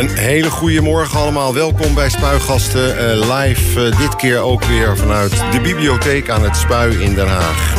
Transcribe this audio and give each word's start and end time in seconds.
Een 0.00 0.08
hele 0.08 0.50
goede 0.50 0.80
morgen 0.80 1.20
allemaal. 1.20 1.54
Welkom 1.54 1.94
bij 1.94 2.08
Spuigasten 2.08 3.18
uh, 3.18 3.36
live. 3.38 3.86
Uh, 3.86 3.98
dit 3.98 4.16
keer 4.16 4.38
ook 4.38 4.64
weer 4.64 4.96
vanuit 4.96 5.30
de 5.52 5.60
bibliotheek 5.60 6.30
aan 6.30 6.42
het 6.42 6.56
Spui 6.56 7.02
in 7.02 7.14
Den 7.14 7.28
Haag. 7.28 7.74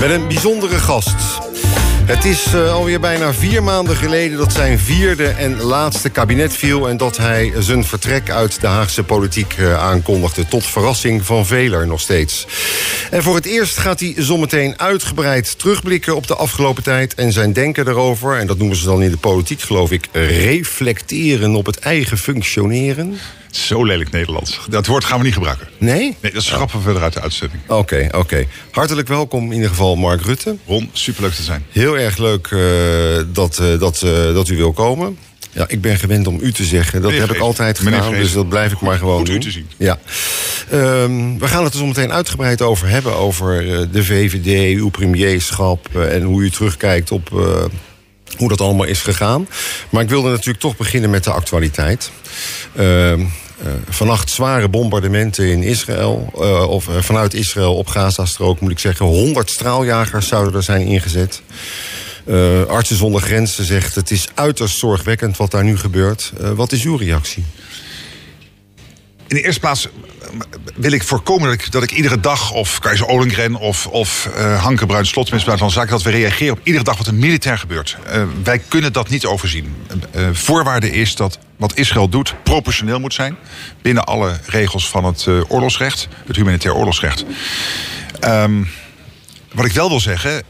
Met 0.00 0.10
een 0.10 0.28
bijzondere 0.28 0.76
gast. 0.76 1.45
Het 2.06 2.24
is 2.24 2.54
uh, 2.54 2.72
alweer 2.72 3.00
bijna 3.00 3.34
vier 3.34 3.62
maanden 3.62 3.96
geleden 3.96 4.38
dat 4.38 4.52
zijn 4.52 4.78
vierde 4.78 5.28
en 5.28 5.60
laatste 5.60 6.08
kabinet 6.08 6.52
viel... 6.52 6.88
en 6.88 6.96
dat 6.96 7.16
hij 7.16 7.52
zijn 7.58 7.84
vertrek 7.84 8.30
uit 8.30 8.60
de 8.60 8.66
Haagse 8.66 9.02
politiek 9.02 9.56
uh, 9.58 9.82
aankondigde. 9.82 10.48
Tot 10.48 10.66
verrassing 10.66 11.26
van 11.26 11.46
velen 11.46 11.88
nog 11.88 12.00
steeds. 12.00 12.46
En 13.10 13.22
voor 13.22 13.34
het 13.34 13.46
eerst 13.46 13.78
gaat 13.78 14.00
hij 14.00 14.14
zometeen 14.16 14.78
uitgebreid 14.78 15.58
terugblikken 15.58 16.16
op 16.16 16.26
de 16.26 16.34
afgelopen 16.34 16.82
tijd... 16.82 17.14
en 17.14 17.32
zijn 17.32 17.52
denken 17.52 17.88
erover, 17.88 18.38
en 18.38 18.46
dat 18.46 18.58
noemen 18.58 18.76
ze 18.76 18.84
dan 18.84 19.02
in 19.02 19.10
de 19.10 19.16
politiek 19.16 19.60
geloof 19.60 19.90
ik... 19.90 20.08
reflecteren 20.12 21.54
op 21.54 21.66
het 21.66 21.78
eigen 21.78 22.18
functioneren. 22.18 23.18
Zo 23.56 23.84
lelijk 23.84 24.10
Nederlands. 24.10 24.60
Dat 24.68 24.86
woord 24.86 25.04
gaan 25.04 25.18
we 25.18 25.24
niet 25.24 25.34
gebruiken. 25.34 25.68
Nee? 25.78 26.16
Nee, 26.20 26.32
dat 26.32 26.42
schrappen 26.42 26.76
we 26.76 26.82
verder 26.82 27.02
uit 27.02 27.12
de 27.12 27.20
uitzending. 27.20 27.62
Oké, 27.66 27.74
okay, 27.74 28.06
oké. 28.06 28.16
Okay. 28.16 28.48
Hartelijk 28.70 29.08
welkom 29.08 29.44
in 29.46 29.52
ieder 29.52 29.68
geval 29.68 29.96
Mark 29.96 30.22
Rutte. 30.22 30.56
Ron, 30.66 30.90
superleuk 30.92 31.32
te 31.32 31.42
zijn. 31.42 31.64
Heel 31.70 31.98
erg 31.98 32.16
leuk 32.16 32.50
uh, 32.50 32.60
dat, 33.32 33.58
uh, 33.62 33.78
dat, 33.78 34.02
uh, 34.04 34.10
dat 34.34 34.48
u 34.48 34.56
wil 34.56 34.72
komen. 34.72 35.18
Ja, 35.52 35.64
ik 35.68 35.80
ben 35.80 35.98
gewend 35.98 36.26
om 36.26 36.38
u 36.42 36.52
te 36.52 36.64
zeggen. 36.64 37.02
Dat 37.02 37.12
heb 37.12 37.32
ik 37.32 37.40
altijd 37.40 37.78
gedaan, 37.78 38.12
dus 38.12 38.32
dat 38.32 38.48
blijf 38.48 38.72
ik 38.72 38.80
maar 38.80 38.98
gewoon 38.98 39.16
Goed 39.16 39.26
doen. 39.26 39.36
u 39.36 39.40
te 39.40 39.50
zien. 39.50 39.68
Ja. 39.76 39.98
Um, 40.72 41.38
we 41.38 41.48
gaan 41.48 41.64
het 41.64 41.72
er 41.72 41.78
zo 41.78 41.86
meteen 41.86 42.12
uitgebreid 42.12 42.62
over 42.62 42.88
hebben. 42.88 43.16
Over 43.16 43.62
de 43.92 44.04
VVD, 44.04 44.76
uw 44.78 44.88
premierschap 44.88 45.96
en 45.96 46.22
hoe 46.22 46.42
u 46.42 46.50
terugkijkt 46.50 47.10
op 47.10 47.30
hoe 48.36 48.48
dat 48.48 48.60
allemaal 48.60 48.86
is 48.86 49.00
gegaan. 49.00 49.48
Maar 49.90 50.02
ik 50.02 50.08
wilde 50.08 50.30
natuurlijk 50.30 50.58
toch 50.58 50.76
beginnen 50.76 51.10
met 51.10 51.24
de 51.24 51.30
actualiteit. 51.30 52.10
Uh, 52.80 53.12
vannacht 53.88 54.30
zware 54.30 54.68
bombardementen 54.68 55.50
in 55.50 55.62
Israël. 55.62 56.32
Uh, 56.38 56.68
of 56.68 56.88
vanuit 56.98 57.34
Israël 57.34 57.74
op 57.74 57.88
Gazastrook 57.88 58.60
moet 58.60 58.70
ik 58.70 58.78
zeggen. 58.78 59.06
100 59.06 59.50
straaljagers 59.50 60.28
zouden 60.28 60.54
er 60.54 60.62
zijn 60.62 60.86
ingezet. 60.86 61.42
Artsen 62.68 62.96
zonder 62.96 63.20
Grenzen 63.20 63.64
zegt 63.64 63.94
het 63.94 64.10
is 64.10 64.28
uiterst 64.34 64.78
zorgwekkend 64.78 65.36
wat 65.36 65.50
daar 65.50 65.64
nu 65.64 65.78
gebeurt. 65.78 66.32
Wat 66.54 66.72
is 66.72 66.84
uw 66.84 66.96
reactie? 66.96 67.44
In 69.28 69.36
de 69.36 69.42
eerste 69.42 69.60
plaats 69.60 69.88
wil 70.74 70.92
ik 70.92 71.02
voorkomen 71.02 71.48
dat 71.48 71.60
ik, 71.60 71.72
dat 71.72 71.82
ik 71.82 71.90
iedere 71.90 72.20
dag... 72.20 72.52
of 72.52 72.78
Keizer 72.78 73.06
Olengren 73.06 73.54
of, 73.54 73.86
of 73.86 74.28
uh, 74.36 74.62
Hanke 74.62 74.86
Bruin 74.86 75.06
Slotsminister 75.06 75.58
van 75.58 75.70
Zaken... 75.70 75.90
dat 75.90 76.02
we 76.02 76.10
reageren 76.10 76.52
op 76.52 76.60
iedere 76.62 76.84
dag 76.84 76.96
wat 76.96 77.06
er 77.06 77.14
militair 77.14 77.58
gebeurt. 77.58 77.96
Uh, 78.06 78.22
wij 78.42 78.58
kunnen 78.58 78.92
dat 78.92 79.08
niet 79.08 79.26
overzien. 79.26 79.74
Voorwaarde 80.32 80.90
is 80.90 81.14
dat 81.14 81.38
wat 81.56 81.76
Israël 81.76 82.08
doet 82.08 82.34
proportioneel 82.42 83.00
moet 83.00 83.14
zijn... 83.14 83.36
binnen 83.82 84.04
alle 84.04 84.40
regels 84.46 84.88
van 84.88 85.04
het 85.04 85.26
oorlogsrecht, 85.48 86.08
het 86.26 86.36
humanitair 86.36 86.74
oorlogsrecht. 86.74 87.24
Um, 88.24 88.68
wat 89.52 89.64
ik 89.64 89.72
wel 89.72 89.88
wil 89.88 90.00
zeggen... 90.00 90.42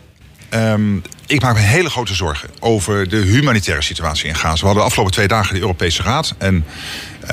Um, 0.50 1.02
ik 1.26 1.40
maak 1.42 1.54
me 1.54 1.60
hele 1.60 1.90
grote 1.90 2.14
zorgen 2.14 2.48
over 2.60 3.08
de 3.08 3.16
humanitaire 3.16 3.82
situatie 3.82 4.28
in 4.28 4.34
Gaza. 4.34 4.60
We 4.60 4.64
hadden 4.64 4.82
de 4.82 4.88
afgelopen 4.88 5.12
twee 5.12 5.28
dagen 5.28 5.54
de 5.54 5.60
Europese 5.60 6.02
Raad. 6.02 6.34
En 6.38 6.64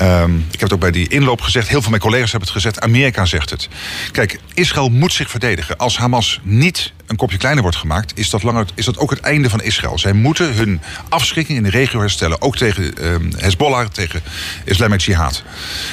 um, 0.02 0.46
ik 0.50 0.60
heb 0.60 0.60
het 0.60 0.72
ook 0.72 0.80
bij 0.80 0.90
die 0.90 1.08
inloop 1.08 1.40
gezegd. 1.40 1.68
Heel 1.68 1.80
veel 1.80 1.90
mijn 1.90 2.02
collega's 2.02 2.30
hebben 2.30 2.48
het 2.48 2.56
gezegd. 2.56 2.80
Amerika 2.80 3.24
zegt 3.24 3.50
het. 3.50 3.68
Kijk, 4.12 4.40
Israël 4.54 4.88
moet 4.88 5.12
zich 5.12 5.30
verdedigen. 5.30 5.76
Als 5.76 5.98
Hamas 5.98 6.40
niet 6.42 6.92
een 7.06 7.16
kopje 7.16 7.38
kleiner 7.38 7.62
wordt 7.62 7.78
gemaakt... 7.78 8.18
is 8.18 8.30
dat, 8.30 8.42
langer, 8.42 8.66
is 8.74 8.84
dat 8.84 8.98
ook 8.98 9.10
het 9.10 9.20
einde 9.20 9.50
van 9.50 9.62
Israël. 9.62 9.98
Zij 9.98 10.12
moeten 10.12 10.54
hun 10.54 10.80
afschrikking 11.08 11.58
in 11.58 11.64
de 11.64 11.70
regio 11.70 12.00
herstellen. 12.00 12.42
Ook 12.42 12.56
tegen 12.56 13.06
um, 13.06 13.30
Hezbollah, 13.36 13.86
tegen 13.86 14.22
Islamic 14.64 15.00
Jihad. 15.00 15.42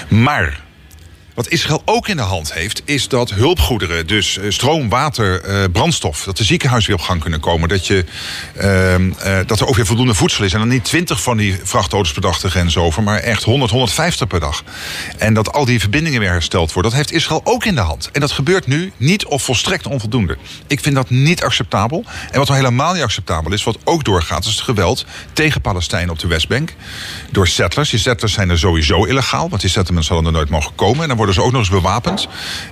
Maar... 0.07 0.69
Wat 1.33 1.47
Israël 1.47 1.81
ook 1.85 2.07
in 2.07 2.17
de 2.17 2.23
hand 2.23 2.53
heeft, 2.53 2.81
is 2.85 3.07
dat 3.07 3.29
hulpgoederen, 3.29 4.07
dus 4.07 4.39
stroom, 4.47 4.89
water, 4.89 5.49
uh, 5.49 5.63
brandstof, 5.71 6.23
dat 6.23 6.37
de 6.37 6.43
ziekenhuizen 6.43 6.91
weer 6.91 6.99
op 6.99 7.05
gang 7.05 7.21
kunnen 7.21 7.39
komen. 7.39 7.69
Dat, 7.69 7.87
je, 7.87 8.05
uh, 8.57 8.99
uh, 8.99 9.39
dat 9.45 9.59
er 9.59 9.67
ook 9.67 9.75
weer 9.75 9.85
voldoende 9.85 10.13
voedsel 10.13 10.43
is. 10.43 10.53
En 10.53 10.59
dan 10.59 10.67
niet 10.67 10.83
20 10.83 11.21
van 11.21 11.37
die 11.37 11.59
vrachtauto's 11.63 12.11
per 12.11 12.21
dag 12.21 12.39
de 12.39 12.49
grens 12.49 12.77
over, 12.77 13.03
maar 13.03 13.19
echt 13.19 13.43
100, 13.43 13.71
150 13.71 14.27
per 14.27 14.39
dag. 14.39 14.63
En 15.17 15.33
dat 15.33 15.53
al 15.53 15.65
die 15.65 15.79
verbindingen 15.79 16.19
weer 16.19 16.29
hersteld 16.29 16.73
worden, 16.73 16.91
dat 16.91 16.99
heeft 16.99 17.11
Israël 17.11 17.41
ook 17.43 17.65
in 17.65 17.75
de 17.75 17.81
hand. 17.81 18.09
En 18.11 18.21
dat 18.21 18.31
gebeurt 18.31 18.67
nu 18.67 18.91
niet 18.97 19.25
of 19.25 19.43
volstrekt 19.43 19.87
onvoldoende. 19.87 20.37
Ik 20.67 20.79
vind 20.79 20.95
dat 20.95 21.09
niet 21.09 21.43
acceptabel. 21.43 22.03
En 22.31 22.37
wat 22.37 22.47
nog 22.47 22.57
helemaal 22.57 22.93
niet 22.93 23.03
acceptabel 23.03 23.53
is, 23.53 23.63
wat 23.63 23.77
ook 23.83 24.03
doorgaat, 24.03 24.45
is 24.45 24.51
het 24.51 24.61
geweld 24.61 25.05
tegen 25.33 25.61
Palestijnen 25.61 26.09
op 26.09 26.19
de 26.19 26.27
Westbank. 26.27 26.73
Door 27.31 27.47
settlers. 27.47 27.89
Die 27.89 27.99
settlers 27.99 28.33
zijn 28.33 28.49
er 28.49 28.59
sowieso 28.59 29.03
illegaal, 29.03 29.49
want 29.49 29.61
die 29.61 29.69
settlements 29.69 30.09
hadden 30.09 30.27
er 30.27 30.33
nooit 30.33 30.49
mogen 30.49 30.75
komen. 30.75 31.09
En 31.09 31.20
worden 31.21 31.41
ze 31.41 31.47
ook 31.47 31.51
nog 31.51 31.61
eens 31.61 31.81
bewapend. 31.81 32.27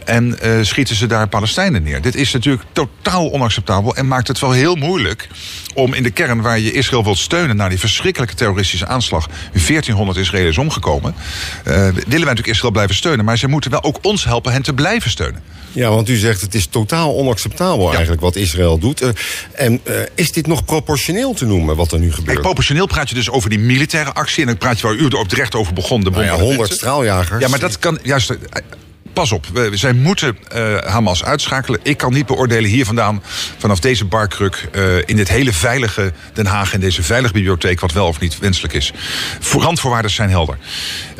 En 0.05 0.37
uh, 0.43 0.51
schieten 0.61 0.95
ze 0.95 1.07
daar 1.07 1.27
Palestijnen 1.27 1.83
neer. 1.83 2.01
Dit 2.01 2.15
is 2.15 2.31
natuurlijk 2.31 2.63
totaal 2.71 3.31
onacceptabel 3.31 3.95
en 3.95 4.07
maakt 4.07 4.27
het 4.27 4.39
wel 4.39 4.51
heel 4.51 4.75
moeilijk 4.75 5.27
om 5.73 5.93
in 5.93 6.03
de 6.03 6.09
kern 6.09 6.41
waar 6.41 6.59
je 6.59 6.71
Israël 6.71 7.03
wilt 7.03 7.17
steunen 7.17 7.55
naar 7.55 7.69
die 7.69 7.79
verschrikkelijke 7.79 8.35
terroristische 8.35 8.87
aanslag. 8.87 9.29
1400 9.51 10.17
Israëliërs 10.17 10.57
omgekomen. 10.57 11.15
Uh, 11.15 11.73
willen 11.73 11.93
wij 11.93 12.19
natuurlijk 12.19 12.47
Israël 12.47 12.71
blijven 12.71 12.95
steunen, 12.95 13.25
maar 13.25 13.37
ze 13.37 13.47
moeten 13.47 13.71
wel 13.71 13.83
ook 13.83 13.97
ons 14.01 14.23
helpen 14.23 14.51
hen 14.51 14.61
te 14.61 14.73
blijven 14.73 15.11
steunen. 15.11 15.43
Ja, 15.71 15.89
want 15.89 16.09
u 16.09 16.16
zegt 16.16 16.41
het 16.41 16.55
is 16.55 16.66
totaal 16.66 17.16
onacceptabel 17.16 17.85
ja. 17.85 17.91
eigenlijk 17.91 18.21
wat 18.21 18.35
Israël 18.35 18.77
doet. 18.77 19.01
Uh, 19.01 19.09
en 19.53 19.81
uh, 19.83 19.95
is 20.16 20.31
dit 20.31 20.47
nog 20.47 20.66
proportioneel 20.66 21.33
te 21.33 21.45
noemen 21.45 21.75
wat 21.75 21.91
er 21.91 21.99
nu 21.99 22.09
gebeurt? 22.09 22.27
Kijk, 22.27 22.41
proportioneel 22.41 22.85
praat 22.85 23.09
je 23.09 23.16
dus 23.16 23.29
over 23.29 23.49
die 23.49 23.59
militaire 23.59 24.13
actie. 24.13 24.41
En 24.41 24.47
dan 24.47 24.57
praat 24.57 24.79
je 24.79 24.87
waar 24.87 24.95
u 24.95 25.05
er 25.05 25.17
op 25.17 25.27
terecht 25.27 25.55
over 25.55 25.73
begon. 25.73 26.03
De 26.03 26.09
nou 26.09 26.23
ja, 26.23 26.37
100 26.39 26.73
straaljagers. 26.73 27.43
Ja, 27.43 27.49
maar 27.49 27.59
dat 27.59 27.79
kan 27.79 27.99
juist. 28.03 28.37
I, 28.53 28.61
Pas 29.19 29.31
op, 29.31 29.46
we, 29.53 29.69
zij 29.74 29.94
moeten 29.94 30.38
uh, 30.56 30.78
Hamas 30.78 31.24
uitschakelen. 31.24 31.80
Ik 31.84 31.97
kan 31.97 32.13
niet 32.13 32.25
beoordelen 32.25 32.69
hier 32.69 32.85
vandaan, 32.85 33.24
vanaf 33.57 33.80
deze 33.80 34.06
barkruk... 34.06 34.69
Uh, 34.75 34.97
in 35.06 35.16
dit 35.16 35.30
hele 35.30 35.53
veilige 35.53 36.13
Den 36.34 36.46
Haag, 36.46 36.74
in 36.74 36.80
deze 36.80 37.03
veilige 37.03 37.34
bibliotheek... 37.34 37.79
wat 37.79 37.91
wel 37.91 38.08
of 38.08 38.19
niet 38.19 38.40
wenselijk 38.40 38.74
is. 38.74 38.94
Randvoorwaarden 39.58 40.12
zijn 40.12 40.29
helder. 40.29 40.58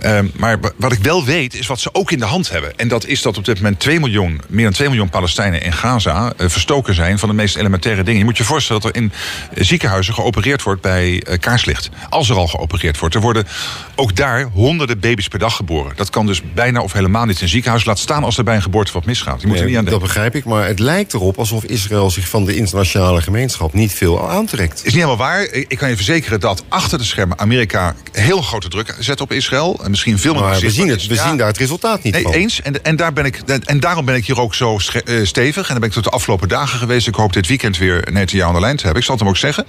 Uh, 0.04 0.20
maar 0.34 0.60
wat 0.76 0.92
ik 0.92 1.00
wel 1.04 1.26
weet, 1.26 1.54
is 1.54 1.68
wat 1.68 1.80
ze 1.80 1.94
ook 1.94 2.12
in 2.12 2.20
de 2.20 2.26
hand 2.26 2.50
hebben. 2.50 2.78
En 2.78 2.88
dat 2.88 3.06
is 3.06 3.22
dat 3.22 3.38
op 3.38 3.46
dit 3.46 3.56
moment 3.56 3.80
2 3.80 4.00
miljoen, 4.00 4.42
meer 4.48 4.64
dan 4.64 4.74
2 4.74 4.88
miljoen 4.88 5.10
Palestijnen 5.10 5.62
in 5.62 5.74
Gaza... 5.74 6.34
verstoken 6.38 6.94
zijn 6.94 7.20
van 7.20 7.30
de 7.30 7.36
meest 7.36 7.56
elementaire 7.56 8.04
dingen. 8.04 8.20
Je 8.20 8.26
moet 8.26 8.38
je 8.38 8.44
voorstellen 8.44 8.82
dat 8.82 8.96
er 8.96 9.02
in 9.02 9.12
ziekenhuizen 9.54 10.14
geopereerd 10.14 10.64
wordt 10.64 10.82
bij 10.82 11.24
kaarslicht. 11.40 11.90
Als 12.10 12.30
er 12.30 12.36
al 12.36 12.48
geopereerd 12.48 13.00
wordt. 13.00 13.16
Er 13.16 13.22
worden 13.22 13.48
ook 13.96 14.16
daar 14.16 14.44
honderden 14.44 15.00
baby's 15.00 15.28
per 15.28 15.40
dag 15.40 15.56
geboren. 15.56 15.94
Dat 15.96 16.10
kan 16.10 16.26
dus 16.26 16.42
bijna 16.54 16.82
of 16.82 16.94
helemaal 16.94 17.26
niet 17.26 17.42
in 17.42 17.48
ziekenhuis 17.48 17.88
laat 17.90 18.00
staan 18.00 18.24
als 18.24 18.38
er 18.38 18.44
bij 18.44 18.56
een 18.56 18.62
geboorte 18.62 18.94
wat 18.94 19.06
misgaat. 19.06 19.42
Je 19.42 19.48
moet 19.48 19.56
nee, 19.56 19.64
er 19.64 19.70
niet 19.70 19.78
aan 19.78 19.86
dat 19.86 20.00
begrijp 20.00 20.36
ik, 20.36 20.46
maar 20.46 20.68
het 20.68 20.80
lijkt 20.80 21.14
erop 21.14 21.38
alsof 21.38 21.64
Israël 21.64 22.10
zich 22.10 22.30
van 22.30 22.46
de 22.46 22.56
internationale 22.56 23.22
gemeenschap 23.22 23.74
niet 23.74 23.94
veel 23.94 24.30
aantrekt. 24.30 24.78
Is 24.78 24.84
niet 24.84 24.94
helemaal 24.94 25.18
waar. 25.18 25.44
Ik 25.52 25.78
kan 25.78 25.90
je 25.90 25.96
verzekeren 25.96 26.40
dat 26.40 26.64
achter 26.68 26.98
de 26.98 27.04
schermen 27.04 27.40
Amerika 27.40 27.96
heel 28.12 28.42
grote 28.42 28.68
druk 28.68 28.96
zet 29.00 29.22
op 29.22 29.32
Israël. 29.32 29.80
En 29.84 29.90
misschien 29.90 30.20
veel 30.20 30.34
meer. 30.34 30.42
Maar 30.42 30.60
we 30.60 30.72
zien, 30.72 30.88
het, 30.88 31.08
we 31.08 31.14
ja. 31.14 31.28
zien 31.28 31.38
daar 31.38 31.48
het 31.48 31.58
resultaat 31.58 32.04
niet 32.04 32.14
nee, 32.14 32.24
van. 32.24 32.32
Eens. 32.32 32.62
En, 32.62 32.84
en, 32.84 32.96
daar 32.96 33.14
ben 33.14 33.26
ik, 33.26 33.42
en 33.66 33.80
daarom 33.80 34.06
ben 34.06 34.16
ik 34.16 34.26
hier 34.26 34.40
ook 34.40 34.56
zo 34.56 34.78
stevig. 35.24 35.64
En 35.64 35.72
dan 35.72 35.80
ben 35.80 35.90
ik 35.90 35.96
tot 35.96 36.04
de 36.04 36.10
afgelopen 36.10 36.48
dagen 36.48 36.80
geweest. 36.80 37.08
Ik 37.08 37.16
hoop 37.16 37.34
dit 37.34 37.48
weekend 37.48 37.78
weer 37.78 38.08
Netanyahu 38.12 38.48
aan 38.48 38.54
de 38.54 38.60
lijn 38.60 38.76
te 38.76 38.84
hebben. 38.84 39.02
Ik 39.02 39.08
zal 39.08 39.16
het 39.16 39.24
hem 39.24 39.34
ook 39.34 39.40
zeggen. 39.40 39.66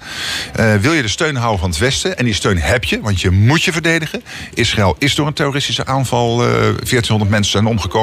Uh, 0.60 0.74
wil 0.74 0.92
je 0.92 1.02
de 1.02 1.08
steun 1.08 1.36
houden 1.36 1.60
van 1.60 1.70
het 1.70 1.78
Westen? 1.78 2.18
En 2.18 2.24
die 2.24 2.34
steun 2.34 2.58
heb 2.58 2.84
je, 2.84 3.00
want 3.00 3.20
je 3.20 3.30
moet 3.30 3.62
je 3.62 3.72
verdedigen. 3.72 4.22
Israël 4.54 4.96
is 4.98 5.14
door 5.14 5.26
een 5.26 5.32
terroristische 5.32 5.86
aanval 5.86 6.44
uh, 6.44 6.50
1400 6.50 7.30
mensen 7.30 7.52
zijn 7.52 7.66
omgekomen. 7.66 7.99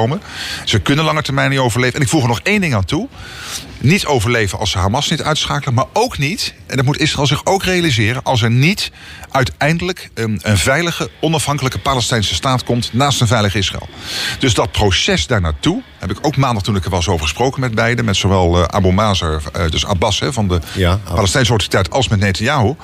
Ze 0.64 0.78
kunnen 0.78 1.04
lange 1.04 1.22
termijn 1.22 1.50
niet 1.50 1.58
overleven. 1.58 1.94
En 1.94 2.02
ik 2.02 2.08
voeg 2.08 2.22
er 2.22 2.28
nog 2.28 2.40
één 2.40 2.60
ding 2.60 2.74
aan 2.74 2.84
toe. 2.84 3.08
Niet 3.78 4.06
overleven 4.06 4.58
als 4.58 4.70
ze 4.70 4.78
Hamas 4.78 5.10
niet 5.10 5.22
uitschakelen. 5.22 5.74
Maar 5.74 5.84
ook 5.92 6.18
niet, 6.18 6.54
en 6.66 6.76
dat 6.76 6.84
moet 6.84 6.98
Israël 6.98 7.26
zich 7.26 7.44
ook 7.44 7.62
realiseren... 7.64 8.22
als 8.22 8.42
er 8.42 8.50
niet 8.50 8.90
uiteindelijk 9.30 10.10
een, 10.14 10.40
een 10.42 10.58
veilige, 10.58 11.10
onafhankelijke 11.20 11.78
Palestijnse 11.78 12.34
staat 12.34 12.64
komt... 12.64 12.92
naast 12.92 13.20
een 13.20 13.26
veilig 13.26 13.54
Israël. 13.54 13.88
Dus 14.38 14.54
dat 14.54 14.72
proces 14.72 15.26
daar 15.26 15.40
naartoe... 15.40 15.82
heb 15.98 16.10
ik 16.10 16.18
ook 16.20 16.36
maandag 16.36 16.62
toen 16.62 16.76
ik 16.76 16.84
er 16.84 16.90
was 16.90 17.08
over 17.08 17.26
gesproken 17.26 17.60
met 17.60 17.74
beiden... 17.74 18.04
met 18.04 18.16
zowel 18.16 18.58
uh, 18.58 18.64
Abu 18.64 18.92
Mazer, 18.92 19.42
uh, 19.56 19.70
dus 19.70 19.86
Abbas 19.86 20.20
hè, 20.20 20.32
van 20.32 20.48
de 20.48 20.60
ja, 20.74 21.00
Palestijnse 21.14 21.50
autoriteit... 21.50 21.90
als 21.90 22.08
met 22.08 22.20
Netanyahu 22.20 22.74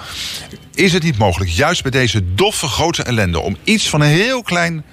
is 0.75 0.93
het 0.93 1.03
niet 1.03 1.19
mogelijk, 1.19 1.51
juist 1.51 1.83
bij 1.83 1.91
deze 1.91 2.35
doffe 2.35 2.67
grote 2.67 3.03
ellende... 3.03 3.41
om 3.41 3.57
iets 3.65 3.89
van 3.89 4.01
een 4.01 4.09
heel 4.09 4.43
klein 4.43 4.85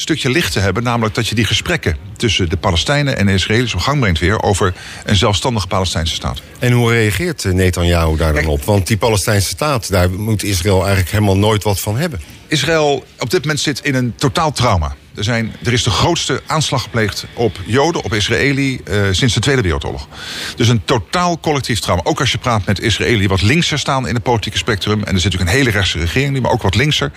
stukje 0.00 0.30
licht 0.30 0.52
te 0.52 0.60
hebben. 0.60 0.82
Namelijk 0.82 1.14
dat 1.14 1.28
je 1.28 1.34
die 1.34 1.44
gesprekken 1.44 1.96
tussen 2.16 2.48
de 2.48 2.56
Palestijnen 2.56 3.16
en 3.16 3.26
de 3.26 3.32
Israëli's 3.32 3.74
op 3.74 3.80
gang 3.80 4.00
brengt 4.00 4.18
weer 4.18 4.42
over 4.42 4.74
een 5.04 5.16
zelfstandige 5.16 5.66
Palestijnse 5.66 6.14
staat. 6.14 6.42
En 6.58 6.72
hoe 6.72 6.92
reageert 6.92 7.44
Netanyahu 7.44 8.16
daar 8.16 8.32
dan 8.32 8.46
op? 8.46 8.64
Want 8.64 8.86
die 8.86 8.96
Palestijnse 8.96 9.48
staat, 9.48 9.90
daar 9.90 10.10
moet 10.10 10.42
Israël 10.42 10.78
eigenlijk 10.78 11.10
helemaal 11.10 11.36
nooit 11.36 11.62
wat 11.62 11.80
van 11.80 11.96
hebben. 11.96 12.20
Israël 12.50 13.04
op 13.18 13.30
dit 13.30 13.40
moment 13.40 13.60
zit 13.60 13.80
in 13.80 13.94
een 13.94 14.14
totaal 14.16 14.52
trauma. 14.52 14.94
Er, 15.14 15.24
zijn, 15.24 15.54
er 15.64 15.72
is 15.72 15.82
de 15.82 15.90
grootste 15.90 16.42
aanslag 16.46 16.82
gepleegd 16.82 17.26
op 17.34 17.60
Joden, 17.66 18.04
op 18.04 18.14
Israëli, 18.14 18.80
uh, 18.84 19.02
sinds 19.10 19.34
de 19.34 19.40
Tweede 19.40 19.62
Wereldoorlog. 19.62 20.08
Dus 20.56 20.68
een 20.68 20.84
totaal 20.84 21.40
collectief 21.40 21.80
trauma. 21.80 22.02
Ook 22.04 22.20
als 22.20 22.32
je 22.32 22.38
praat 22.38 22.66
met 22.66 22.80
Israëli, 22.80 23.28
wat 23.28 23.42
linkser 23.42 23.78
staan 23.78 24.08
in 24.08 24.14
het 24.14 24.22
politieke 24.22 24.58
spectrum. 24.58 25.02
En 25.02 25.14
er 25.14 25.20
zit 25.20 25.24
natuurlijk 25.24 25.50
een 25.50 25.56
hele 25.56 25.70
rechtse 25.70 25.98
regering 25.98 26.32
nu, 26.32 26.40
maar 26.40 26.50
ook 26.50 26.62
wat 26.62 26.74
linkser. 26.74 27.12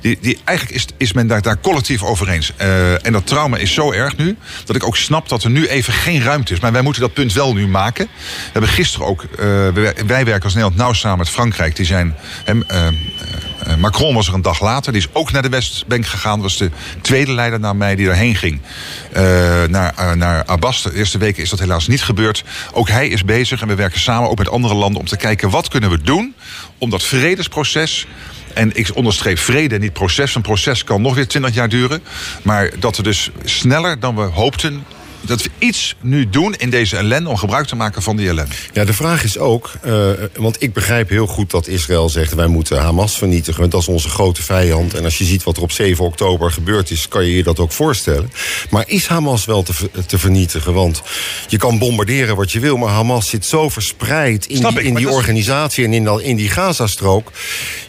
Die, 0.00 0.18
die, 0.20 0.38
eigenlijk 0.44 0.78
is, 0.78 0.86
is 0.96 1.12
men 1.12 1.26
daar, 1.26 1.42
daar 1.42 1.60
collectief 1.60 2.02
over 2.02 2.28
eens. 2.28 2.52
Uh, 2.60 3.06
en 3.06 3.12
dat 3.12 3.26
trauma 3.26 3.56
is 3.56 3.74
zo 3.74 3.92
erg 3.92 4.16
nu, 4.16 4.36
dat 4.64 4.76
ik 4.76 4.84
ook 4.84 4.96
snap 4.96 5.28
dat 5.28 5.44
er 5.44 5.50
nu 5.50 5.66
even 5.66 5.92
geen 5.92 6.22
ruimte 6.22 6.52
is. 6.52 6.60
Maar 6.60 6.72
wij 6.72 6.82
moeten 6.82 7.02
dat 7.02 7.12
punt 7.12 7.32
wel 7.32 7.54
nu 7.54 7.68
maken. 7.68 8.06
We 8.06 8.52
hebben 8.52 8.70
gisteren 8.70 9.06
ook, 9.06 9.22
uh, 9.22 9.38
wij 10.06 10.24
werken 10.24 10.42
als 10.42 10.54
Nederland 10.54 10.76
nauw 10.76 10.92
samen 10.92 11.18
met 11.18 11.28
Frankrijk. 11.28 11.76
Die 11.76 11.86
zijn 11.86 12.16
Macron 13.78 14.14
was 14.14 14.28
er 14.28 14.34
een 14.34 14.42
dag 14.42 14.60
later. 14.60 14.92
Die 14.92 15.00
is 15.00 15.08
ook 15.12 15.32
naar 15.32 15.42
de 15.42 15.48
Westbank 15.48 16.06
gegaan. 16.06 16.40
Was 16.40 16.56
de 16.56 16.70
tweede 17.00 17.32
leider 17.32 17.60
na 17.60 17.72
mij 17.72 17.96
die 17.96 18.06
daarheen 18.06 18.34
ging. 18.34 18.60
Uh, 19.16 19.20
naar, 19.64 19.94
uh, 19.98 20.12
naar 20.12 20.44
Abbas. 20.44 20.82
De 20.82 20.94
eerste 20.94 21.18
weken 21.18 21.42
is 21.42 21.50
dat 21.50 21.58
helaas 21.58 21.86
niet 21.86 22.02
gebeurd. 22.02 22.44
Ook 22.72 22.88
hij 22.88 23.08
is 23.08 23.24
bezig 23.24 23.60
en 23.60 23.68
we 23.68 23.74
werken 23.74 24.00
samen 24.00 24.30
ook 24.30 24.38
met 24.38 24.48
andere 24.48 24.74
landen... 24.74 25.00
om 25.00 25.06
te 25.06 25.16
kijken 25.16 25.50
wat 25.50 25.68
kunnen 25.68 25.90
we 25.90 26.02
doen 26.02 26.34
om 26.78 26.90
dat 26.90 27.02
vredesproces... 27.02 28.06
En 28.54 28.70
ik 28.74 28.90
onderstreep 28.94 29.38
vrede, 29.38 29.78
niet 29.78 29.92
proces. 29.92 30.34
Een 30.34 30.42
proces 30.42 30.84
kan 30.84 31.02
nog 31.02 31.14
weer 31.14 31.28
twintig 31.28 31.54
jaar 31.54 31.68
duren. 31.68 32.02
Maar 32.42 32.70
dat 32.78 32.96
we 32.96 33.02
dus 33.02 33.30
sneller 33.44 34.00
dan 34.00 34.16
we 34.16 34.22
hoopten 34.22 34.84
dat 35.28 35.42
we 35.42 35.50
iets 35.58 35.96
nu 36.00 36.28
doen 36.28 36.54
in 36.54 36.70
deze 36.70 36.96
ellende 36.96 37.28
om 37.28 37.36
gebruik 37.36 37.66
te 37.66 37.76
maken 37.76 38.02
van 38.02 38.16
die 38.16 38.28
ellende. 38.28 38.54
Ja, 38.72 38.84
de 38.84 38.92
vraag 38.92 39.24
is 39.24 39.38
ook, 39.38 39.70
uh, 39.86 40.10
want 40.36 40.62
ik 40.62 40.72
begrijp 40.72 41.08
heel 41.08 41.26
goed 41.26 41.50
dat 41.50 41.66
Israël 41.66 42.08
zegt 42.08 42.34
wij 42.34 42.46
moeten 42.46 42.78
Hamas 42.78 43.18
vernietigen, 43.18 43.60
want 43.60 43.72
dat 43.72 43.80
is 43.80 43.88
onze 43.88 44.08
grote 44.08 44.42
vijand. 44.42 44.94
En 44.94 45.04
als 45.04 45.18
je 45.18 45.24
ziet 45.24 45.42
wat 45.42 45.56
er 45.56 45.62
op 45.62 45.72
7 45.72 46.04
oktober 46.04 46.52
gebeurd 46.52 46.90
is, 46.90 47.08
kan 47.08 47.24
je 47.24 47.36
je 47.36 47.42
dat 47.42 47.58
ook 47.58 47.72
voorstellen. 47.72 48.32
Maar 48.70 48.84
is 48.86 49.06
Hamas 49.06 49.44
wel 49.44 49.62
te, 49.62 49.72
te 50.06 50.18
vernietigen? 50.18 50.74
Want 50.74 51.02
je 51.48 51.56
kan 51.56 51.78
bombarderen 51.78 52.36
wat 52.36 52.52
je 52.52 52.60
wil, 52.60 52.76
maar 52.76 52.92
Hamas 52.92 53.28
zit 53.28 53.46
zo 53.46 53.68
verspreid 53.68 54.46
in 54.46 54.56
Snap 54.56 54.76
die, 54.76 54.82
in 54.82 54.94
die 54.94 55.10
organisatie 55.10 55.84
en 55.84 55.92
in, 55.92 56.20
in 56.22 56.36
die 56.36 56.50
Gazastrook. 56.50 57.32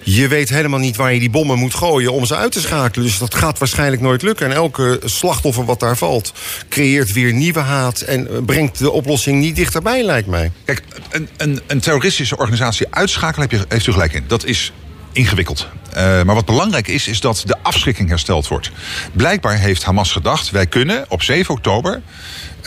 Je 0.04 0.28
weet 0.28 0.50
helemaal 0.50 0.80
niet 0.80 0.96
waar 0.96 1.14
je 1.14 1.20
die 1.20 1.30
bommen 1.30 1.58
moet 1.58 1.74
gooien 1.74 2.14
om 2.14 2.26
ze 2.26 2.36
uit 2.36 2.52
te 2.52 2.62
schakelen. 2.62 3.06
Dus 3.06 3.18
dat 3.18 3.36
gaat 3.36 3.58
waarschijnlijk 3.58 4.02
nooit 4.02 4.22
lukken. 4.22 4.46
En 4.46 4.52
elke 4.52 5.00
slachtoffer 5.06 5.66
wat 5.66 5.80
daar 5.80 5.98
valt, 5.98 6.34
creëert 6.70 7.14
weer 7.14 7.29
nieuwe 7.34 7.60
haat 7.60 8.02
en 8.02 8.46
brengt 8.46 8.80
de 8.80 8.92
oplossing 8.92 9.40
niet 9.40 9.56
dichterbij, 9.56 10.04
lijkt 10.04 10.28
mij. 10.28 10.52
Kijk, 10.66 10.84
een, 11.10 11.30
een, 11.38 11.62
een 11.68 11.80
terroristische 11.80 12.38
organisatie 12.38 12.88
uitschakelen 12.90 13.50
heb 13.50 13.60
je, 13.60 13.66
heeft 13.68 13.88
u 13.88 13.92
gelijk 13.92 14.14
in. 14.14 14.24
Dat 14.28 14.46
is 14.46 14.72
ingewikkeld. 15.12 15.68
Uh, 15.90 15.96
maar 15.96 16.36
wat 16.36 16.46
belangrijk 16.46 16.88
is, 16.88 17.08
is 17.08 17.20
dat 17.20 17.44
de 17.46 17.56
afschrikking 17.62 18.10
hersteld 18.10 18.48
wordt. 18.48 18.72
Blijkbaar 19.12 19.58
heeft 19.58 19.84
Hamas 19.84 20.12
gedacht, 20.12 20.50
wij 20.50 20.68
kunnen 20.68 21.06
op 21.08 21.24
7 21.24 21.54
oktober... 21.54 22.02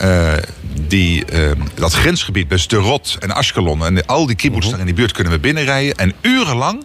Uh, 0.01 0.33
die, 0.87 1.23
uh, 1.33 1.51
dat 1.73 1.93
grensgebied 1.93 2.47
bij 2.47 2.57
Sderot 2.57 3.17
en 3.19 3.31
Ashkelon 3.31 3.85
en 3.85 4.05
al 4.05 4.25
die 4.25 4.35
kibbutz 4.35 4.69
daar 4.69 4.79
in 4.79 4.85
die 4.85 4.93
buurt 4.93 5.11
kunnen 5.11 5.33
we 5.33 5.39
binnenrijden. 5.39 5.95
En 5.95 6.13
urenlang 6.21 6.83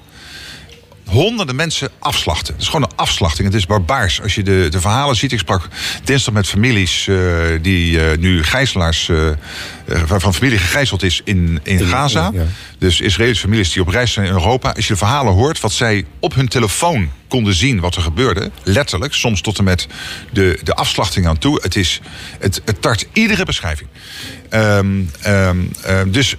honderden 1.09 1.57
mensen 1.57 1.91
afslachten. 1.99 2.53
Het 2.53 2.63
is 2.63 2.69
gewoon 2.69 2.83
een 2.91 2.97
afslachting. 2.97 3.47
Het 3.49 3.57
is 3.57 3.67
barbaars. 3.67 4.23
Als 4.23 4.35
je 4.35 4.43
de, 4.43 4.67
de 4.71 4.81
verhalen 4.81 5.17
ziet. 5.17 5.33
Ik 5.33 5.39
sprak 5.39 5.69
dinsdag 6.05 6.35
met 6.35 6.47
families 6.47 7.07
uh, 7.07 7.19
die 7.63 7.93
uh, 7.93 8.19
nu 8.19 8.45
gijzelaars. 8.45 9.09
Uh, 9.09 9.31
waarvan 10.07 10.35
familie 10.35 10.59
gegijzeld 10.59 11.03
is 11.03 11.21
in, 11.25 11.61
in 11.63 11.87
Gaza. 11.87 12.31
Ja. 12.35 12.45
Dus 12.79 13.01
Israëlische 13.01 13.43
families 13.43 13.73
die 13.73 13.83
op 13.83 13.89
reis 13.89 14.13
zijn 14.13 14.27
in 14.27 14.33
Europa. 14.33 14.73
Als 14.73 14.87
je 14.87 14.93
de 14.93 14.99
verhalen 14.99 15.33
hoort, 15.33 15.61
wat 15.61 15.73
zij 15.73 16.05
op 16.19 16.35
hun 16.35 16.49
telefoon 16.49 17.11
konden 17.29 17.55
zien 17.55 17.81
wat 17.81 17.97
er 17.97 18.03
gebeurde. 18.03 18.51
Letterlijk, 18.63 19.15
soms 19.15 19.41
tot 19.41 19.59
en 19.59 19.65
met 19.65 19.87
de, 20.33 20.59
de 20.63 20.75
afslachting 20.75 21.27
aan 21.27 21.39
toe. 21.39 21.59
Het, 21.63 21.77
is, 21.77 22.01
het, 22.39 22.63
het 22.65 22.83
tart 22.83 23.07
iedere 23.13 23.45
beschrijving. 23.45 23.89
Um, 24.51 25.11
um, 25.27 25.71
um, 25.89 26.13
dus 26.13 26.37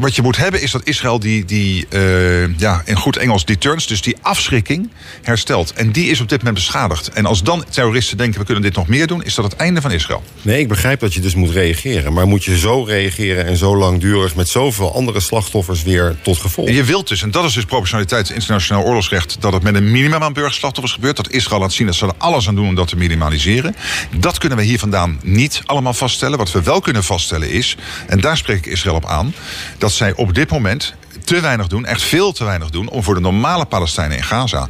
wat 0.00 0.16
je 0.16 0.22
moet 0.22 0.36
hebben 0.36 0.62
is 0.62 0.70
dat 0.70 0.80
Israël 0.84 1.18
die, 1.18 1.44
die 1.44 1.86
uh, 1.90 2.58
ja, 2.58 2.82
in 2.84 2.96
goed 2.96 3.16
Engels 3.16 3.44
deterrence, 3.44 3.88
dus 3.88 4.02
die 4.02 4.16
afschrikking 4.20 4.90
herstelt. 5.22 5.72
En 5.72 5.92
die 5.92 6.10
is 6.10 6.20
op 6.20 6.28
dit 6.28 6.38
moment 6.38 6.56
beschadigd. 6.56 7.08
En 7.08 7.26
als 7.26 7.42
dan 7.42 7.64
terroristen 7.70 8.16
denken 8.16 8.38
we 8.40 8.44
kunnen 8.44 8.62
dit 8.62 8.74
nog 8.74 8.88
meer 8.88 9.06
doen, 9.06 9.24
is 9.24 9.34
dat 9.34 9.44
het 9.44 9.56
einde 9.56 9.80
van 9.80 9.90
Israël. 9.90 10.22
Nee, 10.42 10.60
ik 10.60 10.68
begrijp 10.68 11.00
dat 11.00 11.14
je 11.14 11.20
dus 11.20 11.34
moet 11.34 11.50
reageren. 11.50 12.12
Maar 12.12 12.26
moet 12.26 12.44
je 12.44 12.58
zo 12.58 12.82
reageren 12.82 13.46
en 13.46 13.56
zo 13.56 13.76
langdurig 13.76 14.34
met 14.34 14.48
zoveel 14.48 14.94
andere 14.94 15.20
slachtoffers 15.20 15.82
weer 15.82 16.16
tot 16.22 16.38
gevolg? 16.38 16.68
En 16.68 16.74
je 16.74 16.84
wilt 16.84 17.08
dus, 17.08 17.22
en 17.22 17.30
dat 17.30 17.44
is 17.44 17.52
dus 17.52 17.64
proportionaliteit 17.64 18.30
internationaal 18.30 18.82
oorlogsrecht, 18.82 19.36
dat 19.40 19.52
het 19.52 19.62
met 19.62 19.74
een 19.74 19.90
minimum 19.90 20.22
aan 20.22 20.32
burgerslachtoffers 20.32 20.94
gebeurt. 20.94 21.16
Dat 21.16 21.30
Israël 21.30 21.60
laat 21.60 21.72
zien 21.72 21.86
dat 21.86 21.94
ze 21.94 22.06
er 22.06 22.12
alles 22.18 22.48
aan 22.48 22.54
doen 22.54 22.68
om 22.68 22.74
dat 22.74 22.88
te 22.88 22.96
minimaliseren. 22.96 23.76
Dat 24.18 24.38
kunnen 24.38 24.58
we 24.58 24.64
hier 24.64 24.78
vandaan 24.78 25.20
niet 25.22 25.62
allemaal 25.64 25.94
vaststellen. 25.94 26.38
Wat 26.38 26.52
we 26.52 26.62
wel 26.62 26.80
kunnen 26.80 27.04
vaststellen 27.04 27.32
is, 27.42 27.76
en 28.06 28.20
daar 28.20 28.36
spreek 28.36 28.56
ik 28.56 28.66
Israël 28.66 28.96
op 28.96 29.06
aan, 29.06 29.34
dat 29.78 29.92
zij 29.92 30.14
op 30.14 30.34
dit 30.34 30.50
moment 30.50 30.94
te 31.24 31.40
weinig 31.40 31.66
doen, 31.66 31.86
echt 31.86 32.02
veel 32.02 32.32
te 32.32 32.44
weinig 32.44 32.70
doen... 32.70 32.88
om 32.88 33.02
voor 33.02 33.14
de 33.14 33.20
normale 33.20 33.64
Palestijnen 33.64 34.16
in 34.16 34.24
Gaza 34.24 34.68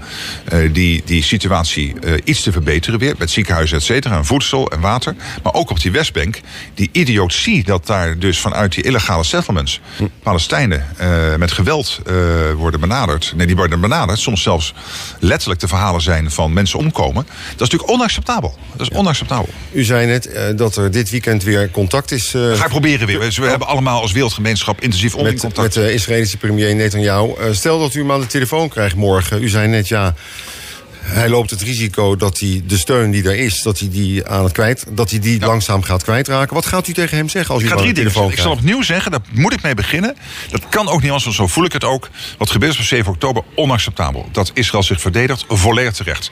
uh, 0.52 0.74
die, 0.74 1.02
die 1.04 1.22
situatie 1.22 1.94
uh, 2.04 2.12
iets 2.24 2.42
te 2.42 2.52
verbeteren 2.52 2.98
weer. 2.98 3.14
Met 3.18 3.30
ziekenhuizen, 3.30 3.76
et 3.76 3.82
cetera, 3.82 4.16
en 4.16 4.24
voedsel 4.24 4.70
en 4.70 4.80
water. 4.80 5.14
Maar 5.42 5.52
ook 5.52 5.70
op 5.70 5.80
die 5.80 5.90
Westbank, 5.90 6.40
die 6.74 6.88
idiotie 6.92 7.64
dat 7.64 7.86
daar 7.86 8.18
dus 8.18 8.38
vanuit 8.38 8.74
die 8.74 8.84
illegale 8.84 9.24
settlements... 9.24 9.80
Palestijnen 10.22 10.86
uh, 11.00 11.34
met 11.34 11.52
geweld 11.52 12.00
worden 12.56 12.80
benaderd. 12.80 13.32
Nee, 13.36 13.46
die 13.46 13.56
worden 13.56 13.80
benaderd. 13.80 14.18
Soms 14.18 14.42
zelfs 14.42 14.74
letterlijk 15.18 15.60
de 15.60 15.68
verhalen 15.68 16.00
zijn 16.00 16.30
van 16.30 16.52
mensen 16.52 16.78
omkomen. 16.78 17.24
Dat 17.24 17.34
is 17.52 17.58
natuurlijk 17.58 17.90
onacceptabel. 17.90 18.58
Dat 18.76 18.90
is 18.90 18.96
onacceptabel. 18.96 19.48
U 19.72 19.84
zei 19.84 20.06
net 20.06 20.30
dat 20.56 20.76
er 20.76 20.90
dit 20.90 21.10
weekend 21.10 21.42
weer 21.42 21.70
contact 21.70 22.10
is... 22.10 22.30
Ga 22.30 22.64
ik 22.64 22.68
proberen 22.68 23.06
weer. 23.06 23.20
Dus 23.20 23.36
we 23.36 23.42
oh. 23.42 23.48
hebben 23.48 23.68
allemaal 23.68 24.00
als 24.00 24.12
wereldgemeenschap 24.12 24.80
intensief 24.80 25.16
met, 25.16 25.40
contact. 25.40 25.56
Met 25.56 25.72
de 25.72 25.92
Israëlische 25.92 26.36
premier 26.46 26.74
Netanyahu. 26.74 27.28
Uh, 27.28 27.52
stel 27.52 27.78
dat 27.78 27.94
u 27.94 28.00
hem 28.00 28.12
aan 28.12 28.20
de 28.20 28.26
telefoon 28.26 28.68
krijgt 28.68 28.96
morgen. 28.96 29.42
U 29.42 29.48
zei 29.48 29.68
net, 29.68 29.88
ja, 29.88 30.14
hij 31.04 31.28
loopt 31.28 31.50
het 31.50 31.62
risico 31.62 32.16
dat 32.16 32.38
hij 32.38 32.62
de 32.66 32.78
steun 32.78 33.10
die 33.10 33.24
er 33.24 33.36
is, 33.36 33.62
dat 33.62 33.78
hij 33.78 33.88
die 33.88 34.26
aan 34.26 34.44
het 34.44 34.52
kwijt, 34.52 34.86
dat 34.90 35.10
hij 35.10 35.18
die 35.18 35.40
ja. 35.40 35.46
langzaam 35.46 35.82
gaat 35.82 36.02
kwijtraken. 36.02 36.54
Wat 36.54 36.66
gaat 36.66 36.88
u 36.88 36.92
tegen 36.92 37.16
hem 37.16 37.28
zeggen 37.28 37.54
als 37.54 37.62
u 37.62 37.66
ik 37.66 37.94
telefoon 37.94 38.12
krijgt? 38.12 38.36
Ik 38.36 38.38
zal 38.38 38.52
opnieuw 38.52 38.82
zeggen, 38.82 39.10
daar 39.10 39.20
moet 39.32 39.52
ik 39.52 39.62
mee 39.62 39.74
beginnen. 39.74 40.16
Dat 40.50 40.68
kan 40.68 40.88
ook 40.88 41.00
niet 41.00 41.04
anders, 41.04 41.24
want 41.24 41.36
zo 41.36 41.46
voel 41.46 41.64
ik 41.64 41.72
het 41.72 41.84
ook. 41.84 42.10
Wat 42.38 42.50
gebeurt 42.50 42.72
is 42.72 42.78
op 42.78 42.84
7 42.84 43.12
oktober 43.12 43.42
onacceptabel. 43.54 44.28
Dat 44.32 44.50
Israël 44.54 44.82
zich 44.82 45.00
verdedigt, 45.00 45.44
volledig 45.48 45.92
terecht. 45.92 46.30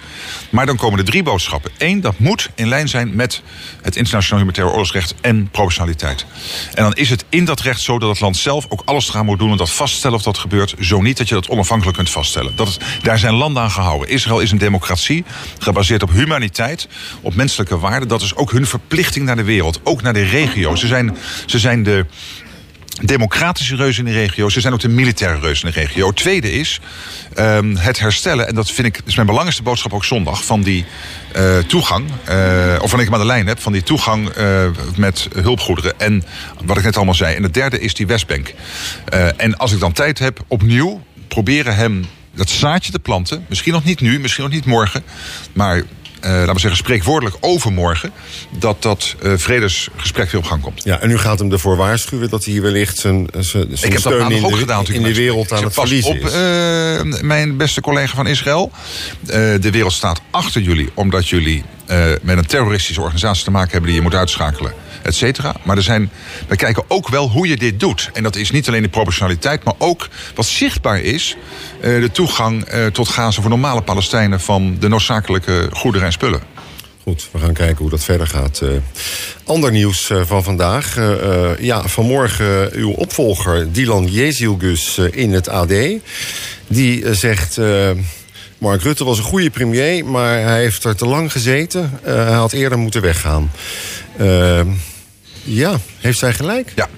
Maar 0.50 0.66
dan 0.66 0.76
komen 0.76 0.98
er 0.98 1.04
drie 1.04 1.22
boodschappen. 1.22 1.70
Eén, 1.78 2.00
dat 2.00 2.18
moet 2.18 2.50
in 2.54 2.68
lijn 2.68 2.88
zijn 2.88 3.14
met 3.14 3.42
het 3.82 3.96
internationaal 3.96 4.38
humanitair 4.38 4.70
oorlogsrecht 4.70 5.14
en 5.20 5.48
proportionaliteit. 5.50 6.26
En 6.75 6.82
dan 6.82 6.94
is 6.94 7.10
het 7.10 7.25
in 7.28 7.44
dat 7.44 7.60
recht 7.60 7.80
zo 7.80 7.98
dat 7.98 8.08
het 8.08 8.20
land 8.20 8.36
zelf 8.36 8.66
ook 8.68 8.82
alles 8.84 9.08
eraan 9.08 9.25
moet 9.25 9.38
doen 9.38 9.50
om 9.50 9.56
dat 9.56 9.70
vaststellen 9.70 10.16
of 10.16 10.22
dat 10.22 10.38
gebeurt. 10.38 10.75
Zo 10.80 11.00
niet 11.00 11.16
dat 11.16 11.28
je 11.28 11.34
dat 11.34 11.48
onafhankelijk 11.48 11.96
kunt 11.96 12.10
vaststellen. 12.10 12.56
Dat 12.56 12.68
het, 12.68 12.78
daar 13.02 13.18
zijn 13.18 13.34
landen 13.34 13.62
aan 13.62 13.70
gehouden. 13.70 14.08
Israël 14.08 14.40
is 14.40 14.50
een 14.50 14.58
democratie, 14.62 15.25
gebaseerd 15.59 16.03
op 16.03 16.11
humaniteit, 16.11 16.88
op 17.21 17.35
menselijke 17.35 17.78
waarden. 17.78 18.09
Dat 18.09 18.23
is 18.23 18.35
ook 18.35 18.52
hun 18.52 18.66
verplichting 18.66 19.26
naar 19.26 19.37
de 19.37 19.45
wereld, 19.45 19.81
ook 19.83 20.02
naar 20.02 20.12
de 20.12 20.25
regio. 20.25 20.75
Ze 20.75 20.87
zijn, 20.87 21.16
ze 21.47 21.59
zijn 21.59 21.83
de 21.83 22.07
democratische 23.00 23.76
reus 23.76 23.99
in 23.99 24.04
de 24.04 24.12
regio. 24.12 24.49
Ze 24.49 24.61
zijn 24.61 24.73
ook 24.73 24.81
de 24.81 24.88
militaire 24.88 25.40
reus 25.40 25.62
in 25.62 25.71
de 25.73 25.81
regio. 25.81 26.07
Het 26.07 26.16
tweede 26.16 26.52
is 26.52 26.81
um, 27.38 27.76
het 27.76 27.99
herstellen, 27.99 28.49
en 28.49 28.54
dat 28.54 28.71
vind 28.71 28.87
ik 28.87 29.00
is 29.07 29.14
mijn 29.14 29.26
belangrijkste 29.26 29.62
boodschap 29.62 29.92
ook 29.92 30.04
zondag, 30.04 30.45
van 30.45 30.62
die 30.62 30.85
uh, 31.37 31.59
toegang, 31.59 32.09
uh, 32.09 32.78
of 32.81 32.90
wanneer 32.90 33.07
ik 33.07 33.12
hem 33.12 33.14
aan 33.14 33.21
de 33.21 33.26
lijn 33.26 33.47
heb, 33.47 33.61
van 33.61 33.73
die 33.73 33.83
toegang 33.83 34.37
uh, 34.37 34.66
met 34.97 35.28
hulpgoederen. 35.35 36.00
En 36.00 36.25
wat 36.64 36.76
ik 36.76 36.85
net 36.85 36.97
allemaal 36.97 37.14
zei. 37.14 37.35
En 37.35 37.42
het 37.42 37.54
derde 37.54 37.81
is 37.81 37.95
die 37.95 38.07
Westbank. 38.07 38.54
en 39.37 39.57
als 39.57 39.73
ik 39.73 39.81
dan 39.81 39.92
tijd 39.92 40.19
heb, 40.19 40.45
opnieuw 40.49 41.02
proberen 41.28 41.76
hem 41.76 42.07
dat 42.34 42.50
zaadje 42.50 42.92
te 42.92 42.98
planten. 42.98 43.44
Misschien 43.48 43.72
nog 43.72 43.84
niet 43.84 44.00
nu, 44.00 44.20
misschien 44.20 44.44
nog 44.44 44.52
niet 44.52 44.64
morgen. 44.64 45.02
Maar 45.52 45.76
uh, 45.76 46.30
laten 46.30 46.54
we 46.54 46.60
zeggen, 46.60 46.78
spreekwoordelijk 46.78 47.36
overmorgen. 47.40 48.12
dat 48.58 48.82
dat 48.82 49.14
uh, 49.22 49.32
vredesgesprek 49.36 50.30
weer 50.30 50.40
op 50.40 50.46
gang 50.46 50.62
komt. 50.62 50.84
Ja, 50.84 51.00
en 51.00 51.10
u 51.10 51.18
gaat 51.18 51.38
hem 51.38 51.52
ervoor 51.52 51.76
waarschuwen 51.76 52.30
dat 52.30 52.44
hij 52.44 52.60
wellicht 52.60 52.98
zijn, 52.98 53.28
zijn 53.38 53.70
Ik 53.70 53.80
heb 53.80 53.98
steun 53.98 54.18
dat 54.18 54.30
in, 54.30 54.44
ook 54.44 54.50
de, 54.50 54.56
gedaan, 54.56 54.86
in 54.86 55.02
de 55.02 55.14
wereld 55.14 55.52
aan 55.52 55.64
het 55.64 55.74
verliezen 55.74 56.10
op, 56.10 56.16
is. 56.16 56.34
Uh, 56.34 57.22
mijn 57.22 57.56
beste 57.56 57.80
collega 57.80 58.14
van 58.14 58.26
Israël. 58.26 58.70
de 59.26 59.70
wereld 59.70 59.92
staat 59.92 60.20
achter 60.30 60.60
jullie, 60.60 60.90
omdat 60.94 61.28
jullie 61.28 61.64
met 62.22 62.36
een 62.36 62.46
terroristische 62.46 63.00
organisatie 63.00 63.44
te 63.44 63.50
maken 63.50 63.70
hebben 63.70 63.90
die 63.90 63.98
je 63.98 64.04
moet 64.04 64.14
uitschakelen 64.14 64.72
et. 65.02 65.38
Maar 65.62 65.76
er 65.76 65.82
zijn, 65.82 66.11
we 66.49 66.56
kijken 66.56 66.85
ook 66.88 67.09
wel 67.09 67.28
hoe 67.30 67.49
je 67.49 67.56
dit 67.56 67.80
doet. 67.80 68.11
En 68.12 68.23
dat 68.23 68.37
is 68.37 68.50
niet 68.50 68.68
alleen 68.68 68.82
de 68.82 68.88
proportionaliteit, 68.88 69.64
maar 69.64 69.75
ook 69.78 70.09
wat 70.35 70.47
zichtbaar 70.47 71.00
is... 71.00 71.37
Uh, 71.76 72.00
de 72.00 72.11
toegang 72.12 72.75
uh, 72.75 72.87
tot 72.87 73.09
Gaza 73.09 73.40
voor 73.40 73.50
normale 73.50 73.82
Palestijnen... 73.82 74.40
van 74.40 74.76
de 74.80 74.88
noodzakelijke 74.88 75.68
goederen 75.73 76.06
en 76.06 76.12
spullen. 76.12 76.40
Goed, 77.02 77.28
we 77.32 77.38
gaan 77.38 77.52
kijken 77.52 77.76
hoe 77.76 77.90
dat 77.90 78.04
verder 78.04 78.26
gaat. 78.26 78.61
Uh, 78.62 78.71
ander 79.44 79.71
nieuws 79.71 80.11
van 80.25 80.42
vandaag. 80.42 80.97
Ja, 81.59 81.88
vanmorgen 81.88 82.73
uw 82.73 82.90
opvolger 82.90 83.73
Dylan 83.73 84.06
Jezilgus 84.06 84.99
in 84.99 85.32
het 85.32 85.49
AD. 85.49 85.73
Die 86.66 87.14
zegt 87.14 87.59
Mark 88.59 88.82
Rutte 88.82 89.04
was 89.04 89.18
een 89.18 89.25
goede 89.25 89.50
premier, 89.50 90.04
maar 90.04 90.40
hij 90.40 90.61
heeft 90.61 90.85
er 90.85 90.97
te 90.97 91.06
lang 91.06 91.32
gezeten. 91.32 91.99
Hij 92.02 92.32
had 92.32 92.52
eerder 92.52 92.78
moeten 92.78 93.02
weggaan. 93.02 93.50
Ja, 95.42 95.78
heeft 95.99 96.18
zij 96.18 96.32
gelijk? 96.32 96.72
Ja. 96.75 96.88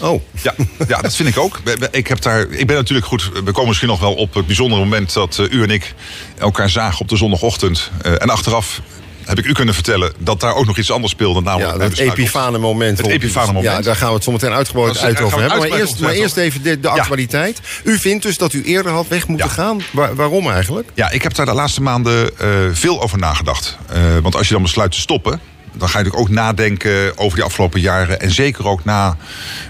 Oh. 0.00 0.22
Ja, 0.42 0.54
ja, 0.88 1.00
dat 1.00 1.16
vind 1.16 1.28
ik 1.28 1.38
ook. 1.38 1.60
Ik, 1.90 2.06
heb 2.06 2.20
daar, 2.20 2.40
ik 2.50 2.66
ben 2.66 2.76
natuurlijk 2.76 3.06
goed. 3.06 3.30
We 3.32 3.52
komen 3.52 3.66
misschien 3.66 3.88
nog 3.88 4.00
wel 4.00 4.14
op 4.14 4.34
het 4.34 4.46
bijzondere 4.46 4.80
moment 4.80 5.12
dat 5.12 5.46
u 5.50 5.62
en 5.62 5.70
ik 5.70 5.94
elkaar 6.38 6.70
zagen 6.70 7.00
op 7.00 7.08
de 7.08 7.16
zondagochtend. 7.16 7.90
en 8.02 8.30
achteraf 8.30 8.80
heb 9.24 9.38
ik 9.38 9.44
u 9.44 9.52
kunnen 9.52 9.74
vertellen 9.74 10.12
dat 10.18 10.40
daar 10.40 10.54
ook 10.54 10.66
nog 10.66 10.78
iets 10.78 10.90
anders 10.90 11.12
speelde. 11.12 11.40
Namelijk 11.40 11.78
ja, 11.78 11.84
het 11.84 11.98
epifane 11.98 12.58
moment. 12.58 12.98
Het 12.98 13.06
epifane 13.06 13.52
moment. 13.52 13.74
Ja, 13.76 13.80
daar 13.80 13.96
gaan 13.96 14.08
we 14.08 14.14
het 14.14 14.24
zometeen 14.24 14.52
uitgebreid 14.52 14.98
uit 14.98 15.20
over 15.20 15.40
hebben. 15.40 15.58
Maar 15.58 15.78
eerst, 15.78 16.00
maar 16.00 16.12
eerst 16.12 16.36
even 16.36 16.62
de, 16.62 16.80
de 16.80 16.88
actualiteit. 16.88 17.60
U 17.84 17.98
vindt 17.98 18.22
dus 18.22 18.38
dat 18.38 18.52
u 18.52 18.64
eerder 18.64 18.92
had 18.92 19.08
weg 19.08 19.28
moeten 19.28 19.50
gaan. 19.50 19.82
waarom 20.14 20.50
eigenlijk? 20.50 20.88
Ja, 20.94 21.10
ik 21.10 21.22
heb 21.22 21.34
daar 21.34 21.46
de 21.46 21.54
laatste 21.54 21.82
maanden 21.82 22.30
uh, 22.42 22.48
veel 22.72 23.02
over 23.02 23.18
nagedacht. 23.18 23.78
Uh, 23.96 24.18
want 24.22 24.36
als 24.36 24.46
je 24.46 24.52
dan 24.52 24.62
besluit 24.62 24.92
te 24.92 25.00
stoppen 25.00 25.40
dan 25.74 25.88
ga 25.88 25.98
je 25.98 26.04
natuurlijk 26.04 26.30
ook 26.30 26.36
nadenken 26.36 27.18
over 27.18 27.36
die 27.36 27.44
afgelopen 27.44 27.80
jaren. 27.80 28.20
En 28.20 28.30
zeker 28.30 28.66
ook 28.66 28.84
na 28.84 29.16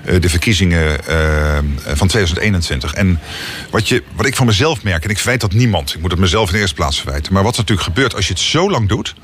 uh, 0.06 0.20
de 0.20 0.28
verkiezingen 0.28 0.98
uh, 1.08 1.58
van 1.96 2.08
2021. 2.08 2.94
En 2.94 3.20
wat, 3.70 3.88
je, 3.88 4.02
wat 4.16 4.26
ik 4.26 4.36
van 4.36 4.46
mezelf 4.46 4.82
merk, 4.82 5.04
en 5.04 5.10
ik 5.10 5.16
verwijt 5.16 5.40
dat 5.40 5.52
niemand. 5.52 5.94
Ik 5.94 6.00
moet 6.00 6.10
het 6.10 6.20
mezelf 6.20 6.46
in 6.46 6.54
de 6.54 6.60
eerste 6.60 6.74
plaats 6.74 6.96
verwijten. 7.00 7.32
Maar 7.32 7.42
wat 7.42 7.56
natuurlijk 7.56 7.86
gebeurt 7.86 8.14
als 8.14 8.26
je 8.26 8.32
het 8.32 8.42
zo 8.42 8.70
lang 8.70 8.88
doet. 8.88 9.14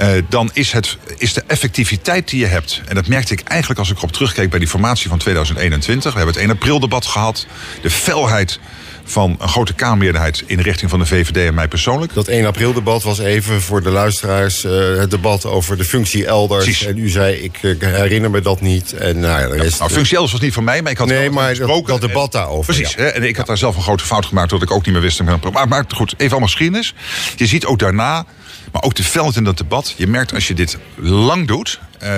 Uh, 0.00 0.08
dan 0.28 0.50
is, 0.52 0.72
het, 0.72 0.96
is 1.16 1.32
de 1.32 1.44
effectiviteit 1.46 2.28
die 2.28 2.40
je 2.40 2.46
hebt. 2.46 2.80
En 2.86 2.94
dat 2.94 3.06
merkte 3.06 3.32
ik 3.32 3.40
eigenlijk 3.40 3.80
als 3.80 3.90
ik 3.90 3.96
erop 3.96 4.12
terugkeek 4.12 4.50
bij 4.50 4.58
die 4.58 4.68
formatie 4.68 5.08
van 5.08 5.18
2021. 5.18 6.12
We 6.12 6.16
hebben 6.16 6.34
het 6.34 6.44
1 6.44 6.52
april 6.52 6.80
debat 6.80 7.06
gehad. 7.06 7.46
De 7.82 7.90
felheid 7.90 8.60
van 9.04 9.36
een 9.38 9.48
grote 9.48 9.72
Kamermeerderheid 9.72 10.42
in 10.46 10.56
de 10.56 10.62
richting 10.62 10.90
van 10.90 10.98
de 10.98 11.06
VVD 11.06 11.36
en 11.36 11.54
mij 11.54 11.68
persoonlijk. 11.68 12.14
Dat 12.14 12.28
1 12.28 12.46
april 12.46 12.72
debat 12.72 13.02
was 13.02 13.18
even 13.18 13.62
voor 13.62 13.82
de 13.82 13.90
luisteraars 13.90 14.64
uh, 14.64 14.96
het 14.96 15.10
debat 15.10 15.46
over 15.46 15.76
de 15.76 15.84
functie 15.84 16.26
elders. 16.26 16.64
Precies. 16.64 16.86
En 16.86 16.98
u 16.98 17.08
zei, 17.08 17.34
ik 17.34 17.58
herinner 17.78 18.30
me 18.30 18.40
dat 18.40 18.60
niet. 18.60 18.92
En, 18.92 19.20
nou, 19.20 19.40
ja, 19.40 19.48
de 19.48 19.62
rest, 19.62 19.78
nou, 19.78 19.90
functie 19.90 20.14
elders 20.14 20.32
was 20.32 20.40
niet 20.40 20.54
van 20.54 20.64
mij, 20.64 20.82
maar 20.82 20.90
ik 20.90 20.98
had 20.98 21.06
nee, 21.06 21.30
maar 21.30 21.56
dat, 21.56 21.86
dat, 21.86 22.00
debat 22.00 22.32
daarover. 22.32 22.74
Precies, 22.74 22.94
hè, 22.94 23.06
en 23.06 23.22
ik 23.22 23.36
had 23.36 23.46
daar 23.46 23.58
zelf 23.58 23.76
een 23.76 23.82
grote 23.82 24.04
fout 24.04 24.26
gemaakt 24.26 24.50
dat 24.50 24.62
ik 24.62 24.70
ook 24.70 24.84
niet 24.84 24.94
meer 24.94 25.02
wist. 25.02 25.22
Maar, 25.22 25.68
maar 25.68 25.84
goed, 25.88 26.12
even 26.12 26.30
allemaal 26.30 26.48
geschiedenis. 26.48 26.94
Je 27.36 27.46
ziet 27.46 27.64
ook 27.66 27.78
daarna 27.78 28.24
maar 28.72 28.82
ook 28.82 28.94
de 28.94 29.04
veld 29.04 29.36
in 29.36 29.44
dat 29.44 29.56
debat. 29.56 29.94
Je 29.96 30.06
merkt 30.06 30.34
als 30.34 30.48
je 30.48 30.54
dit 30.54 30.78
lang 30.96 31.46
doet, 31.46 31.80
uh, 32.02 32.10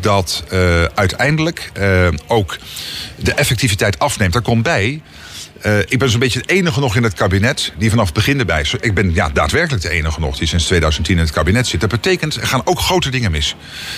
dat 0.00 0.44
uh, 0.52 0.84
uiteindelijk 0.84 1.70
uh, 1.78 2.08
ook 2.26 2.56
de 3.16 3.32
effectiviteit 3.32 3.98
afneemt. 3.98 4.32
Daar 4.32 4.42
komt 4.42 4.62
bij 4.62 5.02
uh, 5.66 5.78
ik 5.78 5.98
ben 5.98 6.10
zo'n 6.10 6.20
beetje 6.20 6.38
het 6.38 6.50
enige 6.50 6.80
nog 6.80 6.96
in 6.96 7.02
het 7.02 7.12
kabinet 7.12 7.72
die 7.78 7.90
vanaf 7.90 8.04
het 8.04 8.14
begin 8.14 8.38
erbij 8.38 8.60
is. 8.60 8.74
Ik 8.80 8.94
ben 8.94 9.14
ja, 9.14 9.28
daadwerkelijk 9.28 9.82
de 9.82 9.90
enige 9.90 10.20
nog 10.20 10.38
die 10.38 10.46
sinds 10.46 10.64
2010 10.64 11.14
in 11.16 11.20
het 11.20 11.30
kabinet 11.30 11.66
zit. 11.66 11.80
Dat 11.80 11.90
betekent, 11.90 12.34
er 12.34 12.46
gaan 12.46 12.60
ook 12.64 12.80
grote 12.80 13.10
dingen 13.10 13.30
mis. 13.30 13.56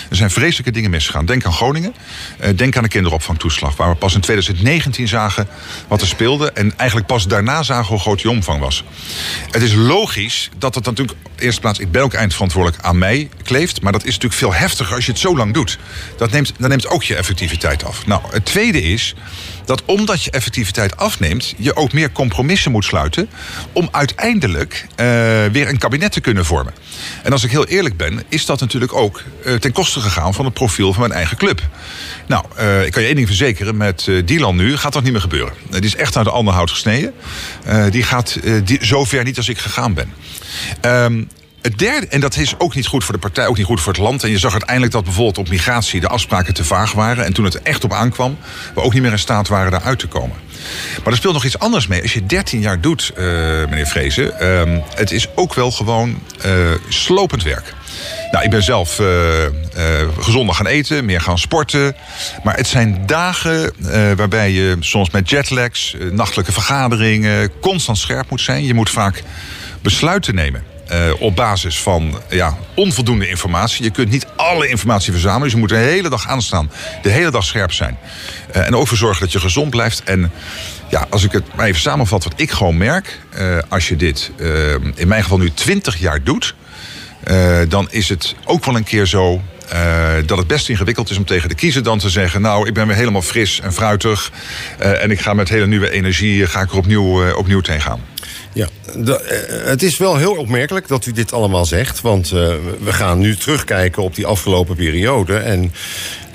Er 0.09 0.15
zijn 0.15 0.29
vreselijke 0.29 0.71
dingen 0.71 0.89
misgegaan. 0.89 1.25
Denk 1.25 1.45
aan 1.45 1.53
Groningen. 1.53 1.93
Uh, 2.43 2.49
denk 2.55 2.77
aan 2.77 2.83
de 2.83 2.89
kinderopvangtoeslag. 2.89 3.75
Waar 3.75 3.89
we 3.89 3.95
pas 3.95 4.15
in 4.15 4.21
2019 4.21 5.07
zagen 5.07 5.47
wat 5.87 6.01
er 6.01 6.07
speelde. 6.07 6.51
En 6.51 6.77
eigenlijk 6.77 7.07
pas 7.07 7.27
daarna 7.27 7.63
zagen 7.63 7.87
hoe 7.87 7.99
groot 7.99 8.21
die 8.21 8.31
omvang 8.31 8.59
was. 8.59 8.83
Het 9.51 9.61
is 9.61 9.73
logisch 9.73 10.49
dat 10.57 10.75
het 10.75 10.85
natuurlijk, 10.85 11.17
in 11.35 11.43
eerste 11.43 11.61
plaats, 11.61 11.79
ik 11.79 11.91
ben 11.91 12.01
ook 12.01 12.13
eindverantwoordelijk 12.13 12.83
aan 12.83 12.97
mij 12.97 13.29
kleeft. 13.43 13.81
Maar 13.81 13.91
dat 13.91 14.05
is 14.05 14.13
natuurlijk 14.13 14.39
veel 14.39 14.53
heftiger 14.53 14.95
als 14.95 15.05
je 15.05 15.11
het 15.11 15.21
zo 15.21 15.37
lang 15.37 15.53
doet. 15.53 15.77
Dat 16.17 16.31
neemt, 16.31 16.53
dat 16.57 16.69
neemt 16.69 16.87
ook 16.87 17.03
je 17.03 17.15
effectiviteit 17.15 17.83
af. 17.83 18.05
Nou, 18.05 18.21
het 18.31 18.45
tweede 18.45 18.81
is 18.81 19.15
dat 19.69 19.85
omdat 19.85 20.23
je 20.23 20.31
effectiviteit 20.31 20.97
afneemt, 20.97 21.53
je 21.57 21.75
ook 21.75 21.93
meer 21.93 22.11
compromissen 22.11 22.71
moet 22.71 22.85
sluiten 22.85 23.29
om 23.73 23.89
uiteindelijk 23.91 24.85
uh, 24.91 24.95
weer 25.51 25.69
een 25.69 25.77
kabinet 25.77 26.11
te 26.11 26.21
kunnen 26.21 26.45
vormen. 26.45 26.73
En 27.23 27.31
als 27.31 27.43
ik 27.43 27.51
heel 27.51 27.65
eerlijk 27.65 27.97
ben, 27.97 28.23
is 28.29 28.45
dat 28.45 28.59
natuurlijk 28.59 28.93
ook 28.93 29.23
uh, 29.45 29.55
ten 29.55 29.71
koste 29.71 29.99
gegaan 29.99 30.33
van 30.33 30.45
het 30.45 30.53
profiel 30.53 30.93
van 30.93 31.01
mijn 31.01 31.13
eigen 31.13 31.37
club. 31.37 31.61
Nou, 32.27 32.45
uh, 32.59 32.85
ik 32.85 32.91
kan 32.91 33.01
je 33.01 33.07
één 33.07 33.15
ding 33.15 33.27
verzekeren, 33.27 33.77
met 33.77 34.11
Dylan 34.25 34.55
nu 34.55 34.77
gaat 34.77 34.93
dat 34.93 35.03
niet 35.03 35.11
meer 35.11 35.21
gebeuren. 35.21 35.53
die 35.69 35.81
is 35.81 35.95
echt 35.95 36.17
uit 36.17 36.25
de 36.25 36.31
anderhout 36.31 36.71
gesneden. 36.71 37.13
die 37.89 38.03
gaat 38.03 38.37
die, 38.63 38.85
zo 38.85 39.03
ver 39.03 39.23
niet 39.23 39.37
als 39.37 39.49
ik 39.49 39.57
gegaan 39.57 39.93
ben. 39.93 40.13
Um, 40.81 41.29
het 41.61 41.77
derde, 41.77 42.07
en 42.07 42.19
dat 42.19 42.37
is 42.37 42.53
ook 42.57 42.75
niet 42.75 42.87
goed 42.87 43.03
voor 43.03 43.13
de 43.13 43.19
partij, 43.19 43.47
ook 43.47 43.57
niet 43.57 43.65
goed 43.65 43.81
voor 43.81 43.93
het 43.93 44.01
land. 44.01 44.23
En 44.23 44.29
je 44.29 44.37
zag 44.37 44.51
uiteindelijk 44.51 44.91
dat 44.91 45.03
bijvoorbeeld 45.03 45.37
op 45.37 45.49
migratie 45.49 45.99
de 45.99 46.07
afspraken 46.07 46.53
te 46.53 46.63
vaag 46.63 46.91
waren. 46.91 47.25
En 47.25 47.33
toen 47.33 47.45
het 47.45 47.53
er 47.53 47.61
echt 47.63 47.83
op 47.83 47.93
aankwam, 47.93 48.37
we 48.75 48.81
ook 48.81 48.93
niet 48.93 49.01
meer 49.01 49.11
in 49.11 49.19
staat 49.19 49.47
waren 49.47 49.71
daaruit 49.71 49.99
te 49.99 50.07
komen. 50.07 50.37
Maar 51.03 51.11
er 51.13 51.15
speelt 51.15 51.33
nog 51.33 51.45
iets 51.45 51.59
anders 51.59 51.87
mee. 51.87 52.01
Als 52.01 52.13
je 52.13 52.25
13 52.25 52.59
jaar 52.59 52.81
doet, 52.81 53.11
uh, 53.17 53.25
meneer 53.69 53.87
Vrezen, 53.87 54.33
uh, 54.41 54.77
het 54.95 55.11
is 55.11 55.27
ook 55.35 55.53
wel 55.53 55.71
gewoon 55.71 56.19
uh, 56.45 56.51
slopend 56.89 57.43
werk. 57.43 57.73
Nou, 58.31 58.43
ik 58.43 58.49
ben 58.49 58.63
zelf 58.63 58.99
uh, 58.99 59.07
gezonder 60.19 60.55
gaan 60.55 60.67
eten, 60.67 61.05
meer 61.05 61.21
gaan 61.21 61.37
sporten. 61.37 61.95
Maar 62.43 62.55
het 62.55 62.67
zijn 62.67 63.03
dagen 63.05 63.73
waarbij 64.15 64.51
je 64.51 64.77
soms 64.79 65.09
met 65.09 65.29
jetlags, 65.29 65.95
nachtelijke 66.11 66.51
vergaderingen, 66.51 67.51
constant 67.59 67.97
scherp 67.97 68.29
moet 68.29 68.41
zijn. 68.41 68.63
Je 68.63 68.73
moet 68.73 68.89
vaak 68.89 69.23
besluiten 69.81 70.35
nemen. 70.35 70.63
Uh, 70.91 71.21
op 71.21 71.35
basis 71.35 71.79
van 71.81 72.21
ja, 72.29 72.57
onvoldoende 72.73 73.29
informatie. 73.29 73.83
Je 73.83 73.89
kunt 73.89 74.09
niet 74.09 74.27
alle 74.35 74.67
informatie 74.67 75.11
verzamelen. 75.11 75.43
Dus 75.43 75.51
je 75.51 75.57
moet 75.57 75.69
de 75.69 75.75
hele 75.75 76.09
dag 76.09 76.27
aanstaan. 76.27 76.71
De 77.01 77.09
hele 77.09 77.31
dag 77.31 77.43
scherp 77.43 77.71
zijn. 77.71 77.97
Uh, 78.55 78.67
en 78.67 78.75
ook 78.75 78.87
voor 78.87 78.97
zorgen 78.97 79.21
dat 79.21 79.31
je 79.31 79.39
gezond 79.39 79.69
blijft. 79.69 80.03
En 80.03 80.31
ja, 80.89 81.07
als 81.09 81.23
ik 81.23 81.31
het 81.31 81.55
maar 81.55 81.65
even 81.65 81.81
samenvat 81.81 82.23
wat 82.23 82.33
ik 82.35 82.51
gewoon 82.51 82.77
merk. 82.77 83.19
Uh, 83.39 83.57
als 83.67 83.87
je 83.87 83.95
dit 83.95 84.31
in 84.95 85.07
mijn 85.07 85.23
geval 85.23 85.37
nu 85.37 85.51
20 85.51 85.99
jaar 85.99 86.23
doet. 86.23 86.55
dan 87.67 87.87
is 87.91 88.09
het 88.09 88.35
ook 88.45 88.65
wel 88.65 88.75
een 88.75 88.83
keer 88.83 89.05
zo 89.05 89.41
uh, 89.73 90.13
dat 90.25 90.37
het 90.37 90.47
best 90.47 90.69
ingewikkeld 90.69 91.09
is 91.09 91.17
om 91.17 91.25
tegen 91.25 91.49
de 91.49 91.55
kiezer 91.55 91.83
dan 91.83 91.99
te 91.99 92.09
zeggen... 92.09 92.41
nou, 92.41 92.67
ik 92.67 92.73
ben 92.73 92.87
weer 92.87 92.95
helemaal 92.95 93.21
fris 93.21 93.59
en 93.61 93.73
fruitig... 93.73 94.31
Uh, 94.81 95.03
en 95.03 95.11
ik 95.11 95.19
ga 95.19 95.33
met 95.33 95.49
hele 95.49 95.67
nieuwe 95.67 95.91
energie 95.91 96.47
ga 96.47 96.61
ik 96.61 96.71
er 96.71 96.77
opnieuw, 96.77 97.25
uh, 97.25 97.37
opnieuw 97.37 97.61
tegen 97.61 97.81
gaan. 97.81 98.01
Ja, 98.53 98.67
het 99.63 99.83
is 99.83 99.97
wel 99.97 100.17
heel 100.17 100.35
opmerkelijk 100.35 100.87
dat 100.87 101.05
u 101.05 101.11
dit 101.11 101.33
allemaal 101.33 101.65
zegt. 101.65 102.01
Want 102.01 102.29
we 102.29 102.59
gaan 102.93 103.19
nu 103.19 103.35
terugkijken 103.35 104.03
op 104.03 104.15
die 104.15 104.25
afgelopen 104.25 104.75
periode. 104.75 105.37
En 105.37 105.73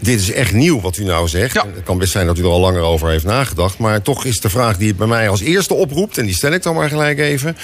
dit 0.04 0.20
is 0.20 0.32
echt 0.32 0.52
nieuw 0.52 0.80
wat 0.80 0.96
u 0.96 1.04
nou 1.04 1.28
zegt. 1.28 1.54
Het 1.54 1.82
kan 1.84 1.99
best 1.99 2.12
zijn 2.12 2.26
dat 2.26 2.38
u 2.38 2.42
er 2.42 2.49
al 2.49 2.61
langer 2.61 2.82
over 2.82 3.08
heeft 3.08 3.25
nagedacht. 3.25 3.78
Maar 3.78 4.02
toch 4.02 4.25
is 4.25 4.40
de 4.40 4.50
vraag 4.50 4.76
die 4.76 4.88
het 4.88 4.96
bij 4.96 5.06
mij 5.06 5.28
als 5.28 5.40
eerste 5.40 5.75
oproept... 5.75 6.18
en 6.18 6.26
die 6.26 6.34
stel 6.34 6.52
ik 6.52 6.62
dan 6.62 6.75
maar 6.75 6.88
gelijk 6.88 7.18
even. 7.18 7.56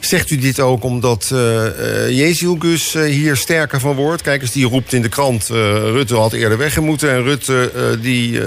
Zegt 0.00 0.30
u 0.30 0.38
dit 0.38 0.60
ook 0.60 0.84
omdat 0.84 1.30
uh, 1.32 2.08
Jezielgus 2.08 2.92
hier 2.92 3.36
sterker 3.36 3.80
van 3.80 3.94
wordt? 3.94 4.22
Kijk 4.22 4.42
eens, 4.42 4.52
die 4.52 4.66
roept 4.66 4.92
in 4.92 5.02
de 5.02 5.08
krant... 5.08 5.48
Uh, 5.50 5.56
Rutte 5.72 6.14
had 6.14 6.32
eerder 6.32 6.58
weggemoeten. 6.58 7.10
En 7.10 7.22
Rutte 7.22 7.70
die 8.02 8.40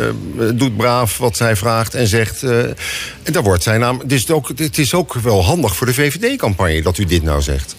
doet 0.54 0.78
braaf 0.78 1.18
wat 1.18 1.38
zij 1.38 1.56
vraagt 1.56 1.96
en 1.96 2.08
zegt... 2.08 2.44
en 2.44 2.76
daar 3.24 3.44
wordt 3.44 3.64
zijn 3.64 3.80
naam... 3.80 4.02
Dus 4.06 4.30
ook, 4.30 4.52
het 4.56 4.78
is 4.78 4.94
ook 4.94 5.14
wel 5.14 5.44
handig 5.44 5.76
voor 5.76 5.88
de 5.88 5.94
VVD-campagne 5.94 6.82
dat 6.82 6.98
u 6.98 7.06
dit 7.06 7.24
nou 7.24 7.42
zegt. 7.42 7.76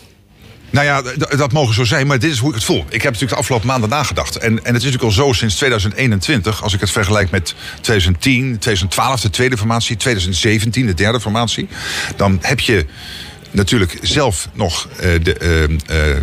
Nou 0.70 0.86
ja, 0.86 1.02
dat 1.36 1.52
mogen 1.52 1.74
zo 1.74 1.84
zijn, 1.84 2.06
maar 2.06 2.18
dit 2.18 2.30
is 2.30 2.38
hoe 2.38 2.48
ik 2.48 2.54
het 2.54 2.64
voel. 2.64 2.84
Ik 2.88 3.02
heb 3.02 3.12
natuurlijk 3.12 3.30
de 3.32 3.38
afgelopen 3.38 3.66
maanden 3.66 3.88
nagedacht. 3.88 4.36
En, 4.36 4.44
en 4.44 4.54
het 4.54 4.66
is 4.66 4.72
natuurlijk 4.72 5.02
al 5.02 5.10
zo 5.10 5.32
sinds 5.32 5.56
2021, 5.56 6.62
als 6.62 6.74
ik 6.74 6.80
het 6.80 6.90
vergelijk 6.90 7.30
met 7.30 7.54
2010, 7.80 8.58
2012, 8.58 9.20
de 9.20 9.30
tweede 9.30 9.56
formatie, 9.56 9.96
2017, 9.96 10.86
de 10.86 10.94
derde 10.94 11.20
formatie. 11.20 11.68
Dan 12.16 12.38
heb 12.40 12.60
je 12.60 12.86
natuurlijk 13.50 13.98
zelf 14.02 14.48
nog 14.52 14.88
uh, 14.92 15.00
de. 15.22 15.76
Uh, 15.90 16.06
uh, 16.10 16.16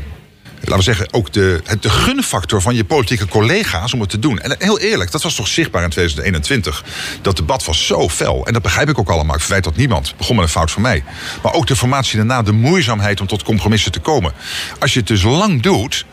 laten 0.68 0.86
we 0.86 0.96
zeggen, 0.96 1.14
ook 1.14 1.34
de, 1.34 1.62
de 1.80 1.90
gunfactor 1.90 2.62
van 2.62 2.76
je 2.76 2.84
politieke 2.84 3.28
collega's 3.28 3.94
om 3.94 4.00
het 4.00 4.10
te 4.10 4.20
doen. 4.20 4.40
En 4.40 4.56
heel 4.60 4.80
eerlijk, 4.80 5.12
dat 5.12 5.24
was 5.24 5.36
toch 5.36 5.48
zichtbaar 5.48 5.84
in 5.84 5.90
2021. 5.90 6.84
Dat 7.22 7.36
debat 7.36 7.66
was 7.66 7.86
zo 7.86 8.10
fel. 8.10 8.46
En 8.46 8.54
dat 8.54 8.62
begrijp 8.62 8.90
ik 8.90 9.00
ook 9.00 9.10
allemaal. 9.10 9.36
Ik 9.36 9.42
verwijt 9.42 9.64
dat 9.64 9.76
niemand. 9.76 10.08
Het 10.08 10.18
begon 10.18 10.36
met 10.36 10.46
een 10.46 10.52
fout 10.52 10.72
van 10.72 10.82
mij. 10.82 11.04
Maar 11.44 11.54
ook 11.54 11.68
de 11.68 11.76
formatie 11.76 12.18
daarna, 12.18 12.42
de 12.42 12.52
moeizaamheid 12.52 13.22
om 13.22 13.28
tot 13.28 13.44
compromissen 13.44 13.92
te 13.92 14.00
komen. 14.00 14.34
Als 14.80 14.94
je 14.94 15.00
het 15.00 15.08
dus 15.08 15.24
lang 15.24 15.62
doet. 15.62 16.06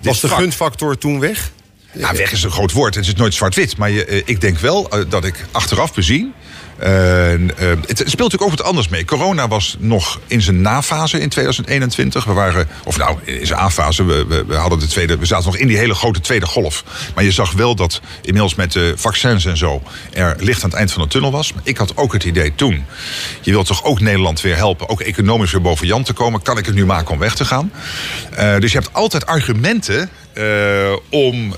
Was 0.00 0.20
de 0.20 0.28
gunfactor 0.28 0.98
toen 0.98 1.20
weg? 1.20 1.50
Nou, 1.92 2.16
weg 2.16 2.32
is 2.32 2.42
een 2.42 2.50
groot 2.50 2.72
woord. 2.72 2.94
Het 2.94 3.06
is 3.06 3.14
nooit 3.14 3.34
zwart-wit. 3.34 3.76
Maar 3.76 3.90
je, 3.90 4.22
ik 4.24 4.40
denk 4.40 4.58
wel 4.58 4.90
dat 5.08 5.24
ik 5.24 5.46
achteraf 5.52 5.94
bezien 5.94 6.34
uh, 6.78 6.86
het 7.86 7.98
speelt 7.98 8.18
natuurlijk 8.18 8.42
ook 8.42 8.50
wat 8.50 8.62
anders 8.62 8.88
mee. 8.88 9.04
Corona 9.04 9.48
was 9.48 9.76
nog 9.78 10.20
in 10.26 10.42
zijn 10.42 10.60
nafase 10.60 11.20
in 11.20 11.28
2021. 11.28 12.24
We 12.24 12.32
waren, 12.32 12.68
of 12.84 12.98
nou, 12.98 13.18
in 13.24 13.46
zijn 13.46 13.60
A-fase, 13.60 14.04
we, 14.04 14.44
we, 14.46 14.54
hadden 14.54 14.78
de 14.78 14.86
tweede, 14.86 15.18
we 15.18 15.26
zaten 15.26 15.46
nog 15.46 15.56
in 15.56 15.66
die 15.66 15.76
hele 15.76 15.94
grote 15.94 16.20
tweede 16.20 16.46
golf. 16.46 16.84
Maar 17.14 17.24
je 17.24 17.32
zag 17.32 17.52
wel 17.52 17.74
dat 17.74 18.00
inmiddels 18.22 18.54
met 18.54 18.72
de 18.72 18.92
vaccins 18.96 19.44
en 19.44 19.56
zo 19.56 19.82
er 20.12 20.36
licht 20.38 20.62
aan 20.62 20.70
het 20.70 20.78
eind 20.78 20.92
van 20.92 21.02
de 21.02 21.08
tunnel 21.08 21.30
was. 21.30 21.52
Maar 21.52 21.62
ik 21.64 21.76
had 21.76 21.96
ook 21.96 22.12
het 22.12 22.24
idee 22.24 22.54
toen, 22.54 22.84
je 23.40 23.50
wilt 23.50 23.66
toch 23.66 23.84
ook 23.84 24.00
Nederland 24.00 24.40
weer 24.40 24.56
helpen, 24.56 24.88
ook 24.88 25.00
economisch 25.00 25.52
weer 25.52 25.60
boven 25.60 25.86
Jan 25.86 26.02
te 26.02 26.12
komen. 26.12 26.42
Kan 26.42 26.58
ik 26.58 26.66
het 26.66 26.74
nu 26.74 26.86
maken 26.86 27.12
om 27.12 27.18
weg 27.18 27.34
te 27.34 27.44
gaan? 27.44 27.72
Uh, 28.38 28.58
dus 28.58 28.72
je 28.72 28.78
hebt 28.78 28.92
altijd 28.92 29.26
argumenten 29.26 30.10
om 31.10 31.54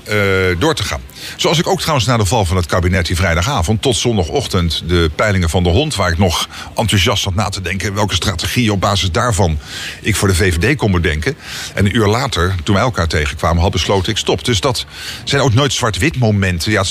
door 0.59 0.75
te 0.75 0.83
gaan. 0.83 1.01
Zoals 1.35 1.59
ik 1.59 1.67
ook 1.67 1.79
trouwens 1.79 2.07
na 2.07 2.17
de 2.17 2.25
val 2.25 2.45
van 2.45 2.57
het 2.57 2.65
kabinet 2.65 3.05
die 3.05 3.15
vrijdagavond 3.15 3.81
tot 3.81 3.95
zondagochtend 3.95 4.83
de 4.87 5.11
peilingen 5.15 5.49
van 5.49 5.63
de 5.63 5.69
hond, 5.69 5.95
waar 5.95 6.11
ik 6.11 6.17
nog 6.17 6.47
enthousiast 6.75 7.23
zat 7.23 7.35
na 7.35 7.49
te 7.49 7.61
denken 7.61 7.93
welke 7.93 8.15
strategie 8.15 8.71
op 8.71 8.81
basis 8.81 9.11
daarvan 9.11 9.59
ik 10.01 10.15
voor 10.15 10.27
de 10.27 10.35
VVD 10.35 10.77
kon 10.77 10.91
bedenken. 10.91 11.37
En 11.73 11.85
een 11.85 11.95
uur 11.95 12.07
later, 12.07 12.55
toen 12.63 12.75
wij 12.75 12.83
elkaar 12.83 13.07
tegenkwamen, 13.07 13.61
had 13.61 13.71
besloten 13.71 14.11
ik 14.11 14.17
stop. 14.17 14.45
Dus 14.45 14.59
dat 14.59 14.85
zijn 15.23 15.41
ook 15.41 15.53
nooit 15.53 15.73
zwart-wit 15.73 16.19
momenten. 16.19 16.71
Ja, 16.71 16.83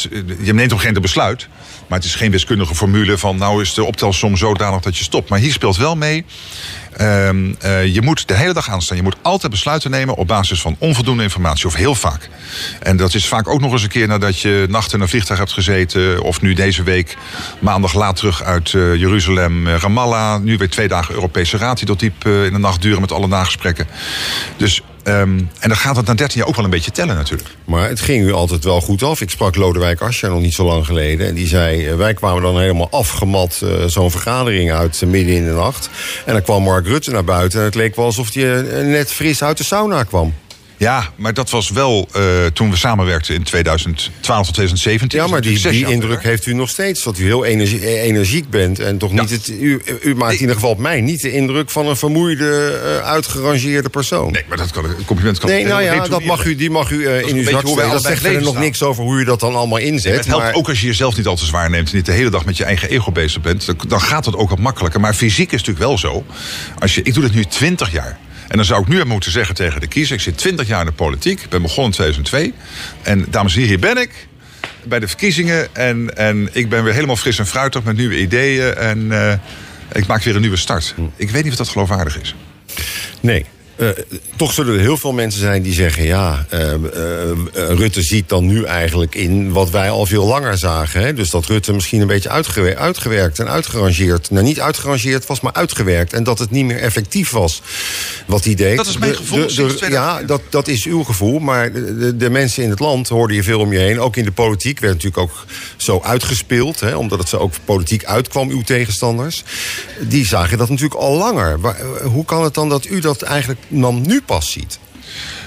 je 0.43 0.55
neemt 0.55 0.73
op 0.73 0.78
geen 0.78 0.95
besluit. 0.95 1.49
Maar 1.88 1.99
het 1.99 2.07
is 2.07 2.14
geen 2.14 2.31
wiskundige 2.31 2.75
formule 2.75 3.19
van 3.19 3.37
nou 3.37 3.62
is 3.62 3.75
de 3.75 3.85
optelsom 3.85 4.37
zodanig 4.37 4.81
dat 4.81 4.97
je 4.97 5.05
stopt. 5.05 5.28
Maar 5.28 5.38
hier 5.38 5.52
speelt 5.52 5.76
wel 5.76 5.97
mee. 5.97 6.25
Uh, 7.00 7.33
uh, 7.33 7.95
je 7.95 8.02
moet 8.02 8.28
de 8.28 8.35
hele 8.35 8.52
dag 8.52 8.71
aanstaan. 8.71 8.97
Je 8.97 9.02
moet 9.02 9.16
altijd 9.23 9.52
besluiten 9.52 9.90
nemen 9.90 10.14
op 10.14 10.26
basis 10.26 10.61
van 10.61 10.76
onvoldoende 10.78 11.23
informatie. 11.23 11.66
Of 11.66 11.75
heel 11.75 11.95
vaak. 11.95 12.28
En 12.83 12.97
dat 12.97 13.14
is 13.14 13.28
vaak 13.28 13.49
ook 13.49 13.61
nog 13.61 13.73
eens 13.73 13.83
een 13.83 13.88
keer 13.88 14.07
nadat 14.07 14.40
je 14.40 14.66
nacht 14.69 14.93
in 14.93 15.00
een 15.00 15.09
vliegtuig 15.09 15.38
hebt 15.38 15.52
gezeten. 15.52 16.23
Of 16.23 16.40
nu 16.40 16.55
deze 16.55 16.83
week 16.83 17.16
maandag 17.59 17.95
laat 17.95 18.16
terug 18.16 18.43
uit 18.43 18.73
uh, 18.73 18.95
Jeruzalem, 18.95 19.69
Ramallah. 19.69 20.40
Nu 20.40 20.57
weer 20.57 20.71
twee 20.71 20.88
dagen 20.88 21.14
Europese 21.14 21.57
Raad 21.57 21.78
die 21.78 21.87
tot 21.87 22.00
diep 22.00 22.25
in 22.25 22.52
de 22.52 22.59
nacht 22.59 22.83
duren 22.83 23.00
met 23.00 23.12
alle 23.12 23.26
nagesprekken. 23.26 23.87
Dus 24.57 24.83
Um, 25.08 25.50
en 25.58 25.68
dan 25.68 25.76
gaat 25.76 25.96
het 25.96 26.06
na 26.06 26.14
13 26.14 26.38
jaar 26.38 26.48
ook 26.48 26.56
wel 26.56 26.64
een 26.64 26.70
beetje 26.70 26.90
tellen 26.90 27.16
natuurlijk. 27.16 27.48
Maar 27.64 27.88
het 27.88 28.00
ging 28.00 28.25
u 28.25 28.32
altijd 28.32 28.64
wel 28.64 28.80
goed 28.80 29.02
af. 29.02 29.20
Ik 29.20 29.30
sprak 29.30 29.56
Lodewijk 29.56 30.00
Asscher 30.00 30.30
nog 30.30 30.40
niet 30.40 30.54
zo 30.54 30.64
lang 30.64 30.86
geleden. 30.86 31.26
En 31.26 31.34
die 31.34 31.46
zei, 31.46 31.94
wij 31.94 32.14
kwamen 32.14 32.42
dan 32.42 32.60
helemaal 32.60 32.90
afgemat 32.90 33.60
uh, 33.64 33.84
zo'n 33.86 34.10
vergadering 34.10 34.72
uit 34.72 35.00
uh, 35.00 35.10
midden 35.10 35.34
in 35.34 35.44
de 35.44 35.50
nacht. 35.50 35.90
En 36.25 36.32
dan 36.32 36.42
kwam 36.42 36.62
Mark 36.62 36.86
Rutte 36.86 37.10
naar 37.10 37.25
buiten. 37.25 37.58
En 37.58 37.64
het 37.64 37.75
leek 37.75 37.96
wel 37.96 38.04
alsof 38.04 38.34
hij 38.34 38.62
net 38.82 39.12
fris 39.12 39.42
uit 39.42 39.56
de 39.56 39.64
sauna 39.64 40.04
kwam. 40.04 40.34
Ja, 40.76 41.11
maar 41.16 41.35
dat 41.35 41.50
was 41.50 41.71
wel 41.71 42.09
uh, 42.16 42.23
toen 42.52 42.71
we 42.71 42.76
samenwerkten 42.76 43.35
in 43.35 43.42
2012 43.42 44.45
tot 44.45 44.54
2017. 44.54 45.18
Ja, 45.18 45.26
maar 45.26 45.40
die, 45.40 45.68
die 45.68 45.87
indruk 45.87 46.23
heeft 46.23 46.47
u 46.47 46.54
nog 46.54 46.68
steeds. 46.68 47.02
Dat 47.02 47.18
u 47.18 47.25
heel 47.25 47.45
energie, 47.45 48.00
energiek 48.00 48.50
bent. 48.50 48.78
En 48.78 48.99
toch 48.99 49.12
niet 49.12 49.30
het. 49.30 49.49
U, 49.49 49.83
u 50.02 50.14
maakt 50.14 50.35
in 50.35 50.40
ieder 50.40 50.54
geval 50.54 50.71
op 50.71 50.78
mij 50.78 51.00
niet 51.00 51.23
de 51.23 51.33
indruk 51.33 51.71
van 51.71 51.87
een 51.87 51.97
vermoeide, 51.97 52.80
uh, 52.85 53.09
uitgerangeerde 53.09 53.88
persoon. 53.88 54.33
Nee, 54.33 54.45
maar 54.49 54.56
dat 54.56 54.71
kan, 54.71 54.85
een 54.85 55.04
compliment 55.04 55.38
kan 55.38 55.50
Nee, 55.50 55.64
nou 55.64 55.83
ja, 55.83 56.09
dat 56.09 56.25
mag 56.25 56.45
u, 56.45 56.56
die 56.56 56.71
mag 56.71 56.90
u 56.90 56.97
uh, 56.97 57.28
in 57.28 57.37
uw 57.37 57.45
zak 57.45 57.66
steken. 57.66 57.90
Dat 57.90 58.02
zegt 58.02 58.25
er 58.25 58.42
nog 58.42 58.59
niks 58.59 58.83
over 58.83 59.04
hoe 59.04 59.21
u 59.21 59.25
dat 59.25 59.40
dan 59.40 59.54
allemaal 59.54 59.78
inzet. 59.78 60.04
Nee, 60.04 60.16
het 60.16 60.26
helpt 60.26 60.45
maar... 60.45 60.54
ook 60.54 60.68
als 60.68 60.80
je 60.80 60.87
jezelf 60.87 61.16
niet 61.16 61.26
al 61.26 61.37
te 61.37 61.45
zwaar 61.45 61.71
neemt. 61.71 61.90
En 61.90 61.97
niet 61.97 62.06
de 62.06 62.12
hele 62.12 62.30
dag 62.30 62.45
met 62.45 62.56
je 62.56 62.64
eigen 62.64 62.90
ego 62.90 63.12
bezig 63.12 63.42
bent. 63.42 63.75
Dan 63.88 64.00
gaat 64.00 64.25
dat 64.25 64.37
ook 64.37 64.49
wat 64.49 64.59
makkelijker. 64.59 65.00
Maar 65.00 65.14
fysiek 65.14 65.52
is 65.52 65.59
het 65.59 65.66
natuurlijk 65.66 65.87
wel 65.87 65.99
zo. 65.99 66.25
Als 66.78 66.95
je, 66.95 67.02
ik 67.02 67.14
doe 67.14 67.23
dit 67.23 67.35
nu 67.35 67.45
20 67.45 67.92
jaar. 67.92 68.18
En 68.48 68.56
dan 68.56 68.64
zou 68.64 68.82
ik 68.82 68.88
nu 68.88 69.04
moeten 69.04 69.30
zeggen 69.30 69.54
tegen 69.54 69.80
de 69.80 69.86
kiezer... 69.86 70.16
ik 70.16 70.22
zit 70.22 70.38
20 70.38 70.66
jaar 70.66 70.80
in 70.80 70.86
de 70.86 70.92
politiek, 70.92 71.40
ik 71.40 71.48
ben 71.48 71.62
begonnen 71.62 71.86
in 71.86 71.92
2002. 71.92 72.54
En 73.02 73.26
dames 73.30 73.54
en 73.54 73.60
heren, 73.60 73.78
hier 73.78 73.94
ben 73.94 74.02
ik 74.02 74.28
bij 74.84 74.98
de 74.98 75.08
verkiezingen. 75.08 75.74
En, 75.74 76.16
en 76.16 76.48
ik 76.52 76.68
ben 76.68 76.84
weer 76.84 76.94
helemaal 76.94 77.16
fris 77.16 77.38
en 77.38 77.46
fruitig 77.46 77.82
met 77.82 77.96
nieuwe 77.96 78.18
ideeën. 78.18 78.74
En 78.74 78.98
uh, 78.98 79.32
ik 79.92 80.06
maak 80.06 80.22
weer 80.22 80.34
een 80.34 80.40
nieuwe 80.40 80.56
start. 80.56 80.94
Ik 81.16 81.30
weet 81.30 81.42
niet 81.42 81.52
of 81.52 81.58
dat 81.58 81.68
geloofwaardig 81.68 82.20
is. 82.20 82.34
Nee, 83.20 83.46
Uh, 83.76 83.88
toch 84.37 84.52
zullen 84.52 84.75
er 84.75 84.80
heel 84.80 84.97
veel 84.97 85.12
mensen 85.12 85.40
zijn 85.40 85.62
die 85.62 85.73
zeggen: 85.73 86.04
ja, 86.04 86.47
uh, 86.52 86.61
uh, 86.61 86.76
Rutte 87.52 88.02
ziet 88.02 88.28
dan 88.28 88.47
nu 88.47 88.64
eigenlijk 88.64 89.14
in 89.14 89.52
wat 89.52 89.71
wij 89.71 89.90
al 89.90 90.06
veel 90.06 90.26
langer 90.26 90.59
zagen. 90.59 91.00
Hè? 91.00 91.14
Dus 91.14 91.30
dat 91.30 91.47
Rutte 91.47 91.73
misschien 91.73 92.00
een 92.00 92.06
beetje 92.06 92.28
uitgewerkt, 92.28 92.78
uitgewerkt 92.78 93.38
en 93.38 93.49
uitgerangeerd. 93.49 94.30
Nou, 94.30 94.45
niet 94.45 94.61
uitgerangeerd 94.61 95.26
was, 95.26 95.40
maar 95.40 95.52
uitgewerkt. 95.52 96.12
En 96.12 96.25
dat 96.25 96.38
het 96.38 96.50
niet 96.50 96.64
meer 96.64 96.78
effectief 96.78 97.30
was 97.30 97.62
wat 98.26 98.45
hij 98.45 98.54
deed. 98.54 98.76
Dat 98.76 98.87
is 98.87 98.99
mijn 98.99 99.16
gevoel. 99.16 99.47
De, 99.47 99.76
de, 99.80 99.90
ja, 99.90 100.23
dat, 100.23 100.40
dat 100.49 100.68
is 100.68 100.85
uw 100.85 101.02
gevoel. 101.02 101.38
Maar 101.38 101.73
de, 101.73 102.16
de, 102.16 102.30
mensen 102.30 102.62
in 102.62 102.71
het 102.71 102.80
land 102.80 103.09
hoorden 103.09 103.37
je 103.37 103.42
veel 103.42 103.61
om 103.61 103.73
je 103.73 103.78
heen. 103.78 104.00
Ook 104.00 104.16
in 104.16 104.25
de 104.25 104.33
politiek 104.33 104.80
werd 104.80 104.92
natuurlijk 104.92 105.23
ook 105.23 105.45
zo 105.76 106.00
uitgespeeld. 106.04 106.80
Hè? 106.80 106.97
Omdat 106.97 107.18
het 107.18 107.28
zo 107.28 107.37
ook 107.37 107.52
politiek 107.64 108.04
uitkwam, 108.04 108.50
uw 108.50 108.62
tegenstanders. 108.62 109.45
Die 110.00 110.26
zagen 110.26 110.59
dat 110.59 110.68
natuurlijk 110.68 111.00
al 111.00 111.16
langer. 111.16 111.61
Maar, 111.61 111.80
hoe 112.02 112.25
kan 112.25 112.45
het 112.45 112.54
dan 112.54 112.68
dat 112.68 112.87
u 112.87 113.00
dat 113.00 113.23
eigenlijk 113.23 113.61
dan 113.68 114.02
nu 114.06 114.20
pas 114.20 114.52
ziet? 114.52 114.78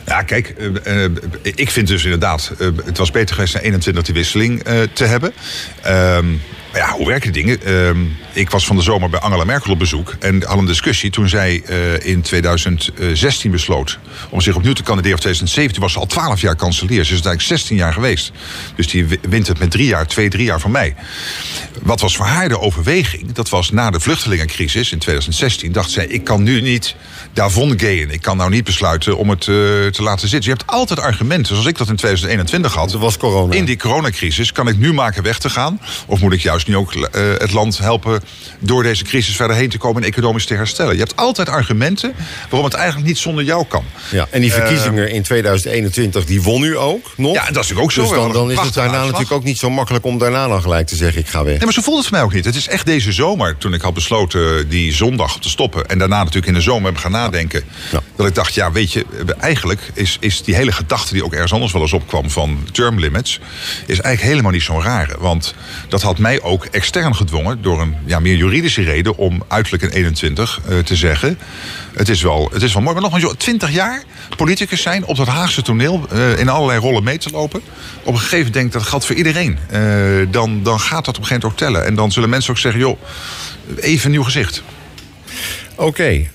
Ja, 0.05 0.21
kijk, 0.21 0.55
uh, 0.57 1.03
uh, 1.03 1.09
ik 1.41 1.69
vind 1.69 1.87
dus 1.87 2.03
inderdaad... 2.03 2.51
Uh, 2.59 2.67
het 2.85 2.97
was 2.97 3.11
beter 3.11 3.35
geweest 3.35 3.53
na 3.53 3.59
21 3.59 4.03
die 4.03 4.13
wisseling 4.13 4.63
te 4.93 5.05
hebben. 5.05 5.33
Ja, 6.73 6.91
hoe 6.91 7.07
werken 7.07 7.31
die 7.31 7.43
dingen? 7.43 7.59
Uh, 7.67 8.07
ik 8.33 8.49
was 8.49 8.65
van 8.65 8.75
de 8.75 8.81
zomer 8.81 9.09
bij 9.09 9.19
Angela 9.19 9.43
Merkel 9.43 9.71
op 9.71 9.79
bezoek. 9.79 10.15
En 10.19 10.43
had 10.43 10.57
een 10.57 10.65
discussie 10.65 11.09
toen 11.09 11.29
zij 11.29 11.63
uh, 11.69 12.05
in 12.05 12.21
2016 12.21 13.51
besloot 13.51 13.99
om 14.29 14.41
zich 14.41 14.55
opnieuw 14.55 14.73
te 14.73 14.83
kandideren. 14.83 15.17
Of 15.17 15.23
2017 15.23 15.81
was 15.81 15.91
ze 15.91 15.99
al 15.99 16.05
12 16.05 16.41
jaar 16.41 16.55
kanselier. 16.55 17.03
Ze 17.03 17.13
is 17.13 17.21
eigenlijk 17.21 17.41
16 17.41 17.75
jaar 17.75 17.93
geweest. 17.93 18.31
Dus 18.75 18.87
die 18.87 19.19
wint 19.21 19.47
het 19.47 19.59
met 19.59 19.71
drie 19.71 19.87
jaar, 19.87 20.07
twee, 20.07 20.29
drie 20.29 20.45
jaar 20.45 20.59
van 20.59 20.71
mij. 20.71 20.95
Wat 21.81 22.01
was 22.01 22.15
voor 22.15 22.25
haar 22.25 22.49
de 22.49 22.59
overweging? 22.59 23.31
Dat 23.31 23.49
was 23.49 23.71
na 23.71 23.89
de 23.89 23.99
vluchtelingencrisis 23.99 24.91
in 24.91 24.99
2016. 24.99 25.71
Dacht 25.71 25.91
zij, 25.91 26.05
ik 26.05 26.23
kan 26.23 26.43
nu 26.43 26.61
niet 26.61 26.95
daarvan 27.33 27.79
gaan. 27.79 27.87
Ik 27.89 28.21
kan 28.21 28.37
nou 28.37 28.49
niet 28.49 28.63
besluiten 28.63 29.17
om 29.17 29.29
het 29.29 29.47
uh, 29.47 29.55
te 29.87 30.03
laten 30.03 30.27
zitten. 30.27 30.51
Je 30.51 30.57
hebt 30.57 30.71
altijd 30.71 30.99
argumenten, 30.99 31.47
zoals 31.47 31.65
ik 31.65 31.77
dat 31.77 31.89
in 31.89 31.95
2021 31.95 32.73
had. 32.73 32.91
Dat 32.91 33.01
was 33.01 33.17
corona. 33.17 33.53
In 33.53 33.65
die 33.65 33.77
coronacrisis. 33.77 34.51
Kan 34.51 34.67
ik 34.67 34.77
nu 34.77 34.93
maken 34.93 35.23
weg 35.23 35.39
te 35.39 35.49
gaan? 35.49 35.81
Of 36.05 36.21
moet 36.21 36.33
ik 36.33 36.41
juist 36.41 36.58
nu 36.67 36.75
ook 36.75 36.93
uh, 36.93 37.03
het 37.37 37.51
land 37.51 37.77
helpen 37.77 38.21
door 38.59 38.83
deze 38.83 39.03
crisis 39.03 39.35
verder 39.35 39.55
heen 39.55 39.69
te 39.69 39.77
komen 39.77 40.01
en 40.01 40.07
economisch 40.07 40.45
te 40.45 40.53
herstellen. 40.53 40.93
Je 40.93 40.99
hebt 40.99 41.15
altijd 41.15 41.49
argumenten 41.49 42.13
waarom 42.49 42.63
het 42.63 42.73
eigenlijk 42.73 43.07
niet 43.07 43.17
zonder 43.17 43.43
jou 43.43 43.65
kan. 43.67 43.83
Ja, 44.11 44.27
en 44.29 44.41
die 44.41 44.53
verkiezingen 44.53 45.07
uh, 45.07 45.13
in 45.13 45.23
2021, 45.23 46.25
die 46.25 46.41
won 46.41 46.63
u 46.63 46.77
ook 46.77 47.11
nog. 47.15 47.33
Ja, 47.33 47.39
dat 47.39 47.49
is 47.49 47.55
natuurlijk 47.55 47.81
ook 47.81 47.91
zo. 47.91 48.01
Dus 48.01 48.11
dan, 48.11 48.31
dan 48.31 48.51
is 48.51 48.59
het 48.59 48.73
daarna 48.73 49.01
natuurlijk 49.01 49.31
ook 49.31 49.43
niet 49.43 49.57
zo 49.57 49.69
makkelijk 49.69 50.05
om 50.05 50.17
daarna 50.17 50.47
dan 50.47 50.61
gelijk 50.61 50.87
te 50.87 50.95
zeggen, 50.95 51.21
ik 51.21 51.27
ga 51.27 51.43
weg. 51.43 51.53
Nee, 51.53 51.63
maar 51.63 51.73
zo 51.73 51.81
voelt 51.81 51.97
het 51.97 52.07
voor 52.07 52.17
mij 52.17 52.25
ook 52.25 52.33
niet. 52.33 52.45
Het 52.45 52.55
is 52.55 52.67
echt 52.67 52.85
deze 52.85 53.11
zomer, 53.11 53.57
toen 53.57 53.73
ik 53.73 53.81
had 53.81 53.93
besloten 53.93 54.69
die 54.69 54.93
zondag 54.93 55.39
te 55.39 55.49
stoppen. 55.49 55.85
En 55.85 55.97
daarna 55.97 56.17
natuurlijk 56.17 56.47
in 56.47 56.53
de 56.53 56.61
zomer 56.61 56.83
hebben 56.83 57.01
gaan 57.01 57.11
nadenken. 57.11 57.63
Ja. 57.91 58.01
Dat 58.15 58.27
ik 58.27 58.35
dacht, 58.35 58.53
ja, 58.53 58.71
weet 58.71 58.93
je, 58.93 59.05
eigenlijk 59.39 59.81
is, 59.93 60.17
is 60.19 60.43
die 60.43 60.55
hele 60.55 60.71
gedachte 60.71 61.13
die 61.13 61.23
ook 61.23 61.33
ergens 61.33 61.53
anders 61.53 61.71
wel 61.71 61.81
eens 61.81 61.93
opkwam 61.93 62.29
van 62.29 62.67
term 62.71 62.99
limits, 62.99 63.39
is 63.85 63.99
eigenlijk 63.99 64.21
helemaal 64.21 64.51
niet 64.51 64.61
zo'n 64.61 64.81
rare. 64.81 65.15
Want 65.19 65.53
dat 65.87 66.01
had 66.01 66.17
mij 66.17 66.41
ook 66.41 66.48
extern 66.71 67.15
gedwongen 67.15 67.61
door 67.61 67.81
een 67.81 67.95
ja, 68.05 68.19
meer 68.19 68.35
juridische 68.35 68.81
reden 68.81 69.17
om 69.17 69.43
uiterlijk 69.47 69.83
in 69.83 69.89
21 69.89 70.59
uh, 70.69 70.79
te 70.79 70.95
zeggen. 70.95 71.37
Het 71.93 72.09
is, 72.09 72.21
wel, 72.21 72.49
het 72.53 72.61
is 72.61 72.73
wel 72.73 72.81
mooi. 72.81 72.93
Maar 72.93 73.09
nog 73.09 73.21
eens, 73.21 73.33
20 73.37 73.71
jaar 73.71 74.03
politicus 74.35 74.81
zijn 74.81 75.05
op 75.05 75.15
dat 75.15 75.27
Haagse 75.27 75.61
toneel 75.61 76.07
uh, 76.13 76.39
in 76.39 76.49
allerlei 76.49 76.79
rollen 76.79 77.03
mee 77.03 77.17
te 77.17 77.29
lopen. 77.29 77.61
Op 78.03 78.13
een 78.13 78.19
gegeven 78.19 78.37
moment 78.37 78.53
denk 78.53 78.65
ik 78.65 78.73
dat 78.73 78.83
geldt 78.83 79.05
voor 79.05 79.15
iedereen. 79.15 79.57
Uh, 79.73 80.27
dan, 80.31 80.63
dan 80.63 80.79
gaat 80.79 81.05
dat 81.05 81.17
op 81.17 81.21
een 81.21 81.27
gegeven 81.27 81.27
moment 81.27 81.43
ook 81.43 81.57
tellen. 81.57 81.85
En 81.85 81.95
dan 81.95 82.11
zullen 82.11 82.29
mensen 82.29 82.51
ook 82.51 82.57
zeggen: 82.57 82.81
joh, 82.81 82.99
even 83.75 84.05
een 84.05 84.11
nieuw 84.11 84.23
gezicht. 84.23 84.63
Oké, 85.79 86.09
uh, 86.11 86.25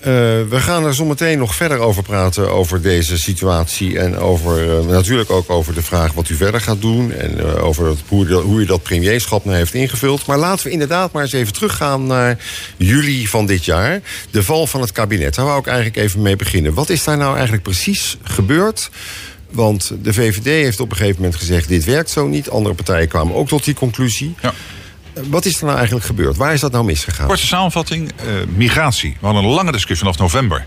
we 0.49 0.59
gaan 0.59 0.85
er 0.85 0.95
zo 0.95 1.05
meteen 1.05 1.37
nog 1.37 1.55
verder 1.55 1.77
over 1.77 2.03
praten 2.03 2.51
over 2.51 2.81
deze 2.81 3.17
situatie. 3.17 3.99
En 3.99 4.17
over, 4.17 4.79
uh, 4.79 4.85
natuurlijk 4.85 5.29
ook 5.29 5.49
over 5.49 5.73
de 5.73 5.81
vraag 5.81 6.13
wat 6.13 6.29
u 6.29 6.35
verder 6.35 6.61
gaat 6.61 6.81
doen. 6.81 7.11
En 7.11 7.37
uh, 7.37 7.63
over 7.63 7.95
hoe, 8.07 8.33
hoe 8.33 8.61
u 8.61 8.65
dat 8.65 8.83
premierschap 8.83 9.45
nou 9.45 9.57
heeft 9.57 9.73
ingevuld. 9.73 10.25
Maar 10.25 10.37
laten 10.37 10.65
we 10.65 10.71
inderdaad 10.71 11.11
maar 11.11 11.23
eens 11.23 11.33
even 11.33 11.53
teruggaan 11.53 12.07
naar 12.07 12.37
juli 12.77 13.27
van 13.27 13.45
dit 13.45 13.65
jaar. 13.65 14.01
De 14.31 14.43
val 14.43 14.67
van 14.67 14.81
het 14.81 14.91
kabinet. 14.91 15.35
Daar 15.35 15.45
wou 15.45 15.59
ik 15.59 15.67
eigenlijk 15.67 15.97
even 15.97 16.21
mee 16.21 16.35
beginnen. 16.35 16.73
Wat 16.73 16.89
is 16.89 17.03
daar 17.03 17.17
nou 17.17 17.33
eigenlijk 17.33 17.63
precies 17.63 18.17
gebeurd? 18.23 18.89
Want 19.51 19.91
de 20.01 20.13
VVD 20.13 20.45
heeft 20.45 20.79
op 20.79 20.91
een 20.91 20.97
gegeven 20.97 21.21
moment 21.21 21.39
gezegd: 21.39 21.67
dit 21.67 21.83
werkt 21.83 22.09
zo 22.09 22.27
niet. 22.27 22.49
Andere 22.49 22.75
partijen 22.75 23.07
kwamen 23.07 23.35
ook 23.35 23.47
tot 23.47 23.65
die 23.65 23.73
conclusie. 23.73 24.35
Ja. 24.41 24.53
Wat 25.23 25.45
is 25.45 25.57
er 25.57 25.65
nou 25.65 25.75
eigenlijk 25.75 26.05
gebeurd? 26.05 26.37
Waar 26.37 26.53
is 26.53 26.59
dat 26.59 26.71
nou 26.71 26.85
misgegaan? 26.85 27.27
Korte 27.27 27.45
samenvatting, 27.45 28.11
uh, 28.11 28.31
migratie. 28.55 29.17
We 29.19 29.25
hadden 29.25 29.43
een 29.43 29.49
lange 29.49 29.71
discussie 29.71 30.05
vanaf 30.05 30.17
november 30.17 30.65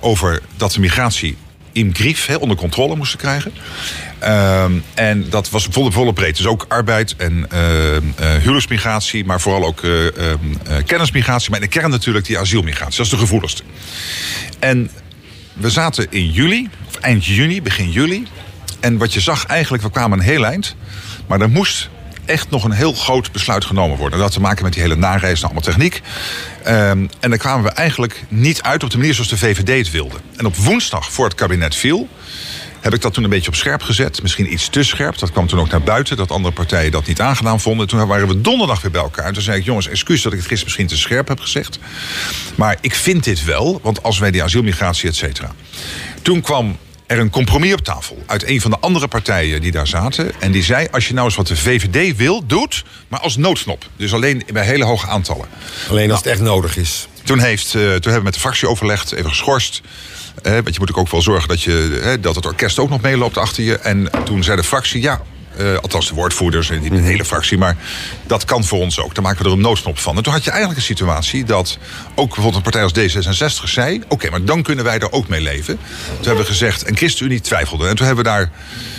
over 0.00 0.42
dat 0.56 0.72
de 0.72 0.80
migratie 0.80 1.36
in 1.72 1.94
grief 1.94 2.36
onder 2.36 2.56
controle 2.56 2.96
moesten 2.96 3.18
krijgen. 3.18 3.52
Uh, 4.22 4.64
en 4.94 5.30
dat 5.30 5.50
was 5.50 5.68
volle, 5.70 5.92
volle 5.92 6.12
breed. 6.12 6.36
Dus 6.36 6.46
ook 6.46 6.64
arbeid 6.68 7.16
en 7.16 7.46
uh, 7.52 7.92
uh, 7.94 8.00
huwelijksmigratie, 8.18 9.24
maar 9.24 9.40
vooral 9.40 9.64
ook 9.64 9.80
kennismigratie. 10.86 11.50
Maar 11.50 11.60
in 11.60 11.68
de 11.70 11.78
kern 11.78 11.90
natuurlijk 11.90 12.26
die 12.26 12.38
asielmigratie. 12.38 12.96
Dat 12.96 13.06
is 13.06 13.12
de 13.12 13.18
gevoeligste. 13.18 13.62
En 14.58 14.90
we 15.52 15.70
zaten 15.70 16.06
in 16.10 16.30
juli, 16.30 16.68
of 16.88 16.96
eind 16.96 17.26
juni, 17.26 17.62
begin 17.62 17.90
juli. 17.90 18.26
En 18.80 18.98
wat 18.98 19.12
je 19.14 19.20
zag 19.20 19.46
eigenlijk, 19.46 19.82
we 19.82 19.90
kwamen 19.90 20.18
een 20.18 20.24
heel 20.24 20.44
eind. 20.44 20.76
Maar 21.26 21.40
er 21.40 21.50
moest 21.50 21.88
echt 22.30 22.50
nog 22.50 22.64
een 22.64 22.70
heel 22.70 22.92
groot 22.92 23.32
besluit 23.32 23.64
genomen 23.64 23.96
worden. 23.96 24.18
Dat 24.18 24.26
had 24.28 24.36
te 24.36 24.40
maken 24.40 24.64
met 24.64 24.72
die 24.72 24.82
hele 24.82 24.96
nareis 24.96 25.40
naar 25.40 25.50
allemaal 25.50 25.72
techniek. 25.72 26.00
Um, 26.66 27.08
en 27.20 27.30
daar 27.30 27.38
kwamen 27.38 27.64
we 27.64 27.70
eigenlijk 27.70 28.24
niet 28.28 28.62
uit 28.62 28.82
op 28.82 28.90
de 28.90 28.96
manier 28.96 29.14
zoals 29.14 29.28
de 29.28 29.38
VVD 29.38 29.78
het 29.78 29.90
wilde. 29.90 30.16
En 30.36 30.46
op 30.46 30.56
woensdag, 30.56 31.12
voor 31.12 31.24
het 31.24 31.34
kabinet 31.34 31.74
viel, 31.74 32.08
heb 32.80 32.94
ik 32.94 33.00
dat 33.00 33.14
toen 33.14 33.24
een 33.24 33.30
beetje 33.30 33.48
op 33.48 33.54
scherp 33.54 33.82
gezet. 33.82 34.22
Misschien 34.22 34.52
iets 34.52 34.68
te 34.68 34.82
scherp. 34.82 35.18
Dat 35.18 35.32
kwam 35.32 35.46
toen 35.46 35.60
ook 35.60 35.70
naar 35.70 35.82
buiten, 35.82 36.16
dat 36.16 36.30
andere 36.30 36.54
partijen 36.54 36.90
dat 36.90 37.06
niet 37.06 37.20
aangedaan 37.20 37.60
vonden. 37.60 37.86
Toen 37.86 38.06
waren 38.06 38.28
we 38.28 38.40
donderdag 38.40 38.82
weer 38.82 38.90
bij 38.90 39.00
elkaar. 39.00 39.24
En 39.24 39.32
toen 39.32 39.42
zei 39.42 39.58
ik, 39.58 39.64
jongens, 39.64 39.88
excuus 39.88 40.22
dat 40.22 40.32
ik 40.32 40.38
het 40.38 40.48
gisteren 40.48 40.64
misschien 40.64 40.86
te 40.86 40.96
scherp 40.96 41.28
heb 41.28 41.40
gezegd. 41.40 41.78
Maar 42.54 42.76
ik 42.80 42.94
vind 42.94 43.24
dit 43.24 43.44
wel, 43.44 43.80
want 43.82 44.02
als 44.02 44.18
wij 44.18 44.30
die 44.30 44.42
asielmigratie, 44.42 45.08
et 45.08 45.16
cetera. 45.16 45.52
Toen 46.22 46.40
kwam 46.40 46.76
er 47.10 47.18
een 47.18 47.30
compromis 47.30 47.72
op 47.72 47.80
tafel 47.80 48.22
uit 48.26 48.48
een 48.48 48.60
van 48.60 48.70
de 48.70 48.78
andere 48.80 49.08
partijen 49.08 49.60
die 49.60 49.70
daar 49.70 49.86
zaten. 49.86 50.32
En 50.40 50.52
die 50.52 50.62
zei: 50.62 50.88
Als 50.90 51.08
je 51.08 51.14
nou 51.14 51.26
eens 51.26 51.36
wat 51.36 51.46
de 51.46 51.56
VVD 51.56 52.16
wil, 52.16 52.46
doet, 52.46 52.84
maar 53.08 53.20
als 53.20 53.36
noodknop. 53.36 53.88
Dus 53.96 54.14
alleen 54.14 54.42
bij 54.52 54.64
hele 54.64 54.84
hoge 54.84 55.06
aantallen. 55.06 55.46
Alleen 55.88 56.10
als 56.10 56.18
het 56.18 56.28
echt 56.28 56.40
nodig 56.40 56.76
is. 56.76 57.08
Toen, 57.22 57.38
heeft, 57.38 57.66
uh, 57.66 57.72
toen 57.72 57.90
hebben 57.90 58.14
we 58.14 58.22
met 58.22 58.34
de 58.34 58.40
fractie 58.40 58.68
overlegd, 58.68 59.12
even 59.12 59.30
geschorst. 59.30 59.80
Uh, 60.42 60.52
want 60.52 60.74
je 60.74 60.80
moet 60.80 60.94
ook 60.94 61.10
wel 61.10 61.22
zorgen 61.22 61.48
dat, 61.48 61.62
je, 61.62 62.18
dat 62.20 62.34
het 62.34 62.46
orkest 62.46 62.78
ook 62.78 62.90
nog 62.90 63.00
meeloopt 63.00 63.38
achter 63.38 63.62
je. 63.62 63.78
En 63.78 64.10
toen 64.24 64.44
zei 64.44 64.56
de 64.56 64.64
fractie: 64.64 65.00
Ja, 65.00 65.22
uh, 65.60 65.76
althans 65.76 66.08
de 66.08 66.14
woordvoerders 66.14 66.70
en 66.70 66.82
mhm. 66.82 66.94
hele 66.94 67.24
fractie. 67.24 67.58
Maar 67.58 67.76
dat 68.26 68.44
kan 68.44 68.64
voor 68.64 68.80
ons 68.80 69.00
ook. 69.00 69.14
Dan 69.14 69.24
maken 69.24 69.42
we 69.42 69.48
er 69.48 69.54
een 69.54 69.60
noodknop 69.60 69.98
van. 69.98 70.16
En 70.16 70.22
toen 70.22 70.32
had 70.32 70.44
je 70.44 70.50
eigenlijk 70.50 70.80
een 70.80 70.86
situatie 70.86 71.44
dat 71.44 71.78
ook 72.14 72.34
bijvoorbeeld 72.34 72.54
een 72.54 72.70
partij 72.70 72.82
als 72.82 72.92
D66 72.92 73.64
zei... 73.64 74.02
oké, 74.08 74.30
maar 74.30 74.44
dan 74.44 74.62
kunnen 74.62 74.84
wij 74.84 74.98
er 74.98 75.12
ook 75.12 75.28
mee 75.28 75.40
leven. 75.40 75.78
Toen 76.06 76.26
hebben 76.26 76.44
we 76.44 76.50
gezegd, 76.50 76.82
en 76.82 76.96
ChristenUnie 76.96 77.40
twijfelde. 77.40 77.88
En 77.88 77.96
toen 77.96 78.06
hebben 78.06 78.24
we 78.24 78.30
daar 78.30 78.50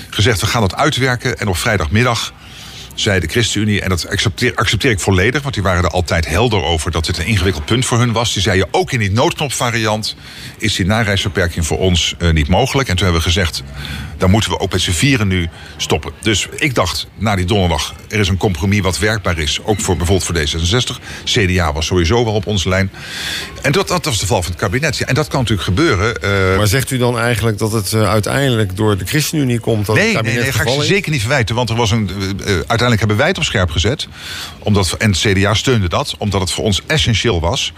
gezegd, 0.09 0.41
we 0.41 0.47
gaan 0.47 0.61
dat 0.61 0.75
uitwerken. 0.75 1.37
En 1.37 1.47
op 1.47 1.57
vrijdagmiddag 1.57 2.33
zei 2.95 3.19
de 3.19 3.27
ChristenUnie, 3.27 3.81
en 3.81 3.89
dat 3.89 4.07
accepteer, 4.07 4.55
accepteer 4.55 4.91
ik 4.91 4.99
volledig... 4.99 5.41
want 5.41 5.53
die 5.53 5.63
waren 5.63 5.83
er 5.83 5.89
altijd 5.89 6.27
helder 6.27 6.63
over 6.63 6.91
dat 6.91 7.05
dit 7.05 7.17
een 7.17 7.25
ingewikkeld 7.25 7.65
punt 7.65 7.85
voor 7.85 7.99
hun 7.99 8.11
was. 8.11 8.33
Die 8.33 8.41
zeiden, 8.41 8.67
ook 8.71 8.91
in 8.91 8.99
die 8.99 9.11
noodknopvariant 9.11 10.15
is 10.57 10.75
die 10.75 10.85
nareisbeperking 10.85 11.65
voor 11.65 11.77
ons 11.77 12.15
uh, 12.19 12.31
niet 12.31 12.47
mogelijk. 12.47 12.89
En 12.89 12.95
toen 12.95 13.03
hebben 13.03 13.23
we 13.23 13.27
gezegd, 13.27 13.63
dan 14.17 14.29
moeten 14.29 14.51
we 14.51 14.59
ook 14.59 14.71
met 14.71 14.81
z'n 14.81 14.91
vieren 14.91 15.27
nu 15.27 15.49
stoppen. 15.77 16.11
Dus 16.21 16.47
ik 16.55 16.75
dacht, 16.75 17.07
na 17.17 17.35
die 17.35 17.45
donderdag, 17.45 17.95
er 18.07 18.19
is 18.19 18.27
een 18.27 18.37
compromis 18.37 18.79
wat 18.79 18.99
werkbaar 18.99 19.37
is. 19.37 19.59
Ook 19.63 19.79
voor 19.79 19.97
bijvoorbeeld 19.97 20.49
voor 20.49 20.59
D66. 20.59 21.23
CDA 21.23 21.73
was 21.73 21.85
sowieso 21.85 22.23
wel 22.23 22.33
op 22.33 22.47
onze 22.47 22.69
lijn. 22.69 22.91
En 23.61 23.71
dat, 23.71 23.87
dat 23.87 24.05
was 24.05 24.19
de 24.19 24.25
val 24.25 24.41
van 24.41 24.51
het 24.51 24.61
kabinet. 24.61 24.97
Ja, 24.97 25.05
en 25.05 25.13
dat 25.13 25.27
kan 25.27 25.39
natuurlijk 25.39 25.67
gebeuren. 25.67 26.17
Uh... 26.23 26.57
Maar 26.57 26.67
zegt 26.67 26.91
u 26.91 26.97
dan 26.97 27.19
eigenlijk 27.19 27.57
dat 27.57 27.71
het 27.71 27.91
uh, 27.91 28.09
uiteindelijk 28.09 28.75
door 28.75 28.97
de 28.97 29.05
ChristenUnie 29.05 29.59
komt? 29.59 29.85
Dat 29.85 29.95
nee, 29.95 30.05
het 30.05 30.15
kabinet 30.15 30.35
nee, 30.35 30.43
nee, 30.43 30.53
ga 30.53 30.63
ik 30.63 30.81
ze 30.81 30.83
zeker 30.83 31.11
niet 31.11 31.19
verwijten. 31.19 31.55
Want 31.55 31.69
er 31.69 31.75
was 31.75 31.91
een, 31.91 32.09
uh, 32.47 32.55
uiteindelijk 32.81 32.99
hebben 32.99 33.17
wij 33.17 33.27
het 33.27 33.37
op 33.37 33.43
scherp 33.43 33.71
gezet. 33.71 34.07
Omdat, 34.59 34.91
en 34.91 35.11
het 35.11 35.19
CDA 35.19 35.53
steunde 35.53 35.89
dat. 35.89 36.15
Omdat 36.17 36.41
het 36.41 36.51
voor 36.51 36.63
ons 36.63 36.81
essentieel 36.87 37.39
was. 37.39 37.73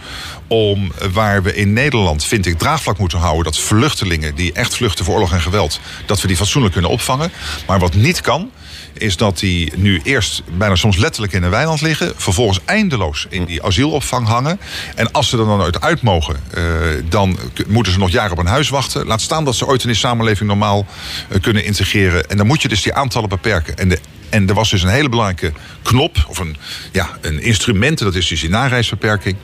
Om 0.47 0.91
waar 1.11 1.43
we 1.43 1.55
in 1.55 1.73
Nederland, 1.73 2.25
vind 2.25 2.45
ik, 2.45 2.57
draagvlak 2.57 2.97
moeten 2.97 3.17
houden. 3.17 3.43
Dat 3.43 3.57
vluchtelingen 3.57 4.35
die 4.35 4.53
echt 4.53 4.75
vluchten 4.75 5.05
voor 5.05 5.13
oorlog 5.13 5.33
en 5.33 5.41
geweld. 5.41 5.79
Dat 6.05 6.21
we 6.21 6.27
die 6.27 6.37
fatsoenlijk 6.37 6.73
kunnen 6.73 6.91
opvangen. 6.91 7.31
Maar 7.67 7.79
wat 7.79 7.93
niet 7.93 8.21
kan, 8.21 8.51
is 8.93 9.17
dat 9.17 9.39
die 9.39 9.71
nu 9.75 10.01
eerst 10.03 10.43
bijna 10.57 10.75
soms 10.75 10.97
letterlijk 10.97 11.33
in 11.33 11.43
een 11.43 11.49
weiland 11.49 11.81
liggen. 11.81 12.13
Vervolgens 12.15 12.59
eindeloos 12.65 13.25
in 13.29 13.45
die 13.45 13.63
asielopvang 13.63 14.27
hangen. 14.27 14.59
En 14.95 15.11
als 15.11 15.29
ze 15.29 15.37
er 15.37 15.45
dan 15.45 15.61
uit, 15.61 15.81
uit 15.81 16.01
mogen, 16.01 16.35
uh, 16.57 16.63
dan 17.09 17.37
moeten 17.67 17.93
ze 17.93 17.99
nog 17.99 18.09
jaren 18.09 18.31
op 18.31 18.37
een 18.37 18.45
huis 18.45 18.69
wachten. 18.69 19.05
Laat 19.05 19.21
staan 19.21 19.45
dat 19.45 19.55
ze 19.55 19.67
ooit 19.67 19.83
in 19.83 19.89
de 19.89 19.95
samenleving 19.95 20.49
normaal 20.49 20.85
uh, 21.31 21.41
kunnen 21.41 21.65
integreren. 21.65 22.29
En 22.29 22.37
dan 22.37 22.47
moet 22.47 22.61
je 22.61 22.67
dus 22.67 22.81
die 22.81 22.93
aantallen 22.93 23.29
beperken. 23.29 23.77
En 23.77 23.89
de 23.89 23.99
en 24.33 24.47
er 24.47 24.53
was 24.53 24.69
dus 24.69 24.83
een 24.83 24.89
hele 24.89 25.09
belangrijke 25.09 25.51
knop, 25.81 26.25
of 26.27 26.39
een, 26.39 26.55
ja, 26.91 27.09
een 27.21 27.41
instrument, 27.41 27.97
dat 27.97 28.15
is 28.15 28.27
dus 28.27 28.39
die 28.39 28.49
nareisbeperking. 28.49 29.35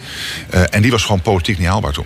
Uh, 0.54 0.64
en 0.70 0.82
die 0.82 0.92
was 0.92 1.04
gewoon 1.04 1.22
politiek 1.22 1.58
niet 1.58 1.68
haalbaar 1.68 1.94
toen. 1.94 2.06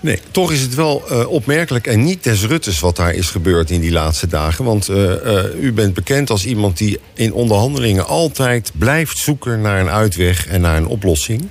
Nee, 0.00 0.18
toch 0.30 0.52
is 0.52 0.60
het 0.60 0.74
wel 0.74 1.04
uh, 1.10 1.28
opmerkelijk 1.28 1.86
en 1.86 2.04
niet 2.04 2.24
des 2.24 2.44
Ruttes 2.44 2.80
wat 2.80 2.96
daar 2.96 3.14
is 3.14 3.30
gebeurd 3.30 3.70
in 3.70 3.80
die 3.80 3.92
laatste 3.92 4.26
dagen. 4.26 4.64
Want 4.64 4.88
uh, 4.88 4.96
uh, 4.96 5.44
u 5.60 5.72
bent 5.72 5.94
bekend 5.94 6.30
als 6.30 6.46
iemand 6.46 6.76
die 6.76 6.98
in 7.14 7.32
onderhandelingen 7.32 8.06
altijd 8.06 8.72
blijft 8.74 9.18
zoeken 9.18 9.60
naar 9.60 9.80
een 9.80 9.90
uitweg 9.90 10.46
en 10.46 10.60
naar 10.60 10.76
een 10.76 10.86
oplossing. 10.86 11.48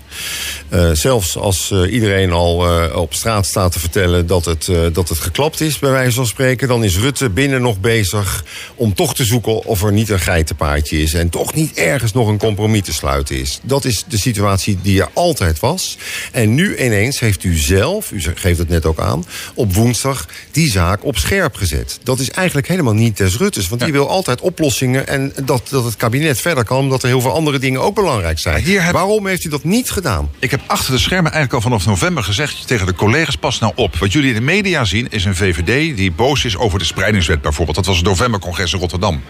zelfs 0.93 1.37
als 1.37 1.71
iedereen 1.71 2.31
al 2.31 2.65
op 2.93 3.13
straat 3.13 3.45
staat 3.45 3.71
te 3.71 3.79
vertellen 3.79 4.27
dat 4.27 4.45
het, 4.45 4.69
dat 4.93 5.09
het 5.09 5.19
geklapt 5.19 5.61
is, 5.61 5.79
bij 5.79 5.89
wijze 5.89 6.15
van 6.15 6.25
spreken, 6.25 6.67
dan 6.67 6.83
is 6.83 6.97
Rutte 6.97 7.29
binnen 7.29 7.61
nog 7.61 7.79
bezig 7.79 8.45
om 8.75 8.93
toch 8.93 9.15
te 9.15 9.25
zoeken 9.25 9.65
of 9.65 9.83
er 9.83 9.91
niet 9.91 10.09
een 10.09 10.19
geitenpaadje 10.19 11.01
is 11.01 11.13
en 11.13 11.29
toch 11.29 11.53
niet 11.53 11.73
ergens 11.73 12.13
nog 12.13 12.27
een 12.27 12.37
compromis 12.37 12.81
te 12.81 12.93
sluiten 12.93 13.39
is. 13.39 13.59
Dat 13.63 13.85
is 13.85 14.03
de 14.07 14.17
situatie 14.17 14.77
die 14.81 15.01
er 15.01 15.09
altijd 15.13 15.59
was. 15.59 15.97
En 16.31 16.53
nu 16.53 16.77
ineens 16.77 17.19
heeft 17.19 17.43
u 17.43 17.57
zelf, 17.57 18.11
u 18.11 18.21
geeft 18.39 18.59
het 18.59 18.69
net 18.69 18.85
ook 18.85 18.99
aan, 18.99 19.25
op 19.53 19.73
woensdag 19.73 20.25
die 20.51 20.71
zaak 20.71 21.05
op 21.05 21.17
scherp 21.17 21.55
gezet. 21.55 21.99
Dat 22.03 22.19
is 22.19 22.29
eigenlijk 22.31 22.67
helemaal 22.67 22.93
niet 22.93 23.17
des 23.17 23.37
Ruttes, 23.37 23.67
want 23.67 23.81
die 23.81 23.91
wil 23.91 24.09
altijd 24.09 24.41
oplossingen 24.41 25.07
en 25.07 25.33
dat, 25.43 25.67
dat 25.69 25.83
het 25.83 25.95
kabinet 25.95 26.41
verder 26.41 26.63
kan, 26.63 26.77
omdat 26.77 27.01
er 27.01 27.07
heel 27.07 27.21
veel 27.21 27.33
andere 27.33 27.59
dingen 27.59 27.81
ook 27.81 27.95
belangrijk 27.95 28.39
zijn. 28.39 28.91
Waarom 28.91 29.27
heeft 29.27 29.43
u 29.43 29.49
dat 29.49 29.63
niet 29.63 29.91
gedaan? 29.91 30.29
Ik 30.39 30.51
heb 30.51 30.61
achter 30.67 30.93
de 30.93 30.99
schermen 30.99 31.31
eigenlijk 31.31 31.53
al 31.53 31.69
vanaf 31.69 31.85
november 31.85 32.23
gezegd 32.23 32.67
tegen 32.67 32.85
de 32.85 32.93
collega's: 32.93 33.35
pas 33.35 33.59
nou 33.59 33.73
op. 33.75 33.95
Wat 33.95 34.11
jullie 34.11 34.29
in 34.29 34.35
de 34.35 34.41
media 34.41 34.85
zien 34.85 35.07
is 35.09 35.25
een 35.25 35.35
VVD 35.35 35.97
die 35.97 36.11
boos 36.11 36.45
is 36.45 36.57
over 36.57 36.79
de 36.79 36.85
spreidingswet 36.85 37.41
bijvoorbeeld. 37.41 37.77
Dat 37.77 37.85
was 37.85 37.97
het 37.97 38.05
novembercongres 38.05 38.73
in 38.73 38.79
Rotterdam. 38.79 39.23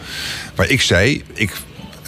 Waar 0.56 0.70
ik 0.70 0.82
zei: 0.82 1.24
ik 1.34 1.52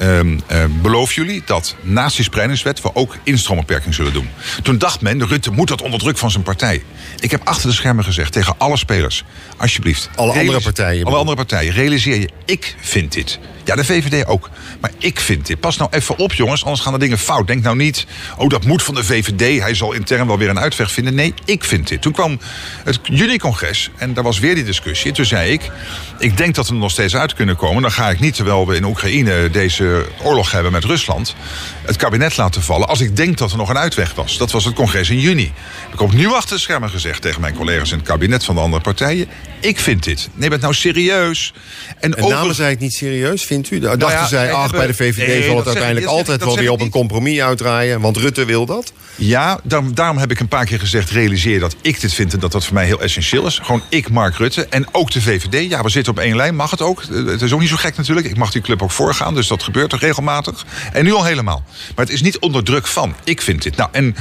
um, 0.02 0.42
uh, 0.52 0.64
beloof 0.82 1.14
jullie 1.14 1.42
dat 1.46 1.76
naast 1.82 2.16
die 2.16 2.26
spreidingswet 2.26 2.82
we 2.82 2.96
ook 2.96 3.18
instroombeperking 3.24 3.94
zullen 3.94 4.14
doen. 4.14 4.30
Toen 4.64 4.78
dacht 4.78 5.02
men, 5.02 5.28
Rutte 5.28 5.52
moet 5.52 5.68
dat 5.68 5.82
onder 5.82 6.00
druk 6.00 6.18
van 6.18 6.32
zijn 6.32 6.44
partij. 6.44 6.84
Ik 7.20 7.32
heb 7.32 7.42
achter 7.44 7.70
de 7.70 7.76
schermen 7.76 8.04
gezegd 8.04 8.32
tegen 8.32 8.56
alle 8.58 8.78
spelers, 8.78 9.24
alsjeblieft. 9.58 10.10
Alle 10.16 10.34
andere 10.34 10.62
partijen. 10.62 11.06
Alle 11.06 11.18
andere 11.18 11.36
partijen, 11.36 11.74
realiseer 11.74 12.20
je, 12.20 12.30
ik 12.46 12.76
vind 12.82 13.12
dit. 13.12 13.40
Ja, 13.68 13.76
de 13.76 13.86
VVD 13.86 14.26
ook. 14.26 14.50
Maar 14.82 14.92
ik 14.98 15.20
vind 15.20 15.46
dit. 15.46 15.60
Pas 15.60 15.78
nou 15.78 15.90
even 15.94 16.18
op, 16.18 16.34
jongens, 16.34 16.64
anders 16.64 16.84
gaan 16.84 16.94
de 16.94 17.00
dingen 17.00 17.18
fout. 17.18 17.48
Denk 17.48 17.64
nou 17.64 17.76
niet, 17.76 18.06
oh, 18.38 18.50
dat 18.50 18.66
moet 18.66 18.84
van 18.84 18.96
de 18.96 19.04
VVD. 19.04 19.62
Hij 19.62 19.74
zal 19.74 19.94
intern 19.94 20.28
wel 20.28 20.38
weer 20.38 20.50
een 20.50 20.60
uitweg 20.60 20.92
vinden. 20.92 21.16
Nee, 21.16 21.34
ik 21.46 21.64
vind 21.64 21.88
dit. 21.88 22.02
Toen 22.02 22.12
kwam 22.12 22.40
het 22.84 23.00
juni-congres 23.04 23.90
en 23.98 24.14
daar 24.14 24.24
was 24.24 24.40
weer 24.40 24.56
die 24.56 24.64
discussie. 24.64 25.12
Toen 25.12 25.26
zei 25.26 25.52
ik, 25.52 25.72
ik 26.20 26.38
denk 26.38 26.56
dat 26.56 26.68
we 26.68 26.74
er 26.74 26.80
nog 26.80 26.92
steeds 26.92 27.16
uit 27.16 27.34
kunnen 27.34 27.56
komen. 27.56 27.82
Dan 27.82 27.92
ga 27.92 28.10
ik 28.10 28.20
niet, 28.20 28.36
terwijl 28.36 28.68
we 28.68 28.76
in 28.76 28.84
Oekraïne 28.84 29.50
deze 29.50 29.87
oorlog 30.24 30.52
hebben 30.52 30.72
met 30.72 30.84
Rusland... 30.84 31.36
het 31.82 31.96
kabinet 31.96 32.38
laten 32.38 32.62
vallen 32.62 32.88
als 32.88 33.02
ik 33.02 33.16
denk 33.16 33.38
dat 33.38 33.52
er 33.52 33.58
nog 33.58 33.70
een 33.70 33.78
uitweg 33.78 34.14
was. 34.16 34.38
Dat 34.38 34.52
was 34.52 34.66
het 34.66 34.74
congres 34.74 35.10
in 35.10 35.20
juni. 35.20 35.54
Ik 35.94 36.00
heb 36.00 36.12
nu 36.12 36.34
achter 36.34 36.56
de 36.56 36.62
schermen 36.62 36.90
gezegd 36.90 37.22
tegen 37.22 37.42
mijn 37.42 37.56
collega's 37.56 37.92
in 37.92 37.98
het 37.98 38.08
kabinet 38.08 38.46
van 38.46 38.56
de 38.56 38.62
andere 38.62 38.84
partijen... 38.84 39.28
ik 39.60 39.80
vind 39.80 40.04
dit. 40.04 40.30
Neem 40.34 40.52
het 40.52 40.62
nou 40.62 40.74
serieus. 40.74 41.54
En, 42.00 42.16
en 42.16 42.24
over... 42.24 42.56
zij 42.56 42.70
het 42.70 42.80
niet 42.80 42.94
serieus, 42.94 43.44
vindt 43.44 43.72
u? 43.72 43.80
Dachten 43.80 44.08
nou 44.08 44.28
zij, 44.28 44.52
ach, 44.52 44.72
bij 44.72 44.88
de 44.88 44.94
VVD 44.94 45.28
nee, 45.28 45.44
zal 45.44 45.58
het 45.58 45.68
uiteindelijk 45.68 46.06
altijd 46.06 46.44
wel 46.44 46.56
weer 46.58 46.72
op 46.72 46.82
een 46.82 46.90
compromis 46.90 47.40
uitdraaien... 47.40 48.02
want 48.02 48.18
Rutte 48.18 48.46
wil 48.46 48.66
dat? 48.66 48.94
Ja, 49.16 49.60
daarom, 49.64 49.96
daarom 49.96 50.18
heb 50.18 50.32
ik 50.32 50.40
een 50.40 50.48
paar 50.48 50.66
keer 50.66 50.80
gezegd... 50.80 51.10
realiseer 51.10 51.60
dat 51.60 51.76
ik 51.82 52.02
dit 52.02 52.14
vind 52.14 52.34
en 52.34 52.40
dat 52.40 52.52
dat 52.52 52.66
voor 52.66 52.74
mij 52.74 52.86
heel 52.86 53.02
essentieel 53.02 53.46
is. 53.46 53.60
Gewoon 53.64 53.84
ik, 53.90 54.10
Mark 54.10 54.36
Rutte, 54.36 54.68
en 54.70 54.86
ook 54.92 55.12
de 55.12 55.22
VVD. 55.22 55.70
Ja, 55.70 55.84
we 55.84 55.90
zitten 55.90 56.14
op 56.14 56.20
één 56.20 56.36
lijn, 56.36 56.56
mag 56.56 56.72
het 56.72 56.82
ook. 56.82 57.04
Het 57.12 57.42
is 57.42 57.54
ook 57.54 57.60
niet 57.60 57.70
zo 57.70 57.76
gek 57.76 57.98
natuurlijk. 57.98 58.28
Ik 58.28 58.38
mag 58.38 58.52
die 58.52 58.62
club 58.62 58.82
ook 58.82 58.92
voorgaan, 58.92 59.36
dus 59.36 59.48
dat 59.48 59.64
gebeurt 59.64 59.77
er 59.82 60.00
regelmatig. 60.00 60.66
En 60.94 61.04
nu 61.04 61.14
al 61.14 61.24
helemaal. 61.24 61.64
Maar 61.96 62.06
het 62.06 62.14
is 62.14 62.22
niet 62.22 62.40
onder 62.40 62.64
druk 62.64 62.88
van. 62.88 63.16
Ik 63.24 63.42
vind 63.42 63.64
dit. 63.64 63.76
Nou, 63.76 63.90
en 63.92 64.16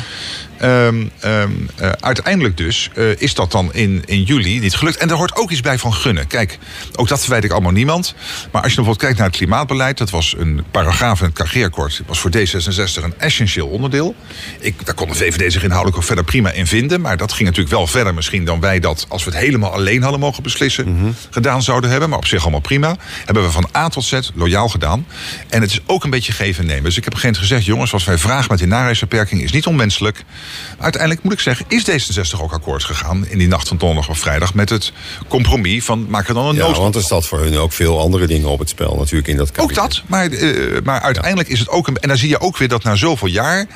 Um, 0.62 1.10
um, 1.24 1.68
uh, 1.80 1.90
uiteindelijk 2.00 2.56
dus 2.56 2.90
uh, 2.94 3.10
is 3.18 3.34
dat 3.34 3.52
dan 3.52 3.72
in, 3.72 4.02
in 4.06 4.22
juli 4.22 4.58
niet 4.58 4.74
gelukt. 4.74 4.96
En 4.96 5.10
er 5.10 5.16
hoort 5.16 5.36
ook 5.36 5.50
iets 5.50 5.60
bij 5.60 5.78
van 5.78 5.94
gunnen. 5.94 6.26
Kijk, 6.26 6.58
ook 6.94 7.08
dat 7.08 7.20
verwijt 7.20 7.44
ik 7.44 7.50
allemaal 7.50 7.72
niemand. 7.72 8.14
Maar 8.52 8.62
als 8.62 8.70
je 8.70 8.76
bijvoorbeeld 8.76 8.98
kijkt 8.98 9.18
naar 9.18 9.26
het 9.26 9.36
klimaatbeleid... 9.36 9.98
dat 9.98 10.10
was 10.10 10.34
een 10.38 10.64
paragraaf 10.70 11.20
in 11.20 11.32
het 11.34 11.42
KG-akkoord. 11.42 12.02
was 12.06 12.18
voor 12.18 12.30
D66 12.36 13.02
een 13.02 13.14
essentieel 13.18 13.66
onderdeel. 13.66 14.14
Ik, 14.60 14.86
daar 14.86 14.94
kon 14.94 15.08
de 15.08 15.14
VVD 15.14 15.52
zich 15.52 15.62
inhoudelijk 15.62 15.96
ook 15.96 16.04
verder 16.06 16.24
prima 16.24 16.50
in 16.50 16.66
vinden. 16.66 17.00
Maar 17.00 17.16
dat 17.16 17.32
ging 17.32 17.48
natuurlijk 17.48 17.76
wel 17.76 17.86
verder 17.86 18.14
misschien 18.14 18.44
dan 18.44 18.60
wij 18.60 18.80
dat... 18.80 19.06
als 19.08 19.24
we 19.24 19.30
het 19.30 19.40
helemaal 19.40 19.72
alleen 19.72 20.02
hadden 20.02 20.20
mogen 20.20 20.42
beslissen... 20.42 20.88
Mm 20.88 20.98
-hmm. 20.98 21.14
gedaan 21.30 21.62
zouden 21.62 21.90
hebben. 21.90 22.08
Maar 22.08 22.18
op 22.18 22.26
zich 22.26 22.42
allemaal 22.42 22.60
prima. 22.60 22.96
Hebben 23.24 23.42
we 23.42 23.50
van 23.50 23.68
A 23.76 23.88
tot 23.88 24.04
Z 24.04 24.18
loyaal 24.34 24.68
gedaan. 24.68 25.06
En 25.48 25.60
het 25.60 25.70
is 25.70 25.80
ook 25.86 26.04
een 26.04 26.10
beetje 26.10 26.32
geven 26.32 26.60
en 26.62 26.66
nemen. 26.66 26.84
Dus 26.84 26.96
ik 26.96 27.04
heb 27.04 27.12
op 27.12 27.18
een 27.18 27.24
gegeven 27.24 27.42
moment 27.42 27.52
gezegd... 27.52 27.64
jongens, 27.64 27.90
wat 27.90 28.04
wij 28.04 28.18
vragen 28.18 28.46
met 28.50 28.58
die 28.58 28.68
narigheidsbeperking 28.68 29.42
is 29.42 29.52
niet 29.52 29.66
onmenselijk... 29.66 30.24
Uiteindelijk 30.78 31.22
moet 31.22 31.32
ik 31.32 31.40
zeggen, 31.40 31.66
is 31.68 31.90
D66 31.90 32.40
ook 32.40 32.52
akkoord 32.52 32.84
gegaan 32.84 33.26
in 33.26 33.38
die 33.38 33.48
nacht 33.48 33.68
van 33.68 33.76
donderdag 33.76 34.08
of 34.08 34.18
vrijdag 34.18 34.54
met 34.54 34.68
het 34.68 34.92
compromis 35.28 35.84
van 35.84 36.06
maak 36.08 36.28
er 36.28 36.34
dan 36.34 36.46
een 36.46 36.54
ja, 36.54 36.72
want 36.72 36.94
er 36.94 37.02
staat 37.02 37.26
voor 37.26 37.38
hun 37.38 37.56
ook 37.56 37.72
veel 37.72 38.00
andere 38.00 38.26
dingen 38.26 38.48
op 38.48 38.58
het 38.58 38.68
spel 38.68 38.96
natuurlijk 38.96 39.28
in 39.28 39.36
dat 39.36 39.52
kabinet. 39.52 39.78
Ook 39.78 39.84
dat, 39.84 40.02
maar, 40.06 40.28
uh, 40.28 40.80
maar 40.84 41.00
uiteindelijk 41.00 41.48
ja. 41.48 41.54
is 41.54 41.60
het 41.60 41.68
ook 41.68 41.86
een, 41.86 41.96
en 41.96 42.08
dan 42.08 42.16
zie 42.16 42.28
je 42.28 42.40
ook 42.40 42.56
weer 42.56 42.68
dat 42.68 42.82
na 42.82 42.94
zoveel 42.94 43.28
jaar, 43.28 43.66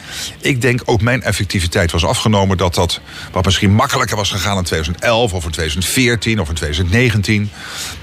ik 0.40 0.60
denk 0.60 0.80
ook 0.84 1.00
mijn 1.00 1.22
effectiviteit 1.22 1.90
was 1.90 2.04
afgenomen 2.04 2.56
dat 2.56 2.74
dat 2.74 3.00
wat 3.32 3.44
misschien 3.44 3.72
makkelijker 3.72 4.16
was 4.16 4.30
gegaan 4.30 4.56
in 4.56 4.64
2011 4.64 5.32
of 5.32 5.44
in 5.44 5.50
2014 5.50 6.40
of 6.40 6.48
in 6.48 6.54
2019, 6.54 7.50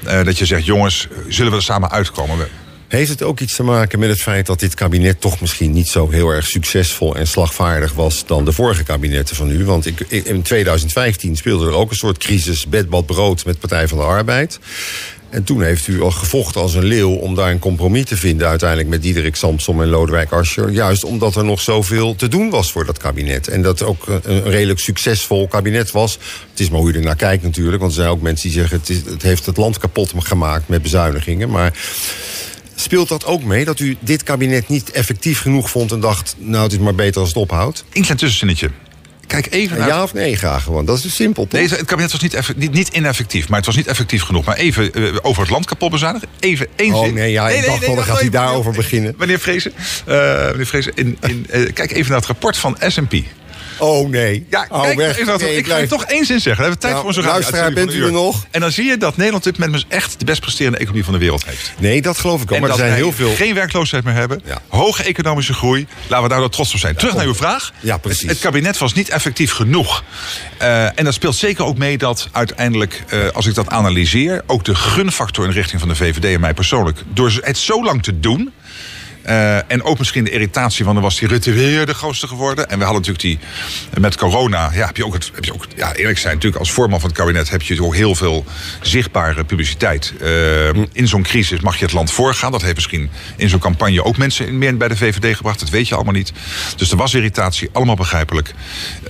uh, 0.06 0.24
dat 0.24 0.38
je 0.38 0.46
zegt 0.46 0.66
jongens, 0.66 1.08
zullen 1.28 1.52
we 1.52 1.58
er 1.58 1.64
samen 1.64 1.92
uitkomen? 1.92 2.48
Heeft 2.88 3.10
het 3.10 3.24
ook 3.24 3.40
iets 3.40 3.56
te 3.56 3.64
maken 3.64 4.00
met 4.00 4.10
het 4.10 4.22
feit 4.22 4.46
dat 4.46 4.60
dit 4.60 4.74
kabinet 4.74 5.22
toch 5.22 5.42
misschien 5.42 5.72
niet 5.72 5.88
zo 5.88 6.10
heel 6.10 6.30
erg 6.30 6.48
succesvol 6.48 7.16
en 7.16 7.28
slagvaardig 7.28 7.94
was 7.94 8.26
dan 8.26 8.46
de 8.46 8.52
vorige 8.52 8.84
kabinetten 8.84 9.36
van 9.36 9.52
u? 9.52 9.66
Want 9.66 9.86
ik, 9.86 10.00
in 10.00 10.42
2015 10.42 11.36
speelde 11.36 11.66
er 11.66 11.74
ook 11.74 11.90
een 11.90 11.96
soort 11.96 12.18
crisis, 12.18 12.68
bedbad 12.68 13.06
brood 13.06 13.46
met 13.46 13.60
Partij 13.60 13.88
van 13.88 13.98
de 13.98 14.04
Arbeid. 14.04 14.60
En 15.30 15.44
toen 15.44 15.64
heeft 15.64 15.88
u 15.88 16.02
al 16.02 16.12
gevochten 16.12 16.62
als 16.62 16.74
een 16.74 16.84
leeuw 16.84 17.12
om 17.12 17.36
daar 17.36 17.52
een 17.52 17.60
compromis 17.60 18.06
te 18.06 18.18
vinden... 18.18 18.48
uiteindelijk 18.48 18.90
met 18.90 19.02
Diederik 19.02 19.36
Samsom 19.36 19.82
en 19.82 19.88
Lodewijk 19.88 20.32
Asscher. 20.32 20.70
Juist 20.70 21.04
omdat 21.04 21.36
er 21.36 21.46
nog 21.46 21.62
zoveel 21.62 22.16
te 22.16 22.28
doen 22.28 22.50
was 22.50 22.72
voor 22.72 22.86
dat 22.86 22.98
kabinet. 22.98 23.48
En 23.48 23.62
dat 23.62 23.84
ook 23.84 24.08
een 24.24 24.44
redelijk 24.44 24.80
succesvol 24.80 25.48
kabinet 25.48 25.92
was. 25.92 26.20
Het 26.50 26.60
is 26.60 26.70
maar 26.70 26.80
hoe 26.80 26.92
je 26.92 26.98
er 26.98 27.04
naar 27.04 27.16
kijkt 27.16 27.44
natuurlijk. 27.44 27.80
Want 27.80 27.92
er 27.92 27.98
zijn 27.98 28.10
ook 28.10 28.22
mensen 28.22 28.50
die 28.50 28.60
zeggen... 28.60 28.80
het, 28.80 29.06
het 29.06 29.22
heeft 29.22 29.46
het 29.46 29.58
land 29.58 29.78
kapot 29.78 30.14
gemaakt 30.18 30.68
met 30.68 30.82
bezuinigingen. 30.82 31.50
Maar 31.50 31.74
Speelt 32.80 33.08
dat 33.08 33.26
ook 33.26 33.44
mee 33.44 33.66
dat 33.66 33.80
u 33.80 33.98
dit 34.00 34.24
kabinet 34.24 34.68
niet 34.68 34.92
effectief 34.92 35.40
genoeg 35.42 35.70
vond 35.70 35.92
en 35.92 36.00
dacht: 36.00 36.36
nou, 36.38 36.64
het 36.64 36.72
is 36.72 36.80
maar 36.80 36.96
beter 36.96 37.20
als 37.20 37.30
het 37.30 37.38
ophoudt? 37.38 37.84
Een 37.94 38.02
klein 38.02 38.18
tussenzinnetje. 38.18 38.70
Kijk 39.28 39.48
even 39.52 39.78
naar... 39.78 39.88
Ja 39.88 40.04
of 40.04 40.14
nee 40.14 40.36
graag 40.36 40.64
gewoon. 40.64 40.86
Dat 40.86 40.98
is 40.98 41.02
dus 41.02 41.16
simpel, 41.16 41.48
toch? 41.48 41.60
Nee, 41.60 41.70
het 41.70 41.86
kabinet 41.86 42.12
was 42.12 42.22
niet, 42.22 42.56
niet, 42.56 42.72
niet 42.72 42.88
ineffectief, 42.88 43.48
maar 43.48 43.58
het 43.58 43.66
was 43.66 43.76
niet 43.76 43.88
effectief 43.88 44.22
genoeg. 44.22 44.46
Maar 44.46 44.56
even 44.56 45.00
uh, 45.00 45.16
over 45.22 45.42
het 45.42 45.52
land 45.52 45.66
kapot 45.66 45.92
bezuinigen. 45.92 46.28
Even 46.40 46.68
één 46.76 46.94
oh, 46.94 47.14
nee, 47.14 47.32
ja, 47.32 47.50
ik 47.50 47.66
dacht 47.66 47.86
wel, 47.86 47.96
dan 47.96 48.04
gaat 48.04 48.20
hij 48.20 48.30
daarover 48.30 48.72
beginnen. 48.72 49.16
Meneer 49.18 49.40
Vrezen, 49.40 49.74
uh, 50.08 50.52
meneer 50.52 50.66
Vrezen 50.66 50.92
in, 50.96 51.18
in, 51.22 51.46
uh, 51.54 51.74
kijk 51.74 51.92
even 51.92 52.10
naar 52.10 52.20
het 52.20 52.28
rapport 52.28 52.58
van 52.58 52.78
S&P. 52.88 53.14
Oh 53.78 54.10
nee. 54.10 54.46
Ja, 54.50 54.66
oh, 54.70 54.82
kijk, 54.82 55.18
ik, 55.18 55.40
nee, 55.40 55.58
ik 55.58 55.68
ga 55.68 55.78
je 55.78 55.88
toch 55.88 56.04
één 56.04 56.26
zin 56.26 56.40
zeggen. 56.40 56.56
We 56.56 56.62
hebben 56.62 56.80
tijd 56.80 56.94
nou, 56.94 57.06
voor 57.06 57.16
onze 57.16 57.30
Luisteraar, 57.30 57.74
bent 57.74 57.94
u 57.94 58.04
er 58.04 58.12
nog? 58.12 58.46
En 58.52 58.62
dan 58.62 58.72
zie 58.72 58.86
je 58.86 58.98
dat 58.98 59.18
Nederland 59.18 59.44
dit 59.44 59.58
moment 59.58 59.76
dus 59.76 59.98
echt 59.98 60.20
de 60.20 60.26
best 60.26 60.42
presterende 60.42 60.78
economie 60.78 61.04
van 61.04 61.14
de 61.14 61.20
wereld 61.20 61.46
heeft. 61.46 61.72
Nee, 61.80 62.02
dat 62.02 62.18
geloof 62.18 62.42
ik 62.42 62.52
ook. 62.52 62.60
Maar 62.60 62.70
er 62.70 62.76
zijn 62.76 62.94
heel 62.94 63.12
veel. 63.12 63.36
geen 63.36 63.54
werkloosheid 63.54 64.04
meer 64.04 64.14
hebben. 64.14 64.42
Ja. 64.46 64.62
Hoge 64.68 65.04
economische 65.04 65.54
groei. 65.54 65.88
Laten 66.08 66.24
we 66.24 66.30
daar 66.30 66.40
nou 66.40 66.52
trots 66.52 66.74
op 66.74 66.80
zijn. 66.80 66.96
Terug 66.96 67.16
naar 67.16 67.26
uw 67.26 67.36
vraag. 67.36 67.74
Ja, 67.80 67.98
precies. 67.98 68.22
Het, 68.22 68.30
het 68.30 68.40
kabinet 68.40 68.78
was 68.78 68.94
niet 68.94 69.10
effectief 69.10 69.52
genoeg. 69.52 70.04
Uh, 70.62 71.00
en 71.00 71.04
dat 71.04 71.14
speelt 71.14 71.36
zeker 71.36 71.66
ook 71.66 71.78
mee 71.78 71.98
dat 71.98 72.30
uiteindelijk, 72.32 73.04
uh, 73.14 73.28
als 73.34 73.46
ik 73.46 73.56
dat 73.56 73.70
analyseer, 73.70 74.44
ook 74.48 74.66
de 74.66 74.76
gunfactor 74.76 75.44
in 75.44 75.50
de 75.50 75.56
richting 75.56 75.80
van 75.80 75.90
de 75.90 75.96
VVD 75.96 76.24
en 76.24 76.40
mij 76.40 76.54
persoonlijk, 76.54 77.04
door 77.14 77.40
het 77.42 77.58
zo 77.58 77.84
lang 77.84 78.04
te 78.04 78.20
doen. 78.20 78.54
Uh, 79.30 79.72
en 79.72 79.84
ook 79.84 79.98
misschien 79.98 80.24
de 80.24 80.30
irritatie 80.30 80.86
van 80.86 80.94
dan 80.94 81.04
was 81.04 81.20
die 81.20 81.28
Rutte 81.28 81.52
weer 81.52 81.86
de 81.86 81.94
grootste 81.94 82.28
geworden. 82.28 82.70
En 82.70 82.78
we 82.78 82.84
hadden 82.84 83.02
natuurlijk 83.02 83.42
die 83.94 84.02
met 84.02 84.16
corona. 84.16 84.72
Ja, 84.74 84.86
heb 84.86 84.98
je 84.98 85.06
ook 85.06 85.14
het. 85.14 85.32
Heb 85.34 85.46
je 85.46 85.54
ook, 85.54 85.66
ja, 85.76 85.94
eerlijk 85.94 86.18
zijn, 86.18 86.34
natuurlijk 86.34 86.62
als 86.62 86.72
voorman 86.72 87.00
van 87.00 87.10
het 87.10 87.18
kabinet 87.18 87.50
heb 87.50 87.62
je 87.62 87.84
ook 87.84 87.96
heel 87.96 88.16
veel 88.16 88.46
zichtbare 88.82 89.44
publiciteit. 89.44 90.14
Uh, 90.22 90.68
in 90.92 91.08
zo'n 91.08 91.24
crisis 91.24 91.60
mag 91.60 91.78
je 91.78 91.86
het 91.86 91.94
land 91.94 92.12
voorgaan. 92.12 92.52
Dat 92.52 92.62
heeft 92.62 92.76
misschien 92.76 93.10
in 93.36 93.50
zo'n 93.50 93.60
campagne 93.60 94.04
ook 94.04 94.18
mensen 94.18 94.58
meer 94.58 94.78
bij 94.78 94.88
de 94.88 94.98
VVD 94.98 95.36
gebracht. 95.36 95.60
Dat 95.60 95.70
weet 95.70 95.88
je 95.88 95.96
allemaal 95.96 96.14
niet. 96.14 96.32
Dus 96.76 96.92
er 96.92 96.98
was 96.98 97.14
irritatie, 97.14 97.70
allemaal 97.72 97.96
begrijpelijk. 97.96 98.54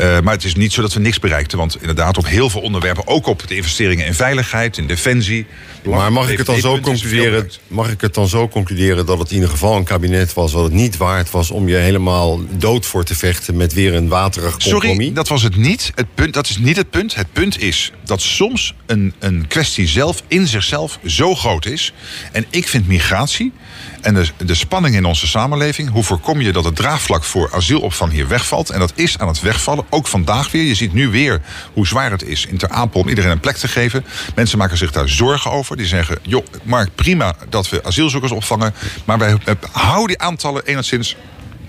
Uh, 0.02 0.20
maar 0.20 0.34
het 0.34 0.44
is 0.44 0.56
niet 0.56 0.74
zo 0.74 0.82
dat 0.82 0.94
we 0.94 1.00
niks 1.00 1.20
bereikten. 1.20 1.58
Want 1.58 1.78
inderdaad, 1.80 2.18
op 2.18 2.28
heel 2.28 2.50
veel 2.50 2.62
onderwerpen, 2.62 3.08
ook 3.08 3.28
op 3.28 3.48
de 3.48 3.56
investeringen 3.56 4.06
in 4.06 4.14
veiligheid, 4.14 4.78
in 4.78 4.88
defensie. 4.88 5.46
Maar 5.84 6.12
mag 6.12 6.30
ik 6.30 6.38
het 6.38 6.48
dan 6.48 6.60
zo 6.60 6.80
concluderen? 6.80 7.52
Mag 7.68 7.92
ik 7.92 8.02
het 8.02 8.14
dan 8.14 8.28
zo 8.28 8.48
concluderen 8.48 9.06
dat 9.06 9.20
het 9.20 9.30
in 9.30 9.36
ieder 9.36 9.50
geval 9.50 9.76
een 9.76 9.84
kabinet 9.84 10.06
was 10.34 10.54
wat 10.54 10.64
het 10.64 10.74
niet 10.74 10.98
waard 10.98 11.32
was 11.32 11.52
om 11.52 11.68
je 11.68 11.76
helemaal 11.76 12.40
dood 12.58 12.86
voor 12.86 13.04
te 13.04 13.16
vechten 13.16 13.58
met 13.58 13.74
weer 13.74 13.94
een 13.94 14.08
waterig 14.08 14.58
compromis? 14.58 14.90
Sorry, 14.90 15.14
dat 15.14 15.28
was 15.28 15.44
het 15.44 15.56
niet. 15.56 15.92
Het 15.96 16.16
punt, 16.16 16.34
dat 16.34 16.50
is 16.50 16.58
niet 16.58 16.76
het 16.78 16.90
punt. 16.90 17.16
Het 17.16 17.34
punt 17.34 17.62
is 17.62 17.92
dat 18.04 18.22
soms 18.22 18.74
een, 18.86 19.14
een 19.20 19.48
kwestie 19.48 19.88
zelf 19.88 20.24
in 20.28 20.48
zichzelf 20.48 21.00
zo 21.06 21.36
groot 21.36 21.66
is. 21.66 21.94
En 22.32 22.46
ik 22.50 22.68
vind 22.68 22.88
migratie 22.88 23.52
en 24.02 24.14
de, 24.14 24.28
de 24.46 24.56
spanning 24.56 24.96
in 24.96 25.06
onze 25.06 25.28
samenleving. 25.28 25.90
Hoe 25.90 26.04
voorkom 26.04 26.42
je 26.42 26.52
dat 26.52 26.64
het 26.64 26.76
draagvlak 26.76 27.24
voor 27.24 27.50
asielopvang 27.54 28.12
hier 28.12 28.28
wegvalt? 28.28 28.70
En 28.70 28.80
dat 28.80 28.92
is 28.96 29.18
aan 29.18 29.28
het 29.28 29.42
wegvallen, 29.42 29.86
ook 29.90 30.08
vandaag 30.08 30.52
weer. 30.52 30.64
Je 30.64 30.76
ziet 30.76 30.94
nu 30.94 31.10
weer 31.10 31.42
hoe 31.74 31.88
zwaar 31.88 32.12
het 32.12 32.24
is 32.24 32.46
in 32.46 32.58
Ter 32.58 32.70
Apel 32.70 33.02
om 33.02 33.10
iedereen 33.10 33.32
een 33.32 33.40
plek 33.40 33.56
te 33.56 33.68
geven. 33.68 34.06
Mensen 34.36 34.58
maken 34.58 34.78
zich 34.78 34.92
daar 34.92 35.10
zorgen 35.10 35.52
over. 35.52 35.78
Die 35.78 35.86
zeggen, 35.86 36.18
joh, 36.22 36.46
Mark, 36.64 36.96
prima 36.96 37.36
dat 37.50 37.70
we 37.70 37.84
asielzoekers 37.84 38.32
opvangen. 38.32 38.74
Maar 39.06 39.18
wij 39.18 39.38
houden 39.72 40.08
die 40.08 40.20
aantallen 40.20 40.66
enigszins 40.66 41.16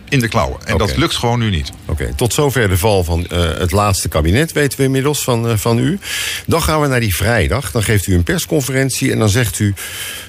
in 0.08 0.20
de 0.20 0.28
klauwen. 0.28 0.58
En 0.64 0.78
dat 0.78 0.96
lukt 0.96 1.16
gewoon 1.16 1.38
nu 1.38 1.50
niet. 1.50 1.72
Oké, 1.86 2.12
tot 2.16 2.32
zover 2.32 2.68
de 2.68 2.78
val 2.78 3.04
van 3.04 3.26
eh, 3.26 3.40
het 3.58 3.72
laatste 3.72 4.08
kabinet, 4.08 4.52
weten 4.52 4.78
we 4.78 4.84
inmiddels 4.84 5.24
van, 5.24 5.48
eh, 5.48 5.56
van 5.56 5.78
u. 5.78 5.98
Dan 6.46 6.62
gaan 6.62 6.80
we 6.80 6.86
naar 6.86 7.00
die 7.00 7.16
vrijdag. 7.16 7.70
Dan 7.70 7.82
geeft 7.82 8.06
u 8.06 8.14
een 8.14 8.22
persconferentie 8.22 9.12
en 9.12 9.18
dan 9.18 9.28
zegt 9.28 9.58
u... 9.58 9.74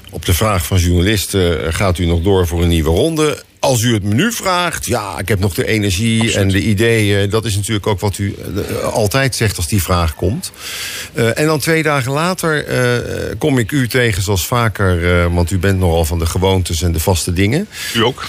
op 0.09 0.25
de 0.25 0.33
vraag 0.33 0.65
van 0.65 0.77
journalisten, 0.77 1.65
eh, 1.65 1.73
gaat 1.73 1.97
u 1.97 2.05
nog 2.05 2.21
door 2.21 2.47
voor 2.47 2.61
een 2.61 2.67
nieuwe 2.67 2.89
ronde? 2.89 3.43
Als 3.59 3.81
u 3.81 3.93
het 3.93 4.03
menu 4.03 4.31
vraagt, 4.31 4.85
ja, 4.85 5.19
ik 5.19 5.27
heb 5.27 5.39
nog 5.39 5.53
de 5.53 5.67
energie 5.67 6.33
en 6.33 6.47
de 6.47 6.61
ideeën. 6.61 7.29
Dat 7.29 7.45
is 7.45 7.55
natuurlijk 7.55 7.87
ook 7.87 7.99
wat 7.99 8.17
u 8.17 8.35
altijd 8.83 9.35
zegt 9.35 9.57
als 9.57 9.67
die 9.67 9.81
vraag 9.81 10.15
komt. 10.15 10.51
En 11.13 11.45
dan 11.45 11.59
twee 11.59 11.83
dagen 11.83 12.11
later 12.11 12.65
kom 13.37 13.57
ik 13.57 13.71
u 13.71 13.87
tegen 13.87 14.21
zoals 14.21 14.47
vaker... 14.47 15.33
want 15.33 15.51
u 15.51 15.57
bent 15.57 15.79
nogal 15.79 16.05
van 16.05 16.19
de 16.19 16.25
gewoontes 16.25 16.81
en 16.81 16.91
de 16.91 16.99
vaste 16.99 17.33
dingen. 17.33 17.67
U 17.95 18.03
ook? 18.03 18.27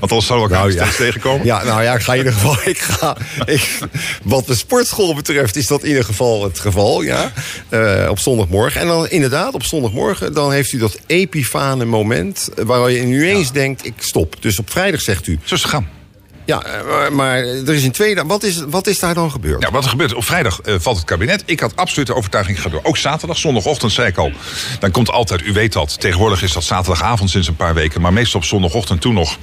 Want 0.00 0.10
anders 0.10 0.26
zouden 0.26 0.48
we 0.48 0.54
elkaar 0.54 0.68
Nou, 0.68 0.80
ja. 0.80 0.92
steeds 0.92 0.96
tegenkomen. 0.96 1.46
Ja, 1.46 1.64
nou 1.64 1.82
ja, 1.82 1.94
ik 1.94 2.00
ga 2.02 2.12
in 2.12 2.18
ieder 2.18 2.32
geval. 2.32 2.56
Ik 2.64 2.78
ga, 2.78 3.16
ik, 3.44 3.78
wat 4.22 4.46
de 4.46 4.54
sportschool 4.54 5.14
betreft, 5.14 5.56
is 5.56 5.66
dat 5.66 5.82
in 5.82 5.88
ieder 5.88 6.04
geval 6.04 6.44
het 6.44 6.58
geval. 6.58 7.02
Ja, 7.02 7.32
Eh, 7.68 8.06
op 8.10 8.18
zondagmorgen. 8.18 8.80
En 8.80 8.86
dan 8.86 9.08
inderdaad, 9.08 9.54
op 9.54 9.62
zondagmorgen, 9.64 10.32
dan 10.34 10.52
heeft 10.52 10.72
u 10.72 10.78
dat 10.78 10.98
epifane 11.06 11.84
moment. 11.84 12.48
eh, 12.56 12.64
waar 12.64 12.90
je 12.90 13.02
nu 13.02 13.28
eens 13.28 13.52
denkt: 13.52 13.86
ik 13.86 13.94
stop. 13.96 14.36
Dus 14.40 14.58
op 14.58 14.70
vrijdag 14.70 15.00
zegt 15.00 15.26
u. 15.26 15.38
Zo 15.44 15.54
het 15.54 15.64
gaan. 15.64 15.88
Ja, 16.44 16.62
eh, 16.64 17.10
maar, 17.10 17.36
er 17.38 17.74
is 17.74 17.82
in 17.82 17.90
twee 17.92 18.14
dagen. 18.14 18.28
Wat 18.28 18.42
is, 18.42 18.62
wat 18.68 18.86
is 18.86 18.98
daar 18.98 19.14
dan 19.14 19.30
gebeurd? 19.30 19.62
Ja, 19.62 19.70
wat 19.70 19.84
er 19.84 19.90
gebeurt, 19.90 20.14
op 20.14 20.24
vrijdag 20.24 20.60
valt 20.64 20.96
het 20.96 21.06
kabinet. 21.06 21.42
Ik 21.46 21.60
had 21.60 21.76
absoluut 21.76 22.06
de 22.06 22.14
overtuiging, 22.14 22.60
ga 22.60 22.68
door. 22.68 22.80
Ook 22.82 22.96
zaterdag, 22.96 23.36
zondagochtend 23.36 23.92
zei 23.92 24.08
ik 24.08 24.16
al. 24.16 24.32
Dan 24.80 24.90
komt 24.90 25.10
altijd, 25.10 25.42
u 25.46 25.52
weet 25.52 25.72
dat, 25.72 26.00
tegenwoordig 26.00 26.42
is 26.42 26.52
dat 26.52 26.64
zaterdagavond 26.64 27.30
sinds 27.30 27.48
een 27.48 27.56
paar 27.56 27.74
weken. 27.74 28.00
Maar 28.00 28.12
meestal 28.12 28.40
op 28.40 28.46
zondagochtend 28.46 29.00
toen 29.00 29.14
nog. 29.14 29.38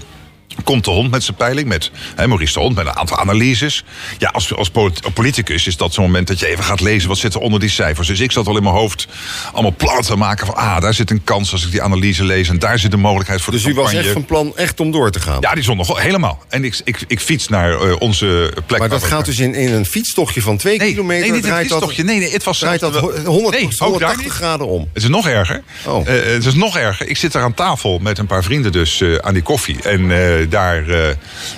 Komt 0.63 0.85
de 0.85 0.91
hond 0.91 1.11
met 1.11 1.23
zijn 1.23 1.37
peiling, 1.37 1.67
met 1.67 1.91
hè, 2.15 2.27
Maurice 2.27 2.53
de 2.53 2.59
Hond, 2.59 2.75
met 2.75 2.85
een 2.85 2.95
aantal 2.97 3.17
analyses. 3.17 3.83
Ja, 4.17 4.29
als, 4.29 4.53
als 4.55 4.69
polit- 4.69 5.13
politicus 5.13 5.67
is 5.67 5.77
dat 5.77 5.93
zo'n 5.93 6.03
moment 6.03 6.27
dat 6.27 6.39
je 6.39 6.47
even 6.47 6.63
gaat 6.63 6.81
lezen... 6.81 7.07
wat 7.09 7.17
zit 7.17 7.33
er 7.33 7.39
onder 7.39 7.59
die 7.59 7.69
cijfers. 7.69 8.07
Dus 8.07 8.19
ik 8.19 8.31
zat 8.31 8.47
al 8.47 8.57
in 8.57 8.63
mijn 8.63 8.75
hoofd 8.75 9.07
allemaal 9.53 9.73
plannen 9.77 10.03
te 10.03 10.15
maken 10.15 10.45
van... 10.45 10.55
ah, 10.55 10.81
daar 10.81 10.93
zit 10.93 11.11
een 11.11 11.23
kans 11.23 11.51
als 11.51 11.65
ik 11.65 11.71
die 11.71 11.81
analyse 11.81 12.23
lees... 12.23 12.49
en 12.49 12.59
daar 12.59 12.79
zit 12.79 12.93
een 12.93 12.99
mogelijkheid 12.99 13.41
voor 13.41 13.53
dus 13.53 13.63
de 13.63 13.69
u 13.69 13.73
was 13.73 13.83
campagne. 13.83 14.05
echt 14.05 14.13
van 14.13 14.25
plan 14.25 14.57
echt 14.57 14.79
om 14.79 14.91
door 14.91 15.11
te 15.11 15.19
gaan. 15.19 15.37
Ja, 15.41 15.53
die 15.53 15.63
zondag 15.63 16.01
helemaal. 16.01 16.43
En 16.49 16.63
ik, 16.63 16.81
ik, 16.83 17.03
ik 17.07 17.19
fiets 17.19 17.47
naar 17.47 17.71
eh, 17.81 17.95
onze 17.99 18.53
plek. 18.65 18.79
maar 18.79 18.89
dat 18.89 19.03
gaat 19.03 19.25
dus 19.25 19.39
in, 19.39 19.53
in 19.55 19.73
een 19.73 19.85
fietstochtje 19.85 20.41
van 20.41 20.57
twee 20.57 20.77
Nee, 20.77 20.89
kilometer. 20.89 21.21
nee, 21.23 21.31
niet 21.35 21.43
een 21.43 21.49
dat- 21.49 21.59
fietstochtje. 21.59 22.03
Nee, 22.03 22.19
nee, 22.19 22.31
het 22.31 22.43
was 22.43 22.59
Draait 22.59 22.79
dat 22.79 22.93
zelfs- 22.93 23.17
100, 23.25 23.55
Nee, 23.55 23.63
ook 23.65 23.77
daar 23.77 23.87
180 23.87 24.23
niet. 24.23 24.31
graden 24.33 24.67
om. 24.67 24.89
Het 24.93 25.03
is 25.03 25.09
nog 25.09 25.27
erger. 25.27 25.61
Oh. 25.85 26.07
Eh, 26.07 26.23
het 26.33 26.45
is 26.45 26.53
nog 26.53 26.77
erger. 26.77 27.07
Ik 27.07 27.17
zit 27.17 27.31
daar 27.31 27.43
aan 27.43 27.53
tafel 27.53 27.99
met 27.99 28.17
een 28.17 28.25
paar 28.27 28.43
vrienden 28.43 28.71
dus 28.71 29.01
eh, 29.01 29.15
aan 29.15 29.33
die 29.33 29.43
koffie. 29.43 29.81
En 29.81 30.11
eh, 30.11 30.38
daar, 30.47 30.89
eh, 30.89 31.09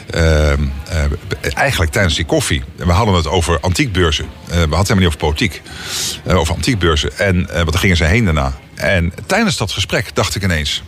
eh, 0.09 0.51
eh, 0.51 0.59
eigenlijk 1.53 1.91
tijdens 1.91 2.15
die 2.15 2.25
koffie... 2.25 2.63
We 2.75 2.91
hadden 2.91 3.15
het 3.15 3.27
over 3.27 3.59
antiekbeurzen. 3.59 4.25
Eh, 4.25 4.49
we 4.49 4.55
hadden 4.55 4.77
het 4.77 4.87
helemaal 4.87 4.95
niet 4.95 5.07
over 5.07 5.19
politiek. 5.19 5.61
Eh, 6.25 6.37
over 6.37 6.53
antiekbeurzen. 6.53 7.17
En 7.17 7.49
eh, 7.49 7.63
wat 7.63 7.75
gingen 7.75 7.97
ze 7.97 8.05
heen 8.05 8.25
daarna. 8.25 8.53
En 8.75 9.13
tijdens 9.25 9.57
dat 9.57 9.71
gesprek 9.71 10.15
dacht 10.15 10.35
ik 10.35 10.43
ineens... 10.43 10.83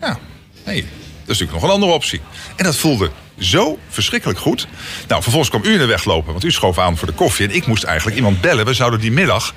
Ja, 0.00 0.18
nee, 0.64 0.80
dat 0.80 1.34
is 1.34 1.38
natuurlijk 1.38 1.52
nog 1.52 1.62
een 1.62 1.70
andere 1.70 1.92
optie. 1.92 2.20
En 2.56 2.64
dat 2.64 2.76
voelde 2.76 3.10
zo 3.38 3.78
verschrikkelijk 3.88 4.38
goed. 4.38 4.66
Nou, 5.08 5.22
vervolgens 5.22 5.50
kwam 5.50 5.64
u 5.64 5.72
in 5.72 5.78
de 5.78 5.86
weg 5.86 6.04
lopen, 6.04 6.32
want 6.32 6.44
u 6.44 6.50
schoof 6.50 6.78
aan 6.78 6.96
voor 6.96 7.06
de 7.06 7.14
koffie. 7.14 7.48
En 7.48 7.54
ik 7.54 7.66
moest 7.66 7.84
eigenlijk 7.84 8.16
iemand 8.16 8.40
bellen. 8.40 8.64
We 8.64 8.74
zouden 8.74 9.00
die 9.00 9.12
middag 9.12 9.54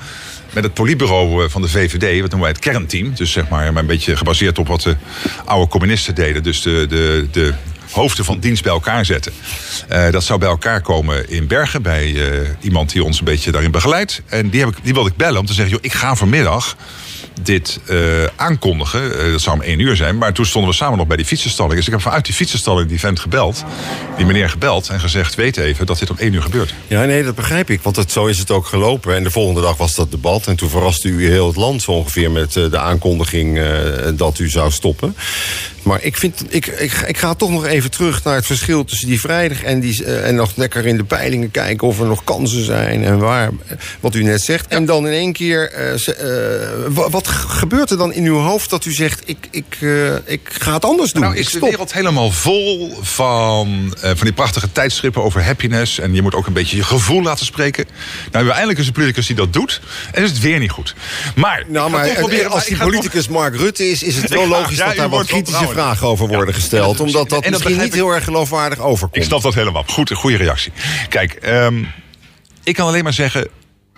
met 0.54 0.64
het 0.64 0.74
politbureau 0.74 1.44
eh, 1.44 1.50
van 1.50 1.62
de 1.62 1.70
VVD, 1.70 2.22
wat 2.22 2.30
noemen 2.30 2.40
wij 2.40 2.50
het 2.50 2.60
kernteam. 2.60 3.14
Dus 3.16 3.32
zeg 3.32 3.50
maar, 3.50 3.74
maar 3.74 3.82
een 3.82 3.88
beetje 3.88 4.18
gebaseerd 4.18 4.58
op 4.58 4.68
wat 4.68 4.82
de 4.82 4.96
oude 5.46 5.68
communisten 5.68 6.16
deden. 6.16 6.44
Dus 6.44 6.62
de, 6.62 6.86
de, 6.90 7.28
de 7.32 7.54
hoofden 7.92 8.26
van 8.26 8.40
dienst 8.40 8.64
bij 8.64 8.72
elkaar 8.72 9.06
zetten. 9.06 9.32
Eh, 9.88 10.12
dat 10.12 10.24
zou 10.24 10.40
bij 10.40 10.50
elkaar 10.50 10.82
komen 10.82 11.30
in 11.30 11.48
Bergen 11.48 11.82
bij 11.82 12.32
eh, 12.32 12.48
iemand 12.60 12.92
die 12.92 13.04
ons 13.04 13.20
een 13.20 13.26
beetje 13.26 13.52
daarin 13.52 13.72
begeleidt. 13.72 14.22
En 14.26 14.50
die, 14.50 14.60
heb 14.60 14.70
ik, 14.70 14.78
die 14.84 14.94
wilde 14.94 15.10
ik 15.10 15.16
bellen 15.16 15.40
om 15.40 15.46
te 15.46 15.54
zeggen, 15.54 15.74
joh, 15.74 15.84
ik 15.84 15.94
ga 15.94 16.16
vanmiddag 16.16 16.76
dit 17.44 17.80
eh, 17.86 17.98
aankondigen. 18.36 19.20
Eh, 19.20 19.32
dat 19.32 19.42
zou 19.42 19.56
om 19.56 19.62
één 19.62 19.80
uur 19.80 19.96
zijn. 19.96 20.18
Maar 20.18 20.34
toen 20.34 20.46
stonden 20.46 20.70
we 20.70 20.76
samen 20.76 20.98
nog 20.98 21.08
bij 21.08 21.18
die 21.18 21.26
fietsenstalling. 21.26 21.76
Dus 21.76 21.86
ik 21.86 21.92
heb 21.92 22.02
vanuit 22.02 22.26
die 22.26 22.34
fietsenstalling 22.34 22.90
die 22.90 23.00
vent 23.00 23.20
gebeld. 23.20 23.64
Die 24.18 24.26
meneer 24.26 24.50
gebeld 24.50 24.90
en 24.90 25.00
gezegd, 25.00 25.36
weet 25.36 25.58
even 25.58 25.86
dat 25.86 26.00
dit 26.00 26.10
om 26.10 26.18
één 26.18 26.34
uur 26.34 26.42
gebeurt. 26.42 26.74
Ja, 26.88 27.06
nee, 27.06 27.24
dat 27.24 27.36
begrijp 27.36 27.70
ik. 27.70 27.82
Want 27.82 28.12
zo 28.12 28.26
is 28.26 28.40
het 28.40 28.52
ook 28.52 28.66
gelopen. 28.66 29.16
En 29.16 29.24
de 29.24 29.32
volgende 29.32 29.62
dag 29.62 29.78
was 29.78 29.96
dat 29.96 30.12
debat. 30.12 30.48
En 30.48 30.56
toen 30.56 30.70
verraste 30.70 31.08
u 31.08 31.30
heel 31.30 31.48
het 31.48 31.56
land 31.56 31.82
zo 31.82 31.92
ongeveer 31.92 32.32
met 32.32 32.56
eh, 32.56 32.72
de 32.72 32.80
aankondiging 32.80 33.60
dat 34.16 34.40
u 34.40 34.50
zou 34.50 34.72
stoppen. 34.72 35.16
Maar 35.90 36.04
ik, 36.04 36.18
vind, 36.18 36.44
ik, 36.50 36.68
ik, 36.68 36.94
ik 37.08 37.18
ga 37.18 37.34
toch 37.34 37.50
nog 37.50 37.66
even 37.66 37.92
terug 37.92 38.24
naar 38.24 38.36
het 38.36 38.46
verschil 38.46 38.86
tussen 38.86 39.08
die 39.08 39.20
vrijdag 39.20 39.64
en, 39.64 39.80
die, 39.80 40.06
eh, 40.06 40.28
en 40.28 40.36
nog 40.36 40.52
lekker 40.56 40.86
in 40.86 40.98
de 40.98 41.04
peilingen 41.04 41.52
kijken 41.52 41.88
of 41.88 42.00
er 42.00 42.06
nog 42.06 42.24
kansen 42.24 42.66
zijn 42.66 43.04
en 43.04 43.18
waar, 43.18 43.50
wat 44.00 44.16
u 44.16 44.24
net 44.24 44.42
zegt. 44.42 44.68
En 44.68 44.86
dan 44.86 45.08
in 45.08 45.14
één 45.14 45.34
keer, 45.34 45.72
eh, 45.72 45.94
eh, 45.94 46.70
wa- 46.88 47.10
wat 47.10 47.28
gebeurt 47.28 47.90
er 47.92 47.98
dan 47.98 48.14
in 48.14 48.26
uw 48.26 48.38
hoofd 48.38 48.70
dat 48.70 48.86
u 48.86 48.92
zegt: 48.94 49.22
ik, 49.26 49.48
ik, 49.52 49.78
ik 50.26 50.50
ga 50.60 50.74
het 50.74 50.86
anders 50.86 51.12
doen? 51.12 51.22
Nou 51.22 51.36
is 51.36 51.52
de 51.52 51.60
wereld 51.60 51.94
helemaal 51.94 52.32
vol 52.32 52.98
van, 53.02 53.94
van 54.00 54.18
die 54.24 54.34
prachtige 54.34 54.72
tijdschrippen 54.72 55.24
over 55.24 55.44
happiness. 55.44 56.00
En 56.00 56.14
je 56.14 56.22
moet 56.22 56.36
ook 56.36 56.48
een 56.48 56.54
beetje 56.54 56.76
je 56.76 56.84
gevoel 56.84 57.22
laten 57.22 57.46
spreken. 57.46 57.86
Nou, 57.86 58.24
hebben 58.24 58.46
we 58.46 58.52
eindelijk 58.52 58.78
eens 58.80 58.88
een 58.88 58.94
politicus 58.94 59.28
die 59.28 59.36
dat 59.36 59.54
doet. 59.54 59.82
En 60.12 60.24
is 60.24 60.30
het 60.30 60.40
weer 60.40 60.60
niet 60.60 60.72
goed. 60.72 60.96
Maar, 61.36 61.64
Nou, 61.68 61.90
maar 61.90 62.10
proberen, 62.10 62.46
als 62.52 62.70
maar 62.70 62.78
die 62.78 62.78
politicus 62.78 63.28
Mark 63.28 63.56
Rutte 63.56 63.90
is, 63.90 64.04
is 64.04 64.16
het 64.16 64.30
wel 64.40 64.48
logisch 64.48 64.78
ja, 64.78 64.88
dat 64.88 64.96
daar 64.96 65.10
wat 65.10 65.26
kritische. 65.26 65.78
Vragen 65.80 66.08
over 66.08 66.28
worden 66.28 66.54
gesteld. 66.54 67.00
Omdat 67.00 67.30
dat 67.30 67.44
en 67.44 67.52
dat 67.52 67.60
misschien 67.60 67.84
niet 67.84 67.94
ik. 67.94 67.94
heel 67.94 68.14
erg 68.14 68.24
geloofwaardig 68.24 68.80
overkomt. 68.80 69.16
Ik 69.16 69.24
snap 69.24 69.42
dat 69.42 69.54
helemaal. 69.54 69.84
Goed, 69.88 70.10
een 70.10 70.16
goede 70.16 70.38
reactie. 70.38 70.72
Kijk, 71.10 71.34
ehm, 71.34 71.84
ik 72.64 72.76
kan 72.76 72.88
alleen 72.88 73.04
maar 73.04 73.14
zeggen... 73.14 73.48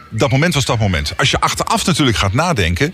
dat 0.09 0.31
moment 0.31 0.53
was 0.53 0.65
dat 0.65 0.79
moment. 0.79 1.13
Als 1.17 1.31
je 1.31 1.39
achteraf 1.39 1.85
natuurlijk 1.85 2.17
gaat 2.17 2.33
nadenken... 2.33 2.93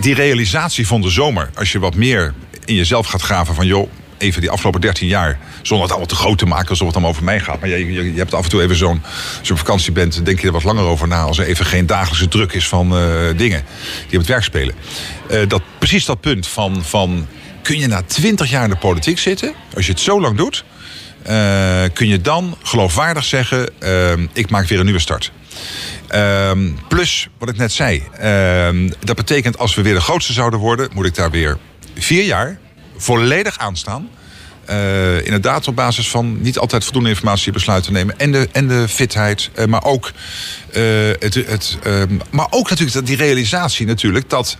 die 0.00 0.14
realisatie 0.14 0.86
van 0.86 1.00
de 1.00 1.10
zomer... 1.10 1.50
als 1.54 1.72
je 1.72 1.78
wat 1.78 1.94
meer 1.94 2.34
in 2.64 2.74
jezelf 2.74 3.06
gaat 3.06 3.22
graven 3.22 3.54
van... 3.54 3.66
joh, 3.66 3.90
even 4.18 4.40
die 4.40 4.50
afgelopen 4.50 4.80
13 4.80 5.08
jaar... 5.08 5.38
zonder 5.62 5.86
het 5.86 5.90
allemaal 5.90 6.16
te 6.16 6.22
groot 6.22 6.38
te 6.38 6.46
maken 6.46 6.68
alsof 6.68 6.86
het 6.86 6.96
allemaal 6.96 7.12
over 7.12 7.24
mij 7.24 7.40
gaat... 7.40 7.60
maar 7.60 7.68
je, 7.68 7.92
je, 7.92 8.12
je 8.12 8.18
hebt 8.18 8.34
af 8.34 8.44
en 8.44 8.50
toe 8.50 8.62
even 8.62 8.76
zo'n... 8.76 9.02
als 9.38 9.46
je 9.48 9.52
op 9.52 9.58
vakantie 9.58 9.92
bent, 9.92 10.24
denk 10.24 10.40
je 10.40 10.46
er 10.46 10.52
wat 10.52 10.64
langer 10.64 10.84
over 10.84 11.08
na... 11.08 11.20
als 11.22 11.38
er 11.38 11.46
even 11.46 11.66
geen 11.66 11.86
dagelijkse 11.86 12.28
druk 12.28 12.52
is 12.52 12.68
van 12.68 12.96
eh, 12.96 13.02
dingen 13.36 13.64
die 14.08 14.18
op 14.18 14.18
het 14.18 14.26
werk 14.26 14.42
spelen. 14.42 14.74
Eh, 15.28 15.40
dat, 15.48 15.62
precies 15.78 16.04
dat 16.04 16.20
punt 16.20 16.46
van... 16.46 16.84
van 16.84 17.26
kun 17.68 17.78
je 17.78 17.86
na 17.86 18.02
20 18.02 18.50
jaar 18.50 18.64
in 18.64 18.70
de 18.70 18.76
politiek 18.76 19.18
zitten... 19.18 19.54
als 19.74 19.86
je 19.86 19.92
het 19.92 20.00
zo 20.00 20.20
lang 20.20 20.36
doet... 20.36 20.64
eh, 21.22 21.82
kun 21.92 22.08
je 22.08 22.20
dan 22.20 22.56
geloofwaardig 22.62 23.24
zeggen: 23.24 23.80
ehm, 23.80 24.26
ik 24.32 24.50
maak 24.50 24.66
weer 24.66 24.78
een 24.78 24.84
nieuwe 24.84 25.00
start. 25.00 25.32
Ehm, 26.08 26.70
plus, 26.88 27.28
wat 27.38 27.48
ik 27.48 27.56
net 27.56 27.72
zei, 27.72 28.02
ehm, 28.18 28.90
dat 29.04 29.16
betekent 29.16 29.58
als 29.58 29.74
we 29.74 29.82
weer 29.82 29.94
de 29.94 30.00
grootste 30.00 30.32
zouden 30.32 30.60
worden, 30.60 30.88
moet 30.94 31.06
ik 31.06 31.14
daar 31.14 31.30
weer 31.30 31.58
vier 31.98 32.24
jaar 32.24 32.58
volledig 32.96 33.58
aan 33.58 33.76
staan. 33.76 34.08
Eh, 34.64 35.24
inderdaad, 35.24 35.68
op 35.68 35.76
basis 35.76 36.08
van 36.08 36.40
niet 36.40 36.58
altijd 36.58 36.84
voldoende 36.84 37.08
informatie 37.08 37.52
besluiten 37.52 37.92
nemen. 37.92 38.18
En 38.18 38.32
de, 38.32 38.48
en 38.52 38.68
de 38.68 38.88
fitheid. 38.88 39.50
eh, 39.54 39.64
maar, 39.64 39.84
ook, 39.84 40.12
eh, 40.72 40.82
het, 41.18 41.34
het, 41.34 41.78
ehm, 41.82 42.18
maar 42.30 42.46
ook 42.50 42.70
natuurlijk 42.70 43.06
die 43.06 43.16
realisatie 43.16 43.86
natuurlijk 43.86 44.30
dat 44.30 44.58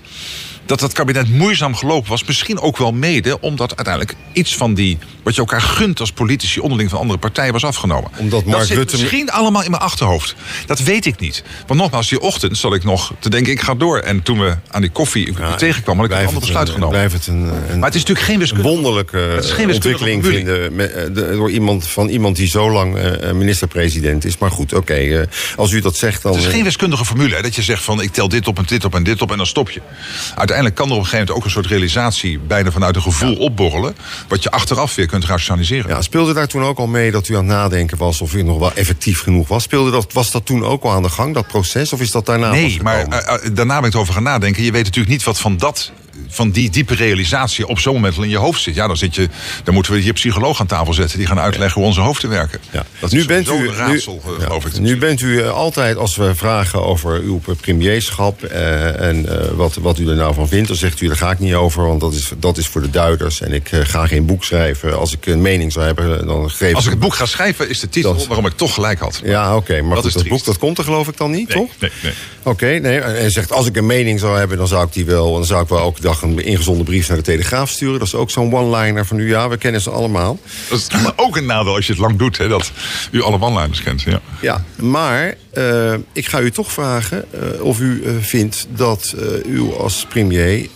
dat 0.68 0.80
dat 0.80 0.92
kabinet 0.92 1.28
moeizaam 1.28 1.74
gelopen 1.74 2.10
was. 2.10 2.24
Misschien 2.24 2.60
ook 2.60 2.76
wel 2.76 2.92
mede 2.92 3.40
omdat 3.40 3.76
uiteindelijk 3.76 4.16
iets 4.32 4.56
van 4.56 4.74
die... 4.74 4.98
wat 5.22 5.34
je 5.34 5.40
elkaar 5.40 5.60
gunt 5.60 6.00
als 6.00 6.12
politici 6.12 6.60
onderling 6.60 6.90
van 6.90 6.98
andere 6.98 7.18
partijen 7.18 7.52
was 7.52 7.64
afgenomen. 7.64 8.10
Omdat 8.16 8.44
Mark 8.44 8.58
dat 8.58 8.66
zit 8.66 8.76
Rutte- 8.76 8.96
misschien 8.96 9.30
allemaal 9.30 9.64
in 9.64 9.70
mijn 9.70 9.82
achterhoofd. 9.82 10.34
Dat 10.66 10.78
weet 10.78 11.06
ik 11.06 11.20
niet. 11.20 11.42
Want 11.66 11.80
nogmaals, 11.80 12.08
die 12.08 12.20
ochtend 12.20 12.58
zat 12.58 12.74
ik 12.74 12.84
nog 12.84 13.12
te 13.18 13.30
denken, 13.30 13.52
ik 13.52 13.60
ga 13.60 13.74
door. 13.74 13.98
En 13.98 14.22
toen 14.22 14.38
we 14.40 14.56
aan 14.70 14.80
die 14.80 14.90
koffie 14.90 15.34
tegenkwam, 15.56 15.96
had 15.96 16.04
ik 16.06 16.10
een 16.12 16.16
ander 16.18 16.34
het 16.34 16.40
besluit 16.44 16.68
genomen. 16.70 17.00
Het 17.00 17.26
een, 17.26 17.34
een 17.68 17.78
Maar 17.78 17.88
het 17.88 17.94
is 17.94 18.04
natuurlijk 18.04 18.20
geen 18.26 18.34
een 18.34 18.40
wiskunde. 18.40 18.68
wonderlijke 18.68 19.16
Het 19.18 19.44
is 19.44 19.50
geen 19.50 19.60
eh, 19.68 19.74
wiskundige 19.74 20.04
ontwikkeling 20.14 20.24
vinden 20.70 20.94
eh, 20.96 21.14
de- 21.14 21.36
door 21.36 21.50
iemand, 21.50 21.86
van 21.86 22.08
iemand 22.08 22.36
die 22.36 22.48
zo 22.48 22.70
lang 22.70 22.96
eh, 22.96 23.32
minister-president 23.32 24.24
is. 24.24 24.38
Maar 24.38 24.50
goed, 24.50 24.72
oké, 24.74 24.94
eh, 24.94 25.20
als 25.56 25.72
u 25.72 25.80
dat 25.80 25.96
zegt 25.96 26.22
dan... 26.22 26.32
Het 26.32 26.40
is 26.40 26.46
eh, 26.46 26.52
geen 26.54 26.64
wiskundige 26.64 27.04
formule. 27.04 27.34
Hè, 27.34 27.42
dat 27.42 27.54
je 27.54 27.62
zegt 27.62 27.82
van 27.82 28.00
ik 28.02 28.12
tel 28.12 28.28
dit 28.28 28.46
op 28.48 28.58
en 28.58 28.64
dit 28.66 28.84
op 28.84 28.94
en 28.94 29.02
dit 29.02 29.22
op 29.22 29.30
en 29.30 29.36
dan 29.36 29.46
stop 29.46 29.70
je. 29.70 29.80
Uiteindelijk 30.28 30.56
kan 30.64 30.86
er 30.86 30.92
op 30.92 30.98
een 30.98 31.04
gegeven 31.04 31.18
moment 31.18 31.30
ook 31.30 31.44
een 31.44 31.50
soort 31.50 31.66
realisatie... 31.66 32.38
bijna 32.38 32.70
vanuit 32.70 32.96
een 32.96 33.02
gevoel 33.02 33.36
opborrelen... 33.36 33.96
wat 34.28 34.42
je 34.42 34.50
achteraf 34.50 34.94
weer 34.94 35.06
kunt 35.06 35.24
rationaliseren. 35.24 35.90
Ja, 35.90 36.02
speelde 36.02 36.32
daar 36.32 36.46
toen 36.46 36.62
ook 36.62 36.78
al 36.78 36.86
mee 36.86 37.10
dat 37.10 37.28
u 37.28 37.36
aan 37.36 37.48
het 37.48 37.56
nadenken 37.56 37.98
was 37.98 38.20
of 38.20 38.34
u 38.34 38.42
nog 38.42 38.58
wel 38.58 38.72
effectief 38.72 39.20
genoeg 39.20 39.48
was? 39.48 39.62
Speelde 39.62 39.90
dat, 39.90 40.12
was 40.12 40.30
dat 40.30 40.46
toen 40.46 40.64
ook 40.64 40.82
al 40.82 40.90
aan 40.90 41.02
de 41.02 41.08
gang, 41.08 41.34
dat 41.34 41.46
proces? 41.46 41.92
Of 41.92 42.00
is 42.00 42.10
dat 42.10 42.26
daarna 42.26 42.50
Nee, 42.50 42.82
maar 42.82 43.06
eh, 43.06 43.34
eh, 43.34 43.54
daarna 43.54 43.74
ben 43.74 43.86
ik 43.86 43.92
het 43.92 44.02
over 44.02 44.14
gaan 44.14 44.22
nadenken. 44.22 44.62
Je 44.62 44.72
weet 44.72 44.84
natuurlijk 44.84 45.14
niet 45.14 45.24
wat 45.24 45.38
van 45.38 45.56
dat 45.56 45.92
van 46.28 46.50
die 46.50 46.70
diepe 46.70 46.94
realisatie 46.94 47.66
op 47.66 47.78
zo'n 47.78 47.94
moment 47.94 48.16
al 48.16 48.22
in 48.22 48.28
je 48.28 48.36
hoofd 48.36 48.62
zit. 48.62 48.74
Ja, 48.74 48.86
dan, 48.86 48.96
zit 48.96 49.14
je, 49.14 49.28
dan 49.64 49.74
moeten 49.74 49.92
we 49.92 49.98
hier 49.98 50.12
psycholoog 50.12 50.60
aan 50.60 50.66
tafel 50.66 50.94
zetten... 50.94 51.18
die 51.18 51.26
gaan 51.26 51.38
uitleggen 51.38 51.74
hoe 51.80 51.84
onze 51.88 52.00
hoofden 52.00 52.30
werken. 52.30 52.60
Ja. 52.70 52.84
Dat 53.00 53.10
nu 53.10 53.18
is 53.18 53.26
bent 53.26 53.48
u, 53.50 53.70
raadsel, 53.70 54.22
nu, 54.26 54.32
eh, 54.38 54.42
geloof 54.44 54.64
ik. 54.66 54.78
nu 54.78 54.96
bent 54.98 55.20
u 55.20 55.42
eh, 55.42 55.50
altijd, 55.50 55.96
als 55.96 56.16
we 56.16 56.34
vragen 56.34 56.84
over 56.84 57.20
uw 57.20 57.40
premierschap 57.60 58.42
eh, 58.42 59.00
en 59.00 59.40
eh, 59.40 59.48
wat, 59.54 59.74
wat 59.74 59.98
u 59.98 60.08
er 60.08 60.16
nou 60.16 60.34
van 60.34 60.48
vindt, 60.48 60.68
dan 60.68 60.76
zegt 60.76 61.00
u 61.00 61.06
daar 61.06 61.16
ga 61.16 61.30
ik 61.30 61.38
niet 61.38 61.54
over, 61.54 61.86
want 61.86 62.00
dat 62.00 62.12
is, 62.14 62.30
dat 62.38 62.56
is 62.58 62.66
voor 62.66 62.80
de 62.80 62.90
duiders. 62.90 63.40
En 63.40 63.52
ik 63.52 63.72
eh, 63.72 63.80
ga 63.82 64.06
geen 64.06 64.26
boek 64.26 64.44
schrijven. 64.44 64.98
Als 64.98 65.12
ik 65.12 65.26
een 65.26 65.42
mening 65.42 65.72
zou 65.72 65.84
hebben, 65.86 66.26
dan 66.26 66.50
geef 66.50 66.74
Als 66.74 66.84
ik 66.84 66.90
het 66.90 67.00
boek 67.00 67.14
ga 67.14 67.26
schrijven, 67.26 67.68
is 67.68 67.80
de 67.80 67.88
titel 67.88 68.14
Dat- 68.16 68.26
waarom 68.26 68.46
ik 68.46 68.52
toch 68.56 68.74
gelijk 68.74 68.98
had. 68.98 69.20
Ja, 69.24 69.56
oké, 69.56 69.80
maar 69.82 69.88
Dat 69.94 69.98
goed, 69.98 70.06
is 70.06 70.12
dat 70.12 70.22
triest. 70.22 70.36
boek 70.36 70.44
dat 70.44 70.58
komt 70.58 70.78
er 70.78 70.84
geloof 70.84 71.08
ik 71.08 71.16
dan 71.16 71.30
niet, 71.30 71.50
toch? 71.50 71.70
nee, 71.78 71.90
nee. 72.02 72.12
Oké, 72.42 72.66
nee. 72.66 72.98
En 72.98 73.30
zegt, 73.30 73.52
als 73.52 73.66
ik 73.66 73.76
een 73.76 73.86
mening 73.86 74.20
zou 74.20 74.38
hebben, 74.38 74.56
dan 74.58 74.68
zou 74.68 74.86
ik 74.86 74.92
die 74.92 75.04
wel. 75.04 75.32
Dan 75.32 75.44
zou 75.44 75.62
ik 75.62 75.68
wel 75.68 75.78
elke 75.78 76.00
dag 76.08 76.22
een 76.22 76.38
ingezonde 76.38 76.84
brief 76.84 77.08
naar 77.08 77.16
de 77.16 77.22
Telegraaf 77.22 77.70
sturen. 77.70 77.98
Dat 77.98 78.08
is 78.08 78.14
ook 78.14 78.30
zo'n 78.30 78.54
one-liner 78.54 79.06
van 79.06 79.18
u. 79.18 79.28
Ja, 79.28 79.48
we 79.48 79.56
kennen 79.56 79.80
ze 79.80 79.90
allemaal. 79.90 80.38
Dat 80.68 80.78
is 80.78 80.86
ook 81.16 81.36
een 81.36 81.46
nadeel 81.46 81.74
als 81.74 81.86
je 81.86 81.92
het 81.92 82.00
lang 82.00 82.18
doet, 82.18 82.38
hè, 82.38 82.48
dat 82.48 82.72
u 83.10 83.22
alle 83.22 83.40
one-liners 83.40 83.82
kent. 83.82 84.02
Ja. 84.02 84.20
Ja, 84.40 84.64
maar 84.76 85.34
eh, 85.50 85.94
ik 86.12 86.26
ga 86.26 86.40
u 86.40 86.50
toch 86.50 86.72
vragen 86.72 87.24
eh, 87.32 87.62
of 87.62 87.80
u 87.80 88.02
eh, 88.04 88.12
vindt 88.20 88.66
dat 88.70 89.14
u 89.46 89.72
als 89.78 90.06
premier 90.08 90.68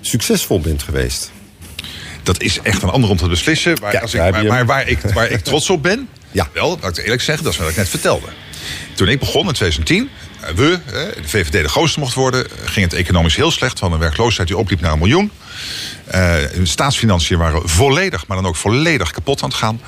succesvol 0.00 0.60
bent 0.60 0.82
geweest. 0.82 1.30
Dat 2.22 2.42
is 2.42 2.60
echt 2.62 2.82
een 2.82 2.88
ander 2.88 3.10
om 3.10 3.16
te 3.16 3.28
beslissen. 3.28 3.76
Maar, 3.80 3.92
Ja, 3.92 4.00
als 4.00 4.14
ik, 4.14 4.30
maar, 4.30 4.44
maar 4.44 4.66
waar, 4.66 4.88
ik, 4.88 4.98
waar 5.00 5.30
ik 5.30 5.40
trots 5.40 5.70
op 5.70 5.82
ben, 5.82 6.08
Ja. 6.30 6.48
wel, 6.52 6.78
laat 6.82 6.98
ik 6.98 7.04
eerlijk 7.04 7.22
zeggen, 7.22 7.44
dat 7.44 7.52
is 7.52 7.58
wat 7.58 7.68
ik 7.68 7.76
net 7.76 7.88
vertelde. 7.88 8.26
Toen 8.94 9.08
ik 9.08 9.18
begon 9.18 9.46
in 9.46 9.52
2010, 9.52 10.02
eh, 10.02 10.31
we, 10.54 10.78
eh, 10.86 10.92
de 11.22 11.28
VVD 11.28 11.52
de 11.52 11.68
grootste 11.68 12.00
mocht 12.00 12.14
worden, 12.14 12.46
ging 12.64 12.90
het 12.90 12.94
economisch 12.94 13.36
heel 13.36 13.50
slecht. 13.50 13.78
Van 13.78 13.92
een 13.92 13.98
werkloosheid 13.98 14.48
die 14.48 14.56
opliep 14.56 14.80
naar 14.80 14.92
een 14.92 14.98
miljoen. 14.98 15.30
De 16.10 16.60
staatsfinanciën 16.62 17.38
waren 17.38 17.68
volledig, 17.68 18.26
maar 18.26 18.36
dan 18.36 18.46
ook 18.46 18.56
volledig 18.56 19.10
kapot 19.10 19.42
aan 19.42 19.48
het 19.48 19.58
gaan. 19.58 19.80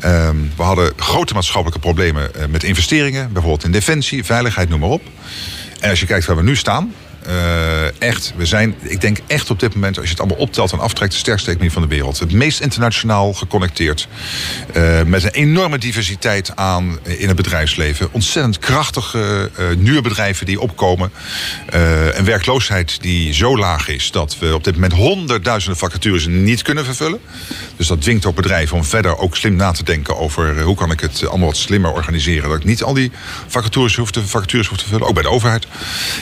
Ehm, 0.00 0.36
we 0.56 0.62
hadden 0.62 0.92
grote 0.96 1.34
maatschappelijke 1.34 1.80
problemen 1.80 2.34
eh, 2.34 2.46
met 2.46 2.62
investeringen, 2.62 3.32
bijvoorbeeld 3.32 3.64
in 3.64 3.72
defensie, 3.72 4.24
veiligheid, 4.24 4.68
noem 4.68 4.80
maar 4.80 4.88
op. 4.88 5.02
En 5.80 5.90
als 5.90 6.00
je 6.00 6.06
kijkt 6.06 6.26
waar 6.26 6.36
we 6.36 6.42
nu 6.42 6.56
staan, 6.56 6.94
echt, 7.98 8.32
we 8.36 8.46
zijn, 8.46 8.74
ik 8.82 9.00
denk 9.00 9.18
echt 9.26 9.50
op 9.50 9.60
dit 9.60 9.74
moment, 9.74 9.96
als 9.96 10.04
je 10.04 10.10
het 10.10 10.20
allemaal 10.20 10.38
optelt 10.38 10.72
en 10.72 10.78
aftrekt, 10.78 11.12
de 11.12 11.18
sterkste 11.18 11.48
economie 11.48 11.72
van 11.72 11.82
de 11.82 11.88
wereld. 11.88 12.18
Het 12.18 12.32
meest 12.32 12.60
internationaal 12.60 13.32
geconnecteerd. 13.32 14.08
eh, 14.72 15.02
met 15.02 15.22
een 15.22 15.30
enorme 15.30 15.78
diversiteit 15.78 16.56
aan 16.56 16.98
eh, 17.02 17.20
in 17.20 17.26
het 17.28 17.36
bedrijfsleven. 17.36 18.08
Ontzettend 18.12 18.58
krachtige 18.58 19.50
eh, 19.56 19.64
nieuwe 19.76 20.00
bedrijven 20.00 20.46
die 20.46 20.60
opkomen. 20.60 21.10
Eh, 21.66 22.16
een 22.16 22.24
werkloosheid 22.24 23.02
die 23.02 23.34
zo 23.34 23.58
laag 23.58 23.88
is 23.88 24.10
dat 24.10 24.36
we 24.38 24.54
op 24.54 24.64
dit 24.64 24.74
moment 24.74 24.92
honderdduizenden 24.92 25.78
vacatures 25.78 26.26
niet 26.26 26.62
kunnen 26.62 26.84
vervullen. 26.84 27.20
Dus 27.76 27.86
dat 27.86 28.02
dwingt 28.02 28.26
ook 28.26 28.34
bedrijven 28.34 28.76
om 28.76 28.84
verder 28.84 29.18
ook 29.18 29.36
slim 29.36 29.56
na 29.56 29.70
te 29.70 29.84
denken 29.84 30.16
over 30.16 30.62
hoe 30.62 30.76
kan 30.76 30.90
ik 30.90 31.00
het 31.00 31.26
allemaal 31.28 31.46
wat 31.46 31.56
slimmer 31.56 31.92
organiseren. 31.92 32.48
Dat 32.48 32.58
ik 32.58 32.64
niet 32.64 32.82
al 32.82 32.94
die 32.94 33.10
vacatures 33.46 33.96
hoef 33.96 34.10
te, 34.10 34.26
vacatures 34.26 34.66
hoef 34.66 34.78
te 34.78 34.88
vullen, 34.88 35.06
ook 35.06 35.14
bij 35.14 35.22
de 35.22 35.28
overheid. 35.28 35.66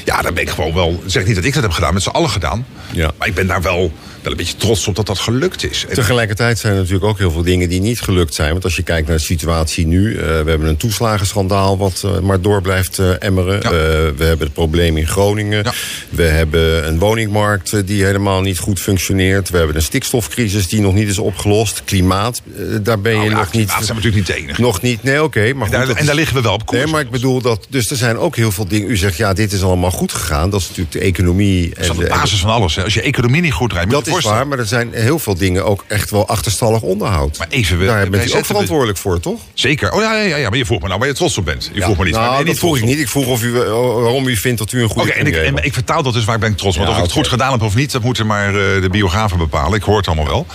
Ja, 0.05 0.23
daar 0.23 0.33
ben 0.33 0.43
ik 0.43 0.51
gewoon 0.51 0.75
wel. 0.75 1.03
Zeg 1.07 1.27
niet 1.27 1.35
dat 1.35 1.45
ik 1.45 1.55
dat 1.55 1.66
heb 1.67 1.75
gedaan, 1.75 1.95
met 1.95 2.03
z'n 2.03 2.09
allen 2.09 2.31
gedaan. 2.31 2.67
Ja. 2.93 3.11
Maar 3.19 3.29
ik 3.29 3.35
ben 3.35 3.47
daar 3.47 3.63
wel, 3.63 3.93
wel 4.27 4.39
een 4.39 4.45
beetje 4.45 4.67
trots 4.67 4.89
op 4.89 4.97
dat 4.97 5.07
dat 5.07 5.19
gelukt 5.19 5.71
is. 5.71 5.87
Tegelijkertijd 5.93 6.59
zijn 6.59 6.73
er 6.73 6.79
natuurlijk 6.79 7.05
ook 7.05 7.19
heel 7.19 7.31
veel 7.31 7.43
dingen 7.43 7.69
die 7.69 7.81
niet 7.81 8.01
gelukt 8.01 8.35
zijn. 8.35 8.53
Want 8.53 8.65
als 8.65 8.77
je 8.77 8.83
kijkt 8.83 9.09
naar 9.09 9.17
de 9.17 9.23
situatie 9.23 9.87
nu, 9.87 10.17
eh, 10.17 10.17
we 10.17 10.51
hebben 10.51 10.69
een 10.69 10.77
toeslagenschandaal 10.77 11.79
wat 11.79 12.03
eh, 12.05 12.19
maar 12.19 12.41
door 12.41 12.62
blijft 12.62 12.99
eh, 12.99 13.11
emmeren. 13.19 13.61
Ja. 13.62 13.71
We 14.17 14.25
hebben 14.25 14.47
het 14.47 14.53
probleem 14.53 14.97
in 14.97 15.07
Groningen. 15.07 15.65
Ja. 15.65 15.73
We 16.09 16.23
hebben 16.23 16.87
een 16.87 16.99
woningmarkt 16.99 17.87
die 17.87 18.05
helemaal 18.05 18.41
niet 18.41 18.59
goed 18.59 18.81
functioneert. 18.81 19.51
We 19.51 19.57
hebben 19.57 19.77
een 19.77 19.83
stikstofcrisis 19.83 20.69
die 20.69 20.81
nog 20.81 20.95
niet 20.95 21.09
is 21.09 21.19
opgelost. 21.19 21.83
Klimaat, 21.85 22.43
daar 22.83 23.01
ben 23.01 23.12
je 23.12 23.19
Nou 23.19 23.31
ja, 23.31 23.37
nog 23.37 23.51
klimaat 23.51 23.79
niet. 23.79 23.87
zijn 23.87 23.99
we 23.99 24.05
natuurlijk 24.05 24.17
niet 24.17 24.27
de 24.27 24.35
enige. 24.43 24.61
Nog 24.61 24.83
niet, 24.83 25.03
nee, 25.03 25.23
oké. 25.23 25.53
maar 25.53 25.67
goed, 25.67 25.77
daar- 25.77 25.87
dat 25.87 25.97
en 25.97 26.07
daar 26.07 26.15
liggen 26.15 26.37
we 26.37 26.43
wel 26.43 26.55
op 26.55 26.67
koers. 26.67 26.83
Nee, 26.83 26.93
maar 26.93 27.01
ik 27.01 27.11
bedoel 27.11 27.41
dat. 27.41 27.67
Dus 27.69 27.91
er 27.91 27.97
zijn 27.97 28.19
ook 28.19 28.37
heel 28.37 28.53
veel 28.53 28.69
dingen. 28.69 28.91
U 28.91 28.97
zegt 28.97 29.17
ja, 29.17 29.33
dit 29.33 29.53
is 29.53 29.62
allemaal 29.62 29.91
goed 29.91 30.12
gegaan. 30.12 30.51
Dat 30.51 30.61
is 30.61 30.69
natuurlijk 30.69 30.93
de 30.93 31.01
economie. 31.01 31.69
Dat 31.69 31.79
is 31.79 31.89
en 31.89 31.97
de 31.97 32.03
en 32.03 32.09
basis 32.09 32.41
van 32.41 32.51
alles. 32.51 32.75
Hè. 32.75 32.83
Als 32.83 32.95
je 32.95 33.03
economie 33.03 33.41
niet 33.41 33.53
goed 33.53 33.75
dat 33.91 34.07
je 34.07 34.12
is 34.19 34.25
waar, 34.25 34.47
maar 34.47 34.59
er 34.59 34.67
zijn 34.67 34.89
heel 34.93 35.19
veel 35.19 35.35
dingen 35.37 35.65
ook 35.65 35.85
echt 35.89 36.11
wel 36.11 36.29
achterstallig 36.29 36.81
onderhoud. 36.81 37.39
Maar 37.39 37.47
even, 37.51 37.79
we- 37.79 37.87
Daar 37.87 37.95
wij 37.97 38.11
bent 38.11 38.31
u 38.33 38.37
ook 38.37 38.45
verantwoordelijk 38.45 38.99
voor, 38.99 39.21
toch? 39.21 39.41
Zeker. 39.55 39.93
Oh 39.93 40.01
ja, 40.03 40.15
ja, 40.15 40.23
ja, 40.23 40.37
ja, 40.37 40.49
maar 40.49 40.59
je 40.59 40.65
vroeg 40.67 40.81
me 40.81 40.87
nou 40.89 40.99
waar 40.99 41.09
je 41.09 41.15
trots 41.15 41.39
op 41.39 41.45
bent. 41.45 41.71
Je 41.73 41.83
vroeg 41.83 41.99
me 41.99 42.05
niet. 42.05 42.15
Nou, 42.15 42.39
je 42.39 42.45
dat 42.45 42.59
vroeg 42.59 42.77
ik 42.77 42.85
niet. 42.85 42.99
Ik 42.99 43.09
vroeg 43.09 43.27
of 43.27 43.43
u, 43.43 43.61
eh, 43.61 43.69
waarom 43.69 44.27
u 44.27 44.37
vindt 44.37 44.59
dat 44.59 44.73
u 44.73 44.83
een 44.83 44.89
goede 44.89 45.09
Oké, 45.11 45.19
en, 45.19 45.27
ik, 45.27 45.35
en 45.37 45.57
ik 45.65 45.73
vertaal 45.73 46.03
dat 46.03 46.13
dus 46.13 46.25
waar 46.25 46.35
ik 46.35 46.41
ben 46.41 46.55
trots 46.55 46.77
op. 46.77 46.83
Want 46.83 46.89
of 46.97 46.97
ik 46.97 47.03
het 47.09 47.13
goed 47.13 47.29
gedaan 47.29 47.53
heb 47.53 47.63
of 47.63 47.75
niet, 47.75 47.93
dat 47.93 48.03
moeten 48.03 48.27
maar 48.27 48.47
eh, 48.49 48.55
de 48.83 48.89
biografen 48.91 49.39
bepalen. 49.39 49.75
Ik 49.79 49.83
hoor 49.83 49.97
het 49.97 50.07
allemaal 50.07 50.27
wel. 50.27 50.47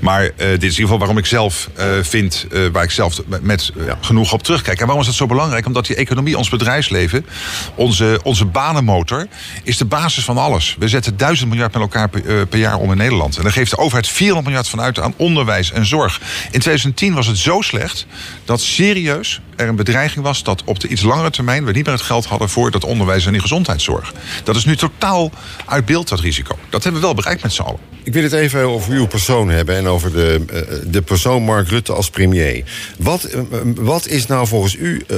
Maar 0.00 0.22
eh, 0.24 0.30
dit 0.36 0.38
is 0.48 0.52
in 0.52 0.60
ieder 0.62 0.80
geval 0.82 0.98
waarom 0.98 1.18
ik 1.18 1.26
zelf 1.26 1.68
eh, 1.74 1.86
vind, 2.02 2.46
eh, 2.52 2.60
waar 2.72 2.84
ik 2.84 2.90
zelf 2.90 3.20
met, 3.40 3.72
eh, 3.78 3.92
genoeg 4.00 4.32
op 4.32 4.42
terugkijk. 4.42 4.78
En 4.78 4.84
waarom 4.84 5.00
is 5.00 5.06
dat 5.08 5.16
zo 5.16 5.26
belangrijk? 5.26 5.66
Omdat 5.66 5.86
die 5.86 5.96
economie, 5.96 6.38
ons 6.38 6.48
bedrijfsleven, 6.48 7.26
onze, 7.74 8.20
onze 8.22 8.44
banenmotor, 8.44 9.26
is 9.64 9.76
de 9.76 9.84
basis 9.84 10.24
van 10.24 10.38
alles. 10.38 10.76
We 10.78 10.88
zetten 10.88 11.16
duizend 11.16 11.48
miljard 11.48 11.72
met 11.72 11.82
elkaar 11.82 12.08
per, 12.08 12.26
eh, 12.26 12.34
per 12.48 12.58
jaar 12.58 12.76
om 12.76 12.90
in 12.90 12.96
Nederland. 12.96 13.08
En 13.10 13.42
dan 13.42 13.52
geeft 13.52 13.70
de 13.70 13.78
overheid 13.78 14.08
400 14.08 14.46
miljard 14.46 14.68
vanuit 14.68 14.98
aan 14.98 15.14
onderwijs 15.16 15.72
en 15.72 15.86
zorg. 15.86 16.20
In 16.50 16.60
2010 16.60 17.14
was 17.14 17.26
het 17.26 17.38
zo 17.38 17.60
slecht 17.60 18.06
dat 18.44 18.60
serieus 18.60 19.40
er 19.56 19.68
een 19.68 19.76
bedreiging 19.76 20.24
was 20.24 20.42
dat 20.42 20.62
op 20.64 20.80
de 20.80 20.88
iets 20.88 21.02
langere 21.02 21.30
termijn 21.30 21.64
we 21.64 21.72
niet 21.72 21.84
meer 21.84 21.94
het 21.94 22.02
geld 22.02 22.26
hadden 22.26 22.48
voor 22.48 22.70
dat 22.70 22.84
onderwijs 22.84 23.26
en 23.26 23.32
die 23.32 23.40
gezondheidszorg. 23.40 24.12
Dat 24.44 24.56
is 24.56 24.64
nu 24.64 24.76
totaal 24.76 25.30
uit 25.66 25.84
beeld, 25.84 26.08
dat 26.08 26.20
risico. 26.20 26.58
Dat 26.68 26.82
hebben 26.82 27.00
we 27.00 27.06
wel 27.06 27.16
bereikt 27.16 27.42
met 27.42 27.52
z'n 27.52 27.62
allen. 27.62 27.78
Ik 28.02 28.12
wil 28.12 28.22
het 28.22 28.32
even 28.32 28.60
over 28.60 28.92
uw 28.92 29.06
persoon 29.06 29.48
hebben 29.48 29.76
en 29.76 29.86
over 29.86 30.12
de, 30.12 30.44
eh, 30.52 30.60
de 30.86 31.02
persoon 31.02 31.42
Mark 31.42 31.68
Rutte 31.68 31.92
als 31.92 32.10
premier. 32.10 32.64
Wat, 32.98 33.24
eh, 33.24 33.40
wat 33.74 34.06
is 34.06 34.26
nou 34.26 34.46
volgens 34.46 34.74
u, 34.74 35.04
eh, 35.06 35.16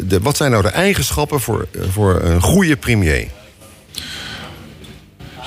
de, 0.00 0.18
wat 0.22 0.36
zijn 0.36 0.50
nou 0.50 0.62
de 0.62 0.68
eigenschappen 0.68 1.40
voor, 1.40 1.68
voor 1.90 2.20
een 2.22 2.40
goede 2.40 2.76
premier? 2.76 3.28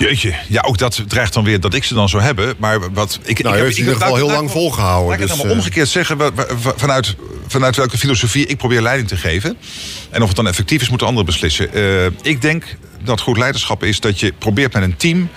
Jeetje, 0.01 0.33
ja, 0.47 0.61
ook 0.61 0.77
dat 0.77 1.03
dreigt 1.07 1.33
dan 1.33 1.43
weer 1.43 1.59
dat 1.59 1.73
ik 1.73 1.83
ze 1.83 1.93
dan 1.93 2.09
zou 2.09 2.23
hebben. 2.23 2.55
Maar 2.57 2.93
wat 2.93 3.19
ik. 3.23 3.43
Nou, 3.43 3.55
ik 3.55 3.61
heb 3.61 3.71
in 3.71 3.77
ieder 3.77 3.93
geval 3.93 4.15
heel 4.15 4.31
lang 4.31 4.51
volgehouden. 4.51 5.05
Laat 5.05 5.13
ik 5.13 5.19
het 5.19 5.29
dus, 5.29 5.37
dan 5.37 5.47
maar 5.47 5.55
omgekeerd 5.55 5.87
zeggen, 5.87 6.17
vanuit, 6.75 7.15
vanuit 7.47 7.75
welke 7.75 7.97
filosofie 7.97 8.45
ik 8.45 8.57
probeer 8.57 8.81
leiding 8.81 9.07
te 9.07 9.17
geven. 9.17 9.57
En 10.11 10.21
of 10.21 10.27
het 10.27 10.35
dan 10.35 10.47
effectief 10.47 10.81
is, 10.81 10.89
moeten 10.89 11.07
anderen 11.07 11.27
beslissen. 11.27 11.73
Eh, 11.73 12.05
ik 12.21 12.41
denk 12.41 12.65
dat 13.03 13.21
goed 13.21 13.37
leiderschap 13.37 13.83
is 13.83 13.99
dat 13.99 14.19
je 14.19 14.33
probeert 14.37 14.73
met 14.73 14.83
een 14.83 14.95
team 14.95 15.29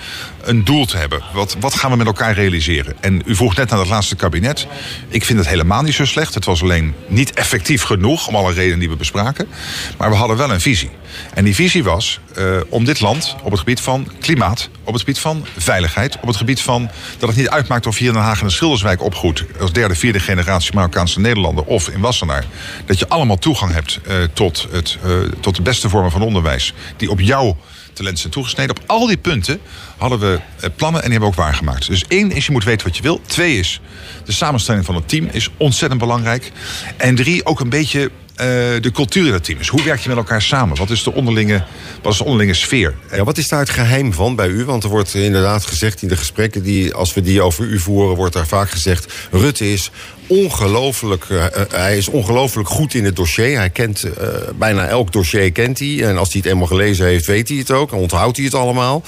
een 0.42 0.64
doel 0.64 0.86
te 0.86 0.96
hebben. 0.96 1.22
Wat, 1.32 1.56
wat 1.60 1.74
gaan 1.74 1.90
we 1.90 1.96
met 1.96 2.06
elkaar 2.06 2.34
realiseren? 2.34 2.94
En 3.00 3.22
u 3.26 3.34
vroeg 3.34 3.56
net 3.56 3.70
naar 3.70 3.78
het 3.78 3.88
laatste 3.88 4.16
kabinet. 4.16 4.66
Ik 5.08 5.24
vind 5.24 5.38
het 5.38 5.48
helemaal 5.48 5.82
niet 5.82 5.94
zo 5.94 6.04
slecht. 6.04 6.34
Het 6.34 6.44
was 6.44 6.62
alleen 6.62 6.94
niet 7.06 7.32
effectief 7.32 7.82
genoeg 7.82 8.28
om 8.28 8.34
alle 8.34 8.52
redenen 8.52 8.78
die 8.78 8.88
we 8.88 8.96
bespraken. 8.96 9.48
Maar 9.98 10.10
we 10.10 10.16
hadden 10.16 10.36
wel 10.36 10.50
een 10.50 10.60
visie. 10.60 10.90
En 11.34 11.44
die 11.44 11.54
visie 11.54 11.84
was 11.84 12.20
eh, 12.34 12.44
om 12.68 12.84
dit 12.84 13.00
land 13.00 13.36
op 13.42 13.50
het 13.50 13.58
gebied 13.58 13.80
van 13.80 14.08
klimaat, 14.20 14.68
op 14.84 14.92
het 14.92 15.00
gebied 15.00 15.18
van 15.18 15.46
veiligheid, 15.58 16.16
op 16.20 16.26
het 16.26 16.36
gebied 16.36 16.60
van 16.60 16.90
dat 17.18 17.28
het 17.28 17.38
niet 17.38 17.48
uitmaakt 17.48 17.86
of 17.86 17.94
je 17.94 18.00
hier 18.00 18.08
in 18.08 18.18
Den 18.18 18.24
Haag 18.24 18.40
in 18.40 18.46
de 18.46 18.52
Schilderswijk 18.52 19.02
opgroeit 19.02 19.44
als 19.60 19.72
derde, 19.72 19.94
vierde 19.94 20.20
generatie 20.20 20.74
Marokkaanse 20.74 21.20
Nederlander 21.20 21.64
of 21.64 21.88
in 21.88 22.00
Wassenaar. 22.00 22.44
Dat 22.86 22.98
je 22.98 23.08
allemaal 23.08 23.38
toegang 23.38 23.72
hebt 23.72 24.00
eh, 24.06 24.16
tot, 24.32 24.63
het, 24.70 24.98
eh, 25.02 25.10
tot 25.40 25.56
de 25.56 25.62
beste 25.62 25.88
vormen 25.88 26.10
van 26.10 26.22
onderwijs 26.22 26.74
die 26.96 27.10
op 27.10 27.20
jouw 27.20 27.56
talent 27.92 28.18
zijn 28.18 28.32
toegesneden. 28.32 28.76
Op 28.76 28.82
al 28.86 29.06
die 29.06 29.16
punten 29.16 29.60
hadden 29.96 30.18
we 30.18 30.40
eh, 30.60 30.70
plannen 30.76 31.02
en 31.02 31.10
die 31.10 31.18
hebben 31.18 31.20
we 31.20 31.36
ook 31.36 31.44
waargemaakt. 31.44 31.86
Dus 31.86 32.04
één 32.08 32.30
is, 32.30 32.46
je 32.46 32.52
moet 32.52 32.64
weten 32.64 32.86
wat 32.86 32.96
je 32.96 33.02
wil. 33.02 33.20
Twee 33.26 33.58
is, 33.58 33.80
de 34.24 34.32
samenstelling 34.32 34.84
van 34.84 34.94
het 34.94 35.08
team 35.08 35.28
is 35.32 35.50
ontzettend 35.56 36.00
belangrijk. 36.00 36.52
En 36.96 37.14
drie, 37.14 37.46
ook 37.46 37.60
een 37.60 37.68
beetje 37.68 38.10
eh, 38.34 38.46
de 38.80 38.90
cultuur 38.92 39.26
in 39.26 39.32
het 39.32 39.44
team. 39.44 39.58
Dus 39.58 39.68
hoe 39.68 39.82
werk 39.82 40.00
je 40.00 40.08
met 40.08 40.18
elkaar 40.18 40.42
samen? 40.42 40.76
Wat 40.76 40.90
is 40.90 41.02
de 41.02 41.12
onderlinge, 41.12 41.64
wat 42.02 42.12
is 42.12 42.18
de 42.18 42.24
onderlinge 42.24 42.54
sfeer? 42.54 42.94
Ja, 43.10 43.24
wat 43.24 43.38
is 43.38 43.48
daar 43.48 43.60
het 43.60 43.70
geheim 43.70 44.12
van 44.12 44.36
bij 44.36 44.48
u? 44.48 44.64
Want 44.64 44.84
er 44.84 44.90
wordt 44.90 45.14
inderdaad 45.14 45.66
gezegd 45.66 46.02
in 46.02 46.08
de 46.08 46.16
gesprekken 46.16 46.62
die, 46.62 46.94
als 46.94 47.14
we 47.14 47.20
die 47.20 47.42
over 47.42 47.64
u 47.64 47.78
voeren, 47.78 48.16
wordt 48.16 48.34
daar 48.34 48.46
vaak 48.46 48.70
gezegd: 48.70 49.12
Rutte 49.30 49.72
is 49.72 49.90
ongelooflijk, 50.26 51.24
eh, 51.30 51.44
eh, 51.44 51.50
hij 51.70 51.96
is 51.96 52.08
ongelooflijk 52.08 52.68
goed 52.68 52.94
in 52.94 53.04
het 53.04 53.16
dossier. 53.16 53.56
Hij 53.56 53.70
kent 53.70 54.02
eh, 54.02 54.28
bijna 54.58 54.86
elk 54.86 55.12
dossier 55.12 55.52
kent 55.52 55.78
hij. 55.78 56.04
En 56.04 56.18
als 56.18 56.32
hij 56.32 56.40
het 56.42 56.50
eenmaal 56.50 56.66
gelezen 56.66 57.06
heeft, 57.06 57.26
weet 57.26 57.48
hij 57.48 57.58
het 57.58 57.70
ook. 57.70 57.92
En 57.92 57.98
onthoudt 57.98 58.36
hij 58.36 58.44
het 58.44 58.54
allemaal. 58.54 59.02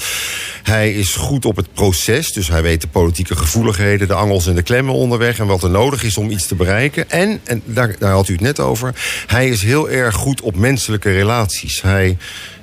Hij 0.62 0.92
is 0.92 1.14
goed 1.14 1.44
op 1.44 1.56
het 1.56 1.72
proces, 1.72 2.32
dus 2.32 2.48
hij 2.48 2.62
weet 2.62 2.80
de 2.80 2.88
politieke 2.88 3.36
gevoeligheden, 3.36 4.08
de 4.08 4.14
angels 4.14 4.46
en 4.46 4.54
de 4.54 4.62
klemmen 4.62 4.94
onderweg 4.94 5.38
en 5.38 5.46
wat 5.46 5.62
er 5.62 5.70
nodig 5.70 6.02
is 6.02 6.16
om 6.16 6.30
iets 6.30 6.46
te 6.46 6.54
bereiken. 6.54 7.10
En, 7.10 7.40
en 7.44 7.62
daar, 7.64 7.96
daar 7.98 8.12
had 8.12 8.28
u 8.28 8.32
het 8.32 8.42
net 8.42 8.60
over, 8.60 8.94
hij 9.26 9.48
is 9.48 9.62
heel 9.62 9.90
erg 9.90 10.14
goed 10.14 10.40
op 10.40 10.56
menselijke 10.56 11.12
relaties. 11.12 11.82
Hij 11.82 12.16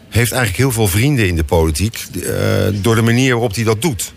heeft 0.09 0.31
eigenlijk 0.31 0.57
heel 0.57 0.71
veel 0.71 0.87
vrienden 0.87 1.27
in 1.27 1.35
de 1.35 1.43
politiek 1.43 2.05
door 2.73 2.95
de 2.95 3.01
manier 3.01 3.31
waarop 3.31 3.55
hij 3.55 3.63
dat 3.63 3.81
doet. 3.81 4.13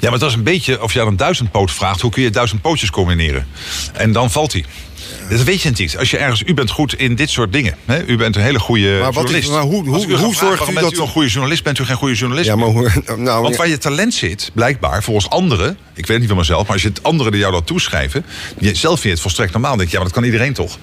Ja, 0.00 0.10
maar 0.10 0.18
dat 0.18 0.28
is 0.28 0.34
een 0.34 0.42
beetje, 0.42 0.82
of 0.82 0.92
je 0.92 1.00
aan 1.00 1.06
een 1.06 1.16
duizendpoot 1.16 1.70
vraagt, 1.72 2.00
hoe 2.00 2.10
kun 2.10 2.22
je 2.22 2.30
duizend 2.30 2.60
pootjes 2.62 2.90
combineren? 2.90 3.46
En 3.92 4.12
dan 4.12 4.30
valt 4.30 4.52
hij. 4.52 4.64
Dat 5.30 5.42
weet 5.42 5.62
je 5.62 5.70
niet. 5.74 5.98
Als 5.98 6.10
je 6.10 6.16
ergens, 6.18 6.42
u 6.46 6.54
bent 6.54 6.70
goed 6.70 6.94
in 6.94 7.14
dit 7.14 7.30
soort 7.30 7.52
dingen. 7.52 7.74
Hè? 7.84 8.04
U 8.06 8.16
bent 8.16 8.36
een 8.36 8.42
hele 8.42 8.58
goede 8.58 8.98
Maar 9.00 9.12
wat 9.12 9.24
is- 9.24 9.30
journalist. 9.30 9.50
maar 9.50 9.62
hoe- 9.62 9.84
hoe- 9.84 10.16
hoe 10.16 10.34
zorgt 10.34 10.70
u 10.70 10.74
dat- 10.74 10.92
u 10.92 11.00
een 11.00 11.08
goede 11.08 11.28
journalist? 11.28 11.62
Bent 11.64 11.78
u 11.78 11.84
geen 11.84 11.96
goede 11.96 12.14
journalist? 12.14 12.48
Ja, 12.48 12.56
maar 12.56 12.68
hoe. 12.68 12.90
Nou, 13.16 13.42
Want 13.42 13.56
waar 13.56 13.68
je 13.68 13.78
talent 13.78 14.14
zit, 14.14 14.50
blijkbaar, 14.54 15.02
volgens 15.02 15.30
anderen... 15.30 15.70
ik 15.70 15.76
weet 15.94 16.06
het 16.08 16.18
niet 16.18 16.28
van 16.28 16.36
mezelf, 16.36 16.62
maar 16.62 16.72
als 16.72 16.82
je 16.82 16.88
het 16.88 17.02
anderen 17.02 17.32
die 17.32 17.40
jou 17.40 17.52
dat 17.52 17.66
toeschrijven... 17.66 18.24
je 18.58 18.74
zelf 18.74 18.94
vindt 19.00 19.10
het 19.12 19.20
volstrekt 19.20 19.52
normaal. 19.52 19.70
Dan 19.70 19.78
denk 19.78 19.90
je, 19.90 19.96
ja, 19.96 20.02
maar 20.02 20.12
dat 20.12 20.20
kan 20.22 20.30
iedereen 20.32 20.52
toch? 20.54 20.78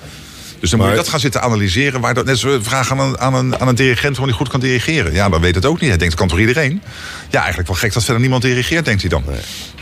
Dus 0.59 0.69
dan 0.69 0.79
moet 0.79 0.89
je 0.89 0.95
dat 0.95 1.07
gaan 1.09 1.19
zitten 1.19 1.41
analyseren. 1.41 2.01
Waar 2.01 2.13
dat, 2.13 2.25
net 2.25 2.41
we 2.41 2.59
vragen 2.61 2.99
aan 2.99 3.07
een, 3.09 3.19
aan, 3.19 3.33
een, 3.33 3.59
aan 3.59 3.67
een 3.67 3.75
dirigent 3.75 4.09
waarom 4.09 4.27
hij 4.27 4.37
goed 4.37 4.47
kan 4.49 4.59
dirigeren. 4.59 5.13
Ja, 5.13 5.29
dan 5.29 5.41
weet 5.41 5.55
het 5.55 5.65
ook 5.65 5.79
niet. 5.79 5.89
Hij 5.89 5.97
denkt, 5.97 6.17
dat 6.17 6.27
kan 6.27 6.37
toch 6.37 6.47
iedereen? 6.47 6.81
Ja, 7.31 7.37
eigenlijk 7.39 7.67
wel 7.67 7.77
gek 7.77 7.93
dat 7.93 8.03
verder 8.03 8.21
niemand 8.21 8.41
dirigeert, 8.41 8.85
denkt 8.85 9.01
hij 9.01 9.09
dan. 9.09 9.23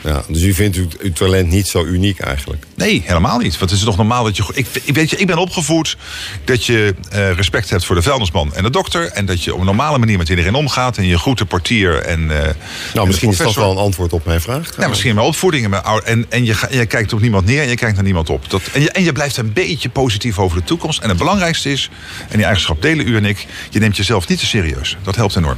ja, 0.04 0.24
dus 0.28 0.42
u 0.42 0.54
vindt 0.54 0.76
uw, 0.78 0.88
uw 1.00 1.12
talent 1.14 1.50
niet 1.50 1.68
zo 1.68 1.84
uniek 1.86 2.20
eigenlijk. 2.20 2.66
Nee, 2.76 3.04
helemaal 3.06 3.38
niet. 3.38 3.58
Want 3.58 3.70
het 3.72 3.80
is 3.80 3.86
toch 3.86 3.98
normaal 3.98 4.24
dat 4.24 4.38
je. 4.38 4.44
Ik, 4.54 4.68
ik, 4.84 4.96
weet 4.96 5.10
je, 5.10 5.18
ik 5.18 5.28
ben 5.28 5.38
opgevoed 5.38 5.98
dat 6.44 6.66
je 6.66 6.96
eh, 7.10 7.32
respect 7.32 7.70
hebt 7.70 7.86
voor 7.86 7.96
de 7.96 8.02
vuilnisman 8.02 8.54
en 8.56 8.64
de 8.64 8.70
dokter. 8.70 9.06
En 9.12 9.26
dat 9.26 9.44
je 9.44 9.54
op 9.54 9.60
een 9.60 9.66
normale 9.66 9.98
manier 9.98 10.18
met 10.18 10.30
iedereen 10.30 10.56
omgaat. 10.56 10.98
En 10.98 11.06
je 11.06 11.18
groet 11.20 11.38
de 11.38 11.46
portier 11.46 11.96
en. 12.02 12.32
eh, 12.44 12.54
Nou, 12.94 13.08
misschien 13.08 13.30
is 13.30 13.38
dat 13.38 13.54
wel 13.56 13.72
een 13.72 13.78
antwoord 13.78 14.14
op 14.14 14.26
mijn 14.26 14.42
vraag. 14.42 14.70
Ja, 14.78 14.88
misschien 14.88 15.16
mijn 15.16 15.28
opvoeding 15.28 15.64
en, 15.64 15.70
mijn 15.70 15.84
ouder, 15.84 16.10
en, 16.10 16.26
en 16.30 16.46
je, 16.46 16.56
je 16.72 16.86
kijkt 16.86 17.14
op 17.14 17.22
niemand 17.22 17.46
neer 17.46 17.62
en 17.62 17.70
je 17.70 17.76
kijkt 17.76 17.96
naar 17.96 18.04
niemand 18.06 18.30
op. 18.30 18.50
Dat, 18.50 18.62
en, 18.74 18.82
je, 18.82 18.92
en 18.92 19.04
je 19.04 19.12
blijft 19.12 19.38
een 19.38 19.54
beetje 19.54 19.90
positief 19.90 20.40
over 20.40 20.58
de 20.58 20.64
toekomst. 20.64 21.00
En 21.02 21.10
het 21.10 21.18
belangrijkste 21.18 21.72
is, 21.72 21.90
en 22.30 22.36
die 22.36 22.44
eigenschap 22.46 22.82
delen 22.82 23.08
u 23.08 23.16
en 23.16 23.26
ik, 23.26 23.46
je 23.70 23.80
neemt 23.80 23.98
jezelf 23.98 24.28
niet 24.28 24.40
te 24.40 24.46
serieus. 24.46 24.98
Dat 25.04 25.16
helpt 25.16 25.36
enorm. 25.36 25.58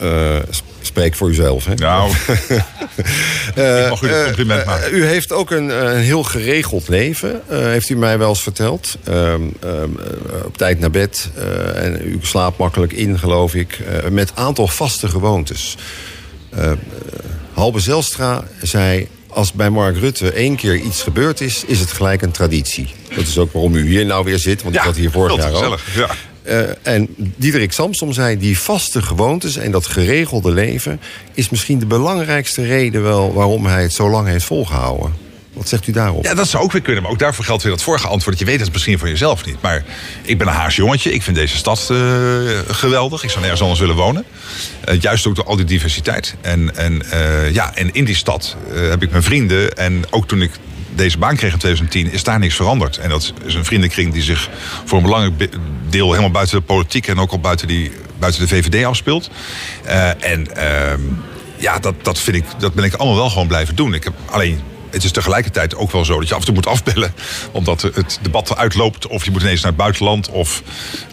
Eh, 0.00 0.36
sp- 0.50 0.66
spreek 0.88 1.14
voor 1.14 1.28
uzelf, 1.28 1.64
hè? 1.64 1.74
Nou, 1.74 2.10
ik 3.82 3.88
mag 3.88 4.02
u 4.02 4.08
het 4.08 4.24
compliment 4.26 4.60
Eh, 4.60 4.66
maken. 4.66 4.94
u 4.94 5.04
heeft 5.04 5.32
ook 5.32 5.50
een, 5.50 5.70
eh, 5.70 5.76
een 5.82 5.96
heel 6.00 6.22
geregeld 6.22 6.88
leven, 6.88 7.40
eh, 7.48 7.58
heeft 7.58 7.88
u 7.88 7.96
mij 7.96 8.18
wel 8.18 8.28
eens 8.28 8.42
verteld. 8.42 8.96
Ehm, 9.04 9.42
ehm, 9.60 9.72
eh, 9.72 10.44
op 10.44 10.56
tijd 10.56 10.80
naar 10.80 10.90
bed 10.90 11.30
eh, 11.36 11.84
en 11.84 12.00
u 12.04 12.18
slaapt 12.22 12.58
makkelijk 12.58 12.92
in, 12.92 13.18
geloof 13.18 13.54
ik. 13.54 13.78
eh, 14.02 14.10
met 14.10 14.32
aantal 14.34 14.66
vaste 14.68 15.08
gewoontes. 15.08 15.76
Eh, 16.50 16.70
eh, 16.70 16.78
Halbe 17.52 17.80
Zelstra 17.80 18.44
zei... 18.62 19.08
Als 19.30 19.52
bij 19.52 19.70
Mark 19.70 19.96
Rutte 19.98 20.30
één 20.32 20.56
keer 20.56 20.74
iets 20.76 21.02
gebeurd 21.02 21.40
is, 21.40 21.64
is 21.66 21.80
het 21.80 21.92
gelijk 21.92 22.22
een 22.22 22.30
traditie. 22.30 22.88
Dat 23.14 23.26
is 23.26 23.38
ook 23.38 23.52
waarom 23.52 23.74
u 23.74 23.86
hier 23.88 24.06
nou 24.06 24.24
weer 24.24 24.38
zit, 24.38 24.62
want 24.62 24.74
ik 24.74 24.80
zat 24.82 24.96
hier 24.96 25.10
vorig 25.10 25.36
jaar 25.36 25.52
ook. 25.52 25.78
Ja. 25.94 26.08
Eh, 26.48 26.94
en 26.94 27.08
Diederik 27.16 27.72
Samsom 27.72 28.12
zei, 28.12 28.38
die 28.38 28.58
vaste 28.58 29.02
gewoontes 29.02 29.56
en 29.56 29.70
dat 29.70 29.86
geregelde 29.86 30.52
leven... 30.52 31.00
is 31.34 31.48
misschien 31.48 31.78
de 31.78 31.86
belangrijkste 31.86 32.66
reden 32.66 33.02
wel 33.02 33.32
waarom 33.32 33.66
hij 33.66 33.82
het 33.82 33.92
zo 33.92 34.10
lang 34.10 34.28
heeft 34.28 34.44
volgehouden. 34.44 35.12
Wat 35.52 35.68
zegt 35.68 35.86
u 35.86 35.92
daarop? 35.92 36.24
Ja, 36.24 36.34
dat 36.34 36.48
zou 36.48 36.64
ook 36.64 36.72
weer 36.72 36.82
kunnen. 36.82 37.02
Maar 37.02 37.12
ook 37.12 37.18
daarvoor 37.18 37.44
geldt 37.44 37.62
weer 37.62 37.72
dat 37.72 37.82
vorige 37.82 38.06
antwoord. 38.06 38.38
Je 38.38 38.44
weet 38.44 38.60
het 38.60 38.72
misschien 38.72 38.98
van 38.98 39.08
jezelf 39.08 39.44
niet. 39.44 39.56
Maar 39.60 39.84
ik 40.22 40.38
ben 40.38 40.46
een 40.46 40.52
Haars 40.52 40.76
jongetje. 40.76 41.12
Ik 41.12 41.22
vind 41.22 41.36
deze 41.36 41.56
stad 41.56 41.88
eh, 41.90 41.96
geweldig. 42.68 43.22
Ik 43.22 43.28
zou 43.28 43.40
nergens 43.40 43.62
anders 43.62 43.80
willen 43.80 43.96
wonen. 43.96 44.24
Eh, 44.84 45.00
juist 45.00 45.26
ook 45.26 45.34
door 45.34 45.44
al 45.44 45.56
die 45.56 45.64
diversiteit. 45.64 46.34
En, 46.40 46.76
en, 46.76 47.02
ja, 47.52 47.74
en 47.74 47.92
in 47.92 48.04
die 48.04 48.14
stad 48.14 48.56
heb 48.72 49.02
ik 49.02 49.10
mijn 49.10 49.22
vrienden. 49.22 49.76
En 49.76 50.04
ook 50.10 50.28
toen 50.28 50.42
ik 50.42 50.50
deze 50.94 51.18
baan 51.18 51.36
kreeg 51.36 51.52
in 51.52 51.58
2010 51.58 52.12
is 52.12 52.22
daar 52.22 52.38
niks 52.38 52.54
veranderd. 52.56 52.98
En 52.98 53.08
dat 53.08 53.32
is 53.44 53.54
een 53.54 53.64
vriendenkring 53.64 54.12
die 54.12 54.22
zich 54.22 54.48
voor 54.84 54.98
een 54.98 55.04
belangrijk 55.04 55.36
be- 55.36 55.50
deel... 55.88 56.08
helemaal 56.08 56.30
buiten 56.30 56.58
de 56.58 56.64
politiek 56.64 57.06
en 57.06 57.18
ook 57.18 57.32
al 57.32 57.40
buiten, 57.40 57.68
die, 57.68 57.92
buiten 58.18 58.40
de 58.40 58.48
VVD 58.48 58.84
afspeelt. 58.84 59.30
Eh, 59.84 60.24
en 60.24 60.56
ehm, 60.56 61.00
ja, 61.56 61.78
dat, 61.78 61.94
dat, 62.02 62.18
vind 62.18 62.36
ik, 62.36 62.44
dat 62.58 62.74
ben 62.74 62.84
ik 62.84 62.94
allemaal 62.94 63.16
wel 63.16 63.30
gewoon 63.30 63.46
blijven 63.46 63.76
doen. 63.76 63.94
Ik 63.94 64.04
heb 64.04 64.14
alleen 64.30 64.60
het 64.90 65.04
is 65.04 65.12
tegelijkertijd 65.12 65.76
ook 65.76 65.92
wel 65.92 66.04
zo 66.04 66.18
dat 66.18 66.28
je 66.28 66.34
af 66.34 66.40
en 66.40 66.46
toe 66.46 66.54
moet 66.54 66.66
afbellen. 66.66 67.14
Omdat 67.52 67.82
het 67.82 68.18
debat 68.22 68.56
uitloopt. 68.56 69.06
Of 69.06 69.24
je 69.24 69.30
moet 69.30 69.42
ineens 69.42 69.60
naar 69.60 69.70
het 69.70 69.80
buitenland. 69.80 70.30
Of 70.30 70.62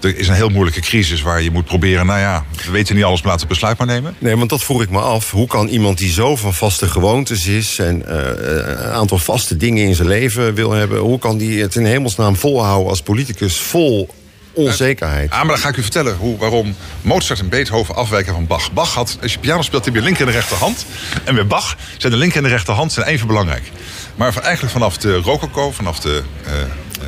er 0.02 0.18
is 0.18 0.28
een 0.28 0.34
heel 0.34 0.50
moeilijke 0.50 0.82
crisis 0.82 1.22
waar 1.22 1.42
je 1.42 1.52
moet 1.52 1.66
proberen. 1.66 2.06
Nou 2.06 2.20
ja, 2.20 2.46
we 2.66 2.72
weten 2.72 2.96
niet 2.96 3.04
alles, 3.04 3.22
maar 3.22 3.32
laten 3.32 3.48
we 3.48 3.54
besluit 3.54 3.78
maar 3.78 3.88
nemen. 3.88 4.16
Nee, 4.20 4.38
want 4.38 4.50
dat 4.50 4.64
vroeg 4.64 4.82
ik 4.82 4.90
me 4.90 5.00
af. 5.00 5.32
Hoe 5.32 5.48
kan 5.48 5.68
iemand 5.68 5.98
die 5.98 6.12
zo 6.12 6.36
van 6.36 6.54
vaste 6.54 6.88
gewoontes 6.88 7.48
is... 7.48 7.80
en 7.80 8.08
eh, 8.08 8.86
een 8.86 8.92
aantal 8.92 9.18
vaste 9.18 9.58
dingen 9.58 9.84
in 9.86 9.96
zijn 9.96 10.08
leven 10.08 10.54
wil 10.54 10.72
hebben... 10.72 11.00
hoe 11.00 11.20
kan 11.20 11.38
die 11.38 11.62
het 11.62 11.76
in 11.76 11.86
hemelsnaam 11.86 12.36
volhouden 12.36 12.90
als 12.90 13.02
politicus 13.02 13.58
vol 13.58 14.10
onzekerheid? 14.56 15.32
Ah, 15.32 15.38
maar 15.38 15.48
dan 15.48 15.58
ga 15.58 15.70
ik 15.70 15.78
u 15.78 15.82
vertellen 15.82 16.16
hoe, 16.16 16.38
waarom 16.38 16.76
Mozart 17.02 17.40
en 17.40 17.50
Beethoven 17.50 17.96
afwijken 17.96 18.34
van 18.34 18.48
Bach. 18.48 18.72
Bach 18.72 18.94
had, 18.94 19.18
als 19.22 19.34
je 19.34 19.40
piano 19.40 19.62
speelt, 19.62 19.86
heb 19.86 19.94
je 19.96 20.02
linker 20.02 20.22
en 20.22 20.28
de 20.28 20.38
rechterhand. 20.38 20.86
En 21.24 21.36
bij 21.36 21.48
Bach 21.48 21.76
zijn 21.98 22.12
de 22.12 22.18
linker 22.18 22.38
en 22.38 22.44
de 22.44 22.50
rechterhand 22.50 22.92
zijn 22.94 23.06
even 23.08 23.28
belangrijk. 23.28 23.72
Maar 24.16 24.38
eigenlijk 24.38 24.74
vanaf 24.74 24.98
de 24.98 25.16
rococo, 25.16 25.72
vanaf 25.72 26.00
de... 26.00 26.24
eh, 26.46 26.54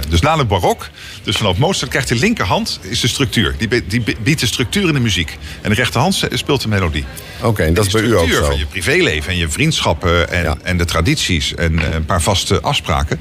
dus 0.10 0.22
na 0.22 0.38
het 0.38 0.48
barok, 0.48 0.90
dus 1.24 1.38
vanaf 1.38 1.58
Mozart 1.58 1.90
krijgt 1.90 2.08
de 2.08 2.16
linkerhand 2.16 2.80
is 2.82 3.00
de 3.00 3.08
structuur. 3.08 3.56
Die, 3.58 3.86
die 3.88 4.04
biedt 4.24 4.40
de 4.40 4.46
structuur 4.46 4.88
in 4.88 4.94
de 4.94 5.00
muziek. 5.00 5.38
En 5.62 5.70
de 5.70 5.76
rechterhand 5.76 6.24
speelt 6.32 6.62
de 6.62 6.68
melodie. 6.68 7.06
Oké, 7.42 7.64
en 7.64 7.74
dat 7.74 7.86
is 7.86 7.92
bij 7.92 8.02
u 8.02 8.06
ook 8.12 8.18
structuur 8.18 8.44
zo. 8.44 8.50
van 8.50 8.58
je 8.58 8.66
privéleven 8.66 9.32
en 9.32 9.38
je 9.38 9.50
vriendschappen 9.50 10.30
en, 10.30 10.44
Ja. 10.44 10.58
en 10.64 10.78
de 10.78 10.86
tradities 10.86 11.56
en 11.56 11.80
eh, 11.80 11.94
een 11.94 12.06
paar 12.06 12.22
vaste 12.22 12.62
afspraken. 12.62 13.20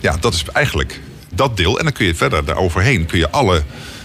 Ja, 0.00 0.16
dat 0.20 0.34
is 0.34 0.44
eigenlijk 0.52 1.00
dat 1.38 1.56
deel. 1.56 1.78
En 1.78 1.84
dan 1.84 1.92
kun 1.92 2.06
je 2.06 2.14
verder 2.14 2.44
daaroverheen 2.44 3.06
kun 3.06 3.18
je 3.18 3.30
alle, 3.30 3.62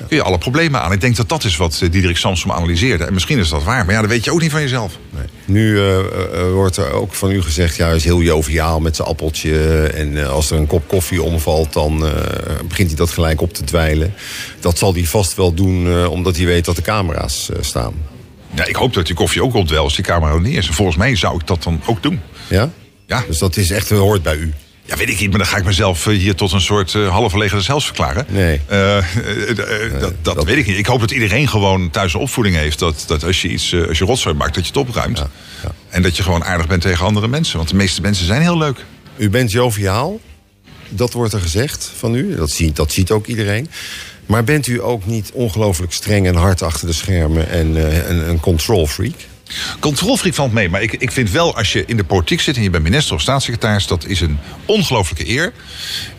kun 0.08 0.18
je 0.18 0.24
alle 0.24 0.38
problemen 0.38 0.82
aan. 0.82 0.92
Ik 0.92 1.02
denk 1.02 1.16
dat 1.16 1.30
dat 1.30 1.44
is 1.44 1.58
wat 1.58 1.80
eh, 1.82 1.92
Diederik 1.92 2.18
Samsom 2.18 2.52
analyseerde. 2.52 3.04
En 3.04 3.14
misschien 3.14 3.40
is 3.40 3.50
dat 3.50 3.64
waar, 3.64 3.86
maar 3.86 3.94
ja, 3.94 4.02
dat 4.02 4.10
weet 4.10 4.24
je 4.24 4.32
ook 4.32 4.42
niet 4.42 4.52
van 4.52 4.62
jezelf. 4.62 4.98
Nee. 5.10 5.26
Nu 5.46 5.74
uh, 5.74 5.98
wordt 6.52 6.78
er 6.78 6.92
ook 6.92 7.14
van 7.14 7.32
u 7.32 7.42
gezegd, 7.42 7.76
ja, 7.76 7.86
hij 7.88 7.96
is 7.96 8.04
heel 8.04 8.22
joviaal 8.22 8.80
met 8.80 8.96
zijn 8.96 9.08
appeltje. 9.08 9.88
En 9.88 10.12
uh, 10.12 10.30
als 10.30 10.52
er 10.52 10.58
een 10.58 10.68
kop 10.68 10.88
koffie 10.88 11.22
omvalt, 11.22 11.74
dan 11.74 11.98
begint 12.68 12.88
hij 12.88 12.98
dat 12.98 13.10
gelijk 13.10 13.42
op 13.42 13.54
te 13.54 13.64
dweilen. 13.64 14.14
Dat 14.60 14.78
zal 14.78 14.94
hij 14.94 15.06
vast 15.06 15.36
wel 15.36 15.54
doen, 15.54 16.08
omdat 16.08 16.36
hij 16.36 16.46
weet 16.46 16.66
dat 16.66 16.76
de 16.76 16.82
camera's 16.82 17.50
staan. 17.60 17.94
Ja, 18.56 18.66
ik 18.66 18.76
hoop 18.76 18.94
dat 18.94 19.06
die 19.06 19.16
koffie 19.16 19.44
ook 19.44 19.54
wel 19.54 19.78
als 19.78 19.96
die 19.96 20.06
camera 20.06 20.34
er 20.34 20.42
niet 20.42 20.58
is. 20.58 20.68
Volgens 20.68 20.98
mij 20.98 21.16
zou 21.16 21.40
ik 21.40 21.48
dat 21.48 21.64
dan 21.64 21.82
ook 21.86 22.04
doen. 22.04 22.22
Ja? 22.50 22.70
Ja. 23.08 23.24
Dus 23.28 23.38
dat 23.38 23.58
is 23.58 23.72
echt, 23.72 23.90
hoort 23.90 24.24
bij 24.24 24.36
u? 24.36 24.54
Ja, 24.94 25.00
weet 25.00 25.10
ik 25.10 25.20
niet, 25.20 25.30
maar 25.30 25.40
dan 25.40 25.48
ga 25.48 25.58
ik 25.58 25.66
mezelf 25.66 26.08
eh, 26.08 26.18
hier 26.18 26.36
tot 26.36 26.52
een 26.52 26.62
soort 26.62 26.94
uh, 26.94 27.34
legende 27.34 27.64
zelfs 27.64 27.86
verklaren. 27.86 28.26
Nee. 28.30 28.62
Uh, 28.72 28.98
dat, 30.00 30.14
dat, 30.22 30.44
weet 30.44 30.58
ik 30.58 30.68
niet. 30.68 30.78
Ik 30.78 30.86
hoop 30.86 31.00
dat 31.00 31.12
iedereen 31.12 31.48
gewoon 31.48 31.90
thuis 31.90 32.14
een 32.14 32.20
opvoeding 32.20 32.56
heeft. 32.56 32.80
Dat, 32.80 33.04
dat 33.08 33.24
als 33.24 33.42
je 33.42 33.48
iets, 33.48 33.76
als 33.88 33.98
je 33.98 34.06
rotzooi 34.06 34.36
maakt, 34.36 34.56
dat 34.56 34.64
je 34.64 34.70
het 34.70 34.88
opruimt. 34.88 35.18
Ja, 35.18 35.30
ja. 35.64 35.72
En 35.90 36.02
dat 36.02 36.18
je 36.18 36.24
gewoon 36.24 36.44
aardig 36.44 36.68
bent 36.68 36.82
tegen 36.82 37.06
andere 37.06 37.28
mensen. 37.28 37.58
Want 37.58 37.70
de 37.70 37.76
meeste 37.76 38.02
mensen 38.02 38.26
zijn 38.26 38.42
heel 38.42 38.58
leuk. 38.58 38.86
U 39.18 39.30
bent 39.30 39.52
joviaal. 39.52 40.20
Dat 40.90 41.14
wordt 41.14 41.34
er 41.34 41.42
gezegd 41.42 41.92
van 41.98 42.16
u. 42.16 42.36
Dat 42.36 42.52
ziet, 42.52 42.76
dat 42.76 42.92
ziet 42.92 43.12
ook 43.12 43.28
iedereen. 43.28 43.70
Maar 44.26 44.44
bent 44.44 44.68
u 44.68 44.82
ook 44.82 45.06
niet 45.06 45.32
ongelooflijk 45.34 45.94
streng 45.94 46.28
en 46.28 46.36
hard 46.36 46.62
achter 46.62 46.88
de 46.88 46.94
schermen 46.94 47.50
en 47.50 47.76
een, 48.10 48.30
een 48.30 48.40
control 48.40 48.88
freak? 48.88 49.16
Controlfreak 49.80 50.36
valt 50.36 50.54
mee, 50.54 50.70
maar 50.70 50.82
ik, 50.82 50.94
ik 50.94 51.12
vind 51.12 51.32
wel 51.32 51.56
als 51.56 51.74
je 51.74 51.84
in 51.86 51.98
de 51.98 52.04
politiek 52.04 52.42
zit 52.42 52.56
en 52.56 52.64
je 52.64 52.70
bent 52.70 52.84
minister 52.84 53.16
of 53.16 53.22
staatssecretaris, 53.22 53.88
dat 53.88 54.06
is 54.06 54.22
een 54.22 54.40
ongelooflijke 54.66 55.30
eer. 55.30 55.54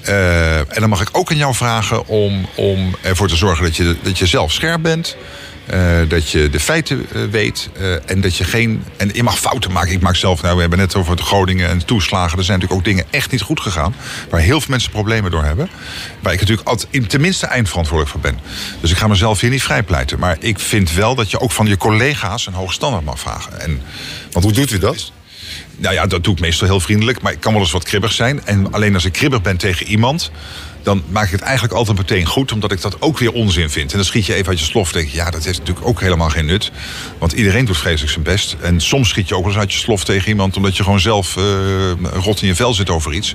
Uh, 0.09 0.59
en 0.59 0.81
dan 0.81 0.89
mag 0.89 1.01
ik 1.01 1.09
ook 1.13 1.31
aan 1.31 1.37
jou 1.37 1.55
vragen 1.55 2.07
om, 2.07 2.49
om 2.55 2.97
ervoor 3.01 3.29
te 3.29 3.37
zorgen 3.37 3.65
dat 3.65 3.77
je, 3.77 3.97
dat 4.03 4.19
je 4.19 4.27
zelf 4.27 4.53
scherp 4.53 4.83
bent. 4.83 5.17
Uh, 5.73 6.09
dat 6.09 6.31
je 6.31 6.51
de 6.51 6.61
feiten 6.61 7.07
uh, 7.13 7.25
weet 7.31 7.71
uh, 7.81 8.11
en 8.11 8.21
dat 8.21 8.37
je 8.37 8.45
geen. 8.45 8.85
En 8.97 9.11
je 9.13 9.23
mag 9.23 9.39
fouten 9.39 9.73
maken. 9.73 9.93
Ik 9.93 10.01
maak 10.01 10.17
zelf, 10.17 10.43
nou, 10.43 10.55
we 10.55 10.61
hebben 10.61 10.79
net 10.79 10.95
over 10.95 11.11
het 11.11 11.21
Groningen 11.21 11.69
en 11.69 11.85
toeslagen. 11.85 12.39
Er 12.39 12.45
zijn 12.45 12.59
natuurlijk 12.59 12.87
ook 12.87 12.95
dingen 12.95 13.05
echt 13.11 13.31
niet 13.31 13.41
goed 13.41 13.61
gegaan. 13.61 13.95
Waar 14.31 14.41
heel 14.41 14.61
veel 14.61 14.71
mensen 14.71 14.91
problemen 14.91 15.31
door 15.31 15.45
hebben. 15.45 15.69
Waar 16.21 16.33
ik 16.33 16.41
natuurlijk 16.41 16.69
altijd 16.69 17.11
tenminste 17.11 17.47
eindverantwoordelijk 17.47 18.13
voor 18.13 18.31
ben. 18.31 18.39
Dus 18.81 18.91
ik 18.91 18.97
ga 18.97 19.07
mezelf 19.07 19.41
hier 19.41 19.51
niet 19.51 19.63
vrijpleiten. 19.63 20.19
Maar 20.19 20.37
ik 20.41 20.59
vind 20.59 20.93
wel 20.93 21.15
dat 21.15 21.31
je 21.31 21.41
ook 21.41 21.53
van 21.53 21.67
je 21.67 21.77
collega's 21.77 22.47
een 22.47 22.53
hoog 22.53 22.73
standaard 22.73 23.05
mag 23.05 23.19
vragen. 23.21 23.61
En, 23.61 23.81
want 24.31 24.45
hoe 24.45 24.55
doet 24.55 24.71
u 24.71 24.79
dat? 24.79 25.13
Nou 25.77 25.95
ja, 25.95 26.07
dat 26.07 26.25
doe 26.25 26.35
ik 26.35 26.41
meestal 26.41 26.69
heel 26.69 26.81
vriendelijk. 26.81 27.23
Maar 27.23 27.33
ik 27.33 27.41
kan 27.41 27.53
wel 27.53 27.63
eens 27.63 27.73
wat 27.73 27.85
kribbig 27.85 28.13
zijn. 28.13 28.45
En 28.45 28.73
alleen 28.73 28.95
als 28.95 29.05
ik 29.05 29.13
kribbig 29.13 29.43
ben 29.43 29.57
tegen 29.57 29.87
iemand 29.87 30.31
dan 30.85 31.03
maak 31.09 31.25
ik 31.25 31.31
het 31.31 31.41
eigenlijk 31.41 31.75
altijd 31.75 31.97
meteen 31.97 32.27
goed, 32.27 32.53
omdat 32.53 32.73
ik 32.73 32.81
dat 32.81 33.03
ook 33.03 33.19
weer 33.19 33.33
onzin 33.33 33.71
vind. 33.71 33.91
En 33.91 33.97
dan 33.97 34.07
schiet 34.07 34.27
je 34.27 34.35
even 34.35 34.49
uit 34.49 34.59
je 34.59 34.65
slof. 34.65 34.93
Denk 34.93 35.09
je, 35.09 35.17
ja, 35.17 35.31
dat 35.31 35.45
heeft 35.45 35.59
natuurlijk 35.59 35.87
ook 35.87 36.01
helemaal 36.01 36.29
geen 36.29 36.47
nut. 36.47 36.71
Want 37.19 37.33
iedereen 37.33 37.65
doet 37.65 37.77
vreselijk 37.77 38.13
zijn 38.13 38.25
best. 38.25 38.57
En 38.61 38.81
soms 38.81 39.09
schiet 39.09 39.29
je 39.29 39.35
ook 39.37 39.43
wel 39.43 39.51
eens 39.51 39.61
uit 39.61 39.73
je 39.73 39.79
slof 39.79 40.05
tegen 40.05 40.29
iemand, 40.29 40.57
omdat 40.57 40.77
je 40.77 40.83
gewoon 40.83 41.01
zelf 41.01 41.37
uh, 41.37 41.45
rot 42.13 42.43
in 42.43 42.49
je 42.49 42.55
vel 42.55 42.75
zit 42.75 42.91
over 42.91 43.13
iets. 43.13 43.35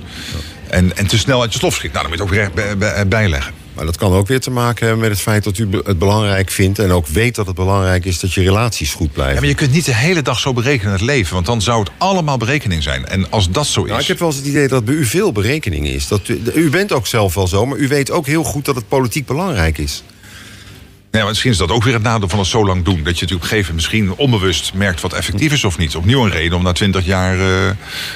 En, 0.68 0.96
en 0.96 1.06
te 1.06 1.18
snel 1.18 1.40
uit 1.40 1.52
je 1.52 1.58
slof 1.58 1.74
schiet. 1.74 1.92
Nou, 1.92 2.08
dan 2.08 2.18
moet 2.18 2.28
je 2.28 2.40
het 2.40 2.48
ook 2.48 2.78
weer 2.78 3.08
bijleggen. 3.08 3.59
Maar 3.80 3.88
dat 3.88 3.98
kan 3.98 4.12
ook 4.12 4.26
weer 4.26 4.40
te 4.40 4.50
maken 4.50 4.86
hebben 4.86 5.02
met 5.02 5.10
het 5.10 5.20
feit 5.20 5.44
dat 5.44 5.58
u 5.58 5.68
het 5.84 5.98
belangrijk 5.98 6.50
vindt... 6.50 6.78
en 6.78 6.90
ook 6.90 7.06
weet 7.06 7.34
dat 7.34 7.46
het 7.46 7.54
belangrijk 7.54 8.04
is 8.04 8.20
dat 8.20 8.32
je 8.32 8.42
relaties 8.42 8.92
goed 8.92 9.12
blijven. 9.12 9.34
Ja, 9.34 9.40
maar 9.40 9.48
je 9.48 9.54
kunt 9.54 9.72
niet 9.72 9.84
de 9.84 9.94
hele 9.94 10.22
dag 10.22 10.38
zo 10.38 10.52
berekenen 10.52 10.92
het 10.92 11.00
leven... 11.00 11.34
want 11.34 11.46
dan 11.46 11.62
zou 11.62 11.80
het 11.80 11.90
allemaal 11.98 12.36
berekening 12.36 12.82
zijn. 12.82 13.06
En 13.06 13.30
als 13.30 13.50
dat 13.50 13.66
zo 13.66 13.82
is... 13.82 13.88
Nou, 13.88 14.00
ik 14.00 14.06
heb 14.06 14.18
wel 14.18 14.28
eens 14.28 14.36
het 14.36 14.46
idee 14.46 14.68
dat 14.68 14.84
bij 14.84 14.94
u 14.94 15.04
veel 15.04 15.32
berekening 15.32 15.86
is. 15.86 16.08
Dat 16.08 16.28
u, 16.28 16.40
u 16.54 16.70
bent 16.70 16.92
ook 16.92 17.06
zelf 17.06 17.34
wel 17.34 17.48
zo, 17.48 17.66
maar 17.66 17.78
u 17.78 17.88
weet 17.88 18.10
ook 18.10 18.26
heel 18.26 18.44
goed 18.44 18.64
dat 18.64 18.74
het 18.74 18.88
politiek 18.88 19.26
belangrijk 19.26 19.78
is. 19.78 20.02
Nee, 21.10 21.22
maar 21.22 21.30
misschien 21.30 21.50
is 21.50 21.56
dat 21.56 21.70
ook 21.70 21.84
weer 21.84 21.94
het 21.94 22.02
nadeel 22.02 22.28
van 22.28 22.38
het 22.38 22.48
zo 22.48 22.66
lang 22.66 22.84
doen. 22.84 23.02
Dat 23.02 23.18
je 23.18 23.20
natuurlijk 23.20 23.32
op 23.32 23.42
een 23.42 23.48
gegeven 23.48 23.74
moment 23.74 23.74
misschien 23.74 24.12
onbewust 24.16 24.74
merkt 24.74 25.00
wat 25.00 25.12
effectief 25.12 25.52
is 25.52 25.64
of 25.64 25.78
niet. 25.78 25.96
Opnieuw 25.96 26.24
een 26.24 26.30
reden 26.30 26.56
om 26.56 26.62
na 26.62 26.72
twintig 26.72 27.04
jaar 27.04 27.38
uh, 27.38 27.70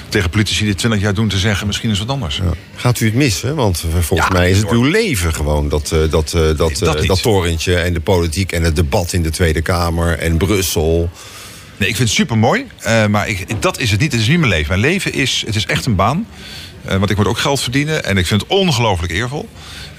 tegen 0.08 0.30
politici 0.30 0.64
die 0.64 0.74
twintig 0.74 1.00
jaar 1.00 1.14
doen 1.14 1.28
te 1.28 1.38
zeggen... 1.38 1.66
misschien 1.66 1.90
is 1.90 1.98
wat 1.98 2.08
anders. 2.08 2.36
Ja. 2.36 2.52
Gaat 2.74 3.00
u 3.00 3.06
het 3.06 3.14
missen? 3.14 3.54
Want 3.54 3.84
eh, 3.86 4.00
volgens 4.00 4.28
ja, 4.28 4.34
mij 4.34 4.50
is 4.50 4.58
het 4.58 4.70
uw 4.70 4.84
leven 4.84 5.34
gewoon. 5.34 5.68
Dat, 5.68 5.90
uh, 5.94 6.10
dat, 6.10 6.32
uh, 6.36 6.56
dat, 6.56 7.04
dat 7.06 7.22
torentje 7.22 7.76
en 7.76 7.92
de 7.92 8.00
politiek 8.00 8.52
en 8.52 8.62
het 8.62 8.76
debat 8.76 9.12
in 9.12 9.22
de 9.22 9.30
Tweede 9.30 9.62
Kamer 9.62 10.18
en 10.18 10.36
Brussel. 10.36 11.10
Nee, 11.76 11.88
ik 11.88 11.96
vind 11.96 12.08
het 12.08 12.18
super 12.18 12.38
mooi. 12.38 12.66
maar 13.10 13.28
ik, 13.28 13.62
dat 13.62 13.78
is 13.78 13.90
het 13.90 14.00
niet. 14.00 14.12
Het 14.12 14.20
is 14.20 14.28
niet 14.28 14.38
mijn 14.38 14.50
leven. 14.50 14.68
Mijn 14.68 14.92
leven 14.92 15.12
is, 15.12 15.42
het 15.46 15.54
is 15.54 15.66
echt 15.66 15.86
een 15.86 15.94
baan. 15.94 16.26
want 16.84 17.10
ik 17.10 17.16
moet 17.16 17.26
ook 17.26 17.38
geld 17.38 17.60
verdienen. 17.60 18.04
En 18.04 18.16
ik 18.16 18.26
vind 18.26 18.40
het 18.40 18.50
ongelooflijk 18.50 19.12
eervol. 19.12 19.48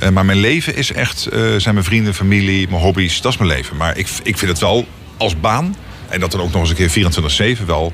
Uh, 0.03 0.09
maar 0.09 0.25
mijn 0.25 0.37
leven 0.37 0.75
is 0.75 0.91
echt, 0.91 1.27
uh, 1.33 1.55
zijn 1.57 1.73
mijn 1.73 1.85
vrienden, 1.85 2.13
familie, 2.13 2.67
mijn 2.69 2.81
hobby's. 2.81 3.21
Dat 3.21 3.31
is 3.31 3.37
mijn 3.37 3.49
leven. 3.49 3.77
Maar 3.77 3.97
ik, 3.97 4.07
ik 4.23 4.37
vind 4.37 4.51
het 4.51 4.59
wel 4.59 4.85
als 5.17 5.39
baan, 5.39 5.75
en 6.09 6.19
dat 6.19 6.31
dan 6.31 6.41
ook 6.41 6.51
nog 6.51 6.61
eens 6.61 6.69
een 6.69 7.11
keer 7.35 7.57
24-7, 7.61 7.65
wel 7.65 7.93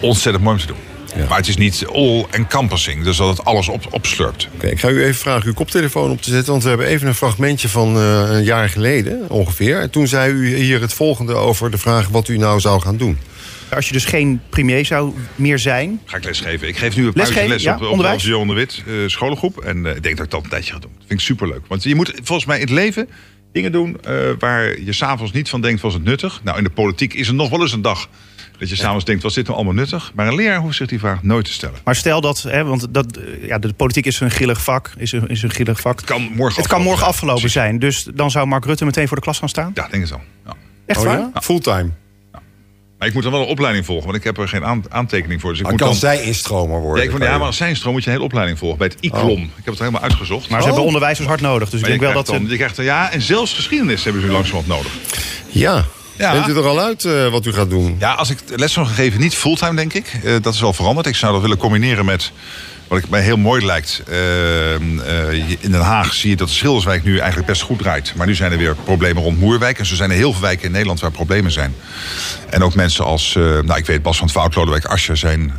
ontzettend 0.00 0.44
mooi 0.44 0.56
om 0.56 0.62
te 0.62 0.66
doen. 0.66 0.94
Ja. 1.16 1.28
Maar 1.28 1.38
het 1.38 1.48
is 1.48 1.56
niet 1.56 1.86
all-encompassing, 1.92 3.04
dus 3.04 3.16
dat 3.16 3.28
het 3.28 3.44
alles 3.44 3.68
op, 3.68 3.86
opslurpt. 3.90 4.48
Oké, 4.54 4.66
ik 4.66 4.80
ga 4.80 4.88
u 4.88 5.02
even 5.04 5.20
vragen 5.20 5.46
uw 5.46 5.54
koptelefoon 5.54 6.10
op 6.10 6.22
te 6.22 6.30
zetten... 6.30 6.50
want 6.50 6.62
we 6.62 6.68
hebben 6.68 6.86
even 6.86 7.08
een 7.08 7.14
fragmentje 7.14 7.68
van 7.68 7.96
uh, 7.96 8.22
een 8.28 8.44
jaar 8.44 8.68
geleden 8.68 9.30
ongeveer. 9.30 9.80
En 9.80 9.90
toen 9.90 10.06
zei 10.06 10.32
u 10.32 10.56
hier 10.56 10.80
het 10.80 10.92
volgende 10.92 11.34
over 11.34 11.70
de 11.70 11.78
vraag 11.78 12.08
wat 12.08 12.28
u 12.28 12.38
nou 12.38 12.60
zou 12.60 12.80
gaan 12.80 12.96
doen. 12.96 13.18
Als 13.70 13.86
je 13.86 13.92
dus 13.92 14.04
geen 14.04 14.40
premier 14.48 14.84
zou 14.84 15.14
meer 15.34 15.58
zijn... 15.58 16.00
Ga 16.04 16.16
ik 16.16 16.24
lesgeven. 16.24 16.68
Ik 16.68 16.76
geef 16.76 16.96
nu 16.96 17.06
een 17.06 17.12
paar 17.12 17.46
les 17.46 17.62
ja, 17.62 17.74
op, 17.74 17.82
op 17.82 17.98
de 17.98 18.28
Johan 18.28 18.48
de 18.48 18.54
Wit 18.54 18.82
uh, 18.86 19.08
scholengroep. 19.08 19.58
En 19.58 19.76
uh, 19.76 19.96
ik 19.96 20.02
denk 20.02 20.16
dat 20.16 20.24
ik 20.24 20.30
dat 20.30 20.42
een 20.42 20.48
tijdje 20.50 20.72
ga 20.72 20.78
doen. 20.78 20.92
Dat 20.92 21.04
vind 21.06 21.20
ik 21.20 21.26
superleuk. 21.26 21.66
Want 21.66 21.82
je 21.82 21.94
moet 21.94 22.12
volgens 22.22 22.46
mij 22.46 22.56
in 22.56 22.62
het 22.62 22.72
leven 22.72 23.08
dingen 23.52 23.72
doen... 23.72 23.96
Uh, 24.08 24.30
waar 24.38 24.80
je 24.80 24.92
s'avonds 24.92 25.32
niet 25.32 25.48
van 25.48 25.60
denkt, 25.60 25.80
was 25.80 25.94
het 25.94 26.04
nuttig? 26.04 26.40
Nou, 26.44 26.58
in 26.58 26.64
de 26.64 26.70
politiek 26.70 27.14
is 27.14 27.28
er 27.28 27.34
nog 27.34 27.50
wel 27.50 27.60
eens 27.60 27.72
een 27.72 27.82
dag... 27.82 28.08
Dat 28.58 28.68
je 28.68 28.76
s'avonds 28.76 29.04
denkt, 29.04 29.22
was 29.22 29.34
dit 29.34 29.44
nou 29.44 29.56
allemaal 29.56 29.74
nuttig? 29.74 30.12
Maar 30.14 30.26
een 30.26 30.34
leraar 30.34 30.58
hoeft 30.58 30.76
zich 30.76 30.86
die 30.86 30.98
vraag 30.98 31.22
nooit 31.22 31.44
te 31.44 31.52
stellen. 31.52 31.78
Maar 31.84 31.96
stel 31.96 32.20
dat, 32.20 32.42
hè, 32.42 32.64
want 32.64 32.94
dat, 32.94 33.18
ja, 33.40 33.58
de 33.58 33.72
politiek 33.72 34.06
is 34.06 34.20
een 34.20 34.30
grillig 34.30 34.62
vak. 34.62 34.90
Is 34.96 35.12
een, 35.12 35.28
is 35.28 35.42
een 35.42 35.50
grillig 35.50 35.80
vak. 35.80 35.96
Het 35.96 36.08
kan 36.08 36.22
morgen 36.22 36.36
het 36.36 36.46
afgelopen, 36.46 36.68
kan 36.68 36.82
morgen 36.82 37.06
afgelopen 37.06 37.50
zijn. 37.50 37.78
Dus 37.78 38.06
dan 38.14 38.30
zou 38.30 38.46
Mark 38.46 38.64
Rutte 38.64 38.84
meteen 38.84 39.08
voor 39.08 39.16
de 39.16 39.22
klas 39.22 39.38
gaan 39.38 39.48
staan? 39.48 39.70
Ja, 39.74 39.88
denk 39.90 40.02
ik 40.02 40.08
zo. 40.08 40.20
Ja. 40.44 40.52
Echt 40.86 41.00
oh, 41.00 41.06
waar? 41.06 41.18
Ja? 41.18 41.40
Fulltime. 41.40 41.90
Maar 42.98 43.08
ik 43.08 43.14
moet 43.14 43.22
dan 43.22 43.32
wel 43.32 43.40
een 43.40 43.46
opleiding 43.46 43.84
volgen, 43.84 44.04
want 44.04 44.16
ik 44.16 44.24
heb 44.24 44.38
er 44.38 44.48
geen 44.48 44.64
aantekening 44.88 45.40
voor. 45.40 45.50
Dus 45.50 45.58
ik 45.58 45.64
maar 45.64 45.72
moet 45.72 45.80
kan 45.82 45.90
dan... 45.90 45.98
zij 45.98 46.22
instromer 46.22 46.80
worden? 46.80 46.98
Ja, 46.98 47.04
ik 47.04 47.10
vond, 47.10 47.22
ja, 47.22 47.38
maar 47.38 47.46
als 47.46 47.56
zij 47.56 47.68
instroom 47.68 47.92
moet 47.92 48.02
je 48.02 48.08
een 48.08 48.14
hele 48.14 48.28
opleiding 48.28 48.58
volgen. 48.58 48.78
Bij 48.78 48.86
het 48.86 48.96
ICLOM. 49.00 49.30
Oh. 49.30 49.38
Ik 49.38 49.50
heb 49.54 49.66
het 49.66 49.78
helemaal 49.78 50.02
uitgezocht. 50.02 50.48
Maar 50.48 50.60
ze 50.60 50.66
hebben 50.66 50.84
onderwijzers 50.84 51.28
hard 51.28 51.40
nodig. 51.40 51.70
Dus 51.70 51.80
ik 51.80 51.86
denk 51.86 52.00
wel 52.00 52.12
dat 52.12 52.26
dan, 52.26 52.44
ze... 52.44 52.50
Je 52.50 52.56
krijgt 52.56 52.78
er, 52.78 52.84
ja, 52.84 53.12
en 53.12 53.22
zelfs 53.22 53.54
geschiedenis 53.54 54.04
hebben 54.04 54.22
ze 54.22 54.28
langzamerhand 54.28 54.66
nodig. 54.66 54.92
Ja. 55.48 55.84
Ja. 56.18 56.32
Bent 56.32 56.48
u 56.48 56.56
er 56.56 56.66
al 56.66 56.80
uit 56.80 57.04
uh, 57.04 57.28
wat 57.28 57.46
u 57.46 57.52
gaat 57.52 57.70
doen? 57.70 57.96
Ja, 57.98 58.12
als 58.12 58.30
ik 58.30 58.38
les 58.54 58.72
zou 58.72 58.86
geven, 58.86 59.20
niet 59.20 59.34
fulltime 59.34 59.74
denk 59.74 59.92
ik. 59.92 60.20
Uh, 60.24 60.36
dat 60.42 60.54
is 60.54 60.60
wel 60.60 60.72
veranderd. 60.72 61.06
Ik 61.06 61.16
zou 61.16 61.32
dat 61.32 61.40
willen 61.40 61.56
combineren 61.56 62.04
met 62.04 62.32
wat 62.88 62.98
ik 62.98 63.08
mij 63.08 63.20
heel 63.20 63.36
mooi 63.36 63.64
lijkt, 63.64 64.02
uh, 64.08 64.72
uh, 64.72 65.50
in 65.60 65.70
Den 65.70 65.80
Haag 65.80 66.14
zie 66.14 66.30
je 66.30 66.36
dat 66.36 66.48
de 66.48 66.54
Schilderswijk 66.54 67.04
nu 67.04 67.18
eigenlijk 67.18 67.46
best 67.46 67.62
goed 67.62 67.78
draait. 67.78 68.12
Maar 68.16 68.26
nu 68.26 68.34
zijn 68.34 68.52
er 68.52 68.58
weer 68.58 68.74
problemen 68.84 69.22
rond 69.22 69.40
Moerwijk. 69.40 69.78
En 69.78 69.86
zo 69.86 69.94
zijn 69.94 70.10
er 70.10 70.16
heel 70.16 70.32
veel 70.32 70.42
wijken 70.42 70.64
in 70.64 70.72
Nederland 70.72 71.00
waar 71.00 71.10
problemen 71.10 71.52
zijn. 71.52 71.74
En 72.50 72.62
ook 72.62 72.74
mensen 72.74 73.04
als, 73.04 73.34
uh, 73.34 73.44
nou 73.44 73.78
ik 73.78 73.86
weet, 73.86 74.02
Bas 74.02 74.18
van 74.18 74.30
Woud, 74.32 74.54
Lodewijk 74.54 74.84
Asscher 74.84 75.16
zijn 75.16 75.52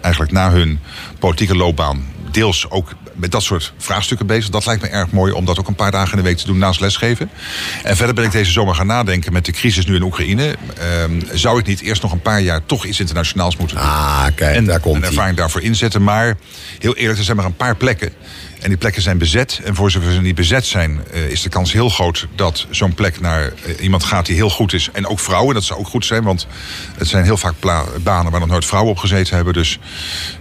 eigenlijk 0.00 0.32
na 0.32 0.50
hun 0.50 0.78
politieke 1.18 1.56
loopbaan 1.56 2.04
deels 2.30 2.70
ook 2.70 2.92
met 3.14 3.30
dat 3.30 3.42
soort 3.42 3.72
vraagstukken 3.78 4.26
bezig. 4.26 4.50
Dat 4.50 4.66
lijkt 4.66 4.82
me 4.82 4.88
erg 4.88 5.10
mooi 5.10 5.32
om 5.32 5.44
dat 5.44 5.58
ook 5.58 5.68
een 5.68 5.74
paar 5.74 5.90
dagen 5.90 6.10
in 6.10 6.16
de 6.16 6.28
week 6.28 6.36
te 6.36 6.46
doen 6.46 6.58
naast 6.58 6.80
lesgeven. 6.80 7.30
En 7.82 7.96
verder 7.96 8.14
ben 8.14 8.24
ik 8.24 8.32
deze 8.32 8.50
zomer 8.50 8.74
gaan 8.74 8.86
nadenken 8.86 9.32
met 9.32 9.44
de 9.44 9.52
crisis 9.52 9.86
nu 9.86 9.94
in 9.94 10.02
Oekraïne. 10.02 10.56
Ehm, 10.78 11.20
zou 11.32 11.58
ik 11.58 11.66
niet 11.66 11.80
eerst 11.80 12.02
nog 12.02 12.12
een 12.12 12.22
paar 12.22 12.40
jaar 12.40 12.66
toch 12.66 12.84
iets 12.84 13.00
internationaals 13.00 13.56
moeten 13.56 13.76
doen? 13.76 13.86
Ah, 13.86 14.26
kijk, 14.34 14.56
en, 14.56 14.64
daar 14.64 14.80
komt 14.80 14.96
en 14.96 15.08
ervaring 15.08 15.36
daarvoor 15.36 15.62
inzetten. 15.62 16.02
Maar 16.02 16.36
heel 16.78 16.96
eerlijk, 16.96 17.18
er 17.18 17.24
zijn 17.24 17.36
maar 17.36 17.46
een 17.46 17.56
paar 17.56 17.76
plekken. 17.76 18.12
En 18.64 18.70
die 18.70 18.78
plekken 18.78 19.02
zijn 19.02 19.18
bezet. 19.18 19.60
En 19.64 19.74
voor 19.74 19.90
zover 19.90 20.12
ze 20.12 20.20
niet 20.20 20.34
bezet 20.34 20.66
zijn, 20.66 21.00
uh, 21.14 21.30
is 21.30 21.42
de 21.42 21.48
kans 21.48 21.72
heel 21.72 21.88
groot 21.88 22.26
dat 22.34 22.66
zo'n 22.70 22.94
plek 22.94 23.20
naar 23.20 23.52
uh, 23.66 23.82
iemand 23.82 24.04
gaat 24.04 24.26
die 24.26 24.34
heel 24.34 24.50
goed 24.50 24.72
is. 24.72 24.88
En 24.92 25.06
ook 25.06 25.20
vrouwen, 25.20 25.54
dat 25.54 25.64
zou 25.64 25.80
ook 25.80 25.88
goed 25.88 26.06
zijn. 26.06 26.22
Want 26.22 26.46
het 26.98 27.08
zijn 27.08 27.24
heel 27.24 27.36
vaak 27.36 27.54
banen 28.02 28.30
waar 28.30 28.40
nog 28.40 28.48
nooit 28.48 28.64
vrouwen 28.64 28.92
op 28.92 28.98
gezeten 28.98 29.36
hebben. 29.36 29.54
Dus 29.54 29.78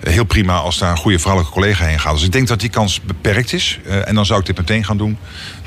uh, 0.03 0.13
heel 0.13 0.23
prima 0.23 0.57
als 0.57 0.77
daar 0.77 0.91
een 0.91 0.97
goede 0.97 1.19
vrouwelijke 1.19 1.53
collega 1.53 1.85
heen 1.85 1.99
gaat. 1.99 2.13
Dus 2.13 2.23
ik 2.23 2.31
denk 2.31 2.47
dat 2.47 2.59
die 2.59 2.69
kans 2.69 3.01
beperkt 3.01 3.53
is. 3.53 3.79
en 4.05 4.15
dan 4.15 4.25
zou 4.25 4.39
ik 4.39 4.45
dit 4.45 4.57
meteen 4.57 4.85
gaan 4.85 4.97
doen. 4.97 5.17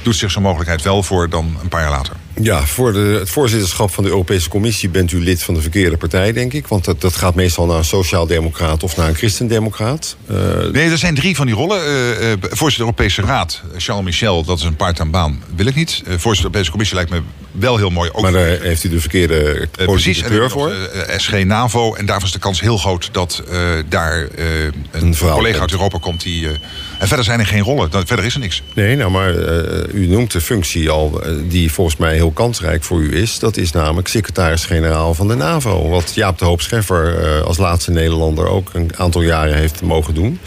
Doet 0.03 0.17
zich 0.17 0.31
zo'n 0.31 0.43
mogelijkheid 0.43 0.83
wel 0.83 1.03
voor 1.03 1.29
dan 1.29 1.57
een 1.63 1.69
paar 1.69 1.81
jaar 1.81 1.91
later. 1.91 2.17
Ja, 2.43 2.67
voor 2.67 2.93
de, 2.93 2.99
het 2.99 3.31
voorzitterschap 3.31 3.91
van 3.91 4.05
de 4.05 4.11
Europese 4.11 4.49
Commissie 4.49 4.89
bent 4.89 5.13
u 5.13 5.23
lid 5.23 5.43
van 5.43 5.55
de 5.55 5.61
verkeerde 5.61 5.97
partij, 5.97 6.33
denk 6.33 6.53
ik. 6.53 6.67
Want 6.67 6.85
dat, 6.85 7.01
dat 7.01 7.17
gaat 7.17 7.35
meestal 7.35 7.67
naar 7.67 7.77
een 7.77 7.85
sociaaldemocraat 7.85 8.83
of 8.83 8.97
naar 8.97 9.09
een 9.09 9.15
christendemocraat. 9.15 10.17
Uh, 10.31 10.37
nee, 10.73 10.91
er 10.91 10.99
zijn 10.99 11.15
drie 11.15 11.37
van 11.37 11.47
die 11.47 11.55
rollen. 11.55 11.81
Uh, 11.87 12.21
uh, 12.21 12.33
voorzitter 12.41 12.81
Europese 12.81 13.23
Raad, 13.23 13.63
Charles 13.77 14.05
Michel, 14.05 14.45
dat 14.45 14.59
is 14.59 14.65
een 14.65 14.77
part-time 14.77 15.11
baan, 15.11 15.43
wil 15.57 15.67
ik 15.67 15.75
niet. 15.75 16.03
voorzitter 16.05 16.35
de 16.35 16.43
Europese 16.43 16.71
Commissie 16.71 16.97
lijkt 16.97 17.11
me 17.11 17.21
wel 17.51 17.77
heel 17.77 17.91
mooi. 17.91 18.11
Ook 18.13 18.23
maar 18.23 18.33
daar 18.33 18.61
heeft 18.61 18.85
u 18.85 18.89
de 18.89 19.01
verkeerde 19.01 19.69
precies, 19.71 20.23
kleur 20.23 20.51
voor. 20.51 20.73
SG 21.17 21.45
NAVO. 21.45 21.95
En 21.95 22.07
daarvan 22.07 22.27
is 22.27 22.33
de 22.33 22.39
kans 22.39 22.61
heel 22.61 22.79
groot 22.79 23.09
dat 23.13 23.43
daar 23.89 24.29
een, 24.35 24.73
een 24.91 25.17
collega 25.17 25.61
uit 25.61 25.73
Europa 25.73 25.99
komt 25.99 26.23
die... 26.23 26.49
en 26.99 27.09
verder 27.09 27.25
zijn 27.25 27.41
er 27.41 27.47
geen 27.47 27.63
rollen. 27.63 27.91
Verder 27.91 28.25
is 28.25 28.35
er 28.35 28.41
niks. 28.41 28.63
Nee, 28.75 28.97
nou 28.97 29.11
maar 29.11 29.35
u 29.93 30.07
noemt 30.07 30.33
de 30.33 30.41
functie 30.41 30.91
al 30.91 31.21
die 31.49 31.73
volgens 31.73 31.97
mij 31.97 32.15
heel 32.15 32.26
kansrijk 32.33 32.85
voor 32.85 33.01
u 33.01 33.17
is. 33.17 33.39
Dat 33.39 33.57
is 33.57 33.73
namelijk 33.73 34.09
secretaris-generaal 34.09 35.15
van 35.15 35.29
de 35.29 35.35
NAVO. 35.35 35.89
Wat 35.89 36.15
Jaap 36.15 36.39
de 36.39 36.45
Hoop 36.45 36.61
Scheffer 36.61 37.37
uh, 37.39 37.43
als 37.43 37.57
laatste 37.57 37.91
Nederlander 37.91 38.49
ook 38.49 38.71
een 38.73 38.91
aantal 38.97 39.23
jaren 39.23 39.57
heeft 39.57 39.83
mogen 39.83 40.15
doen. 40.15 40.39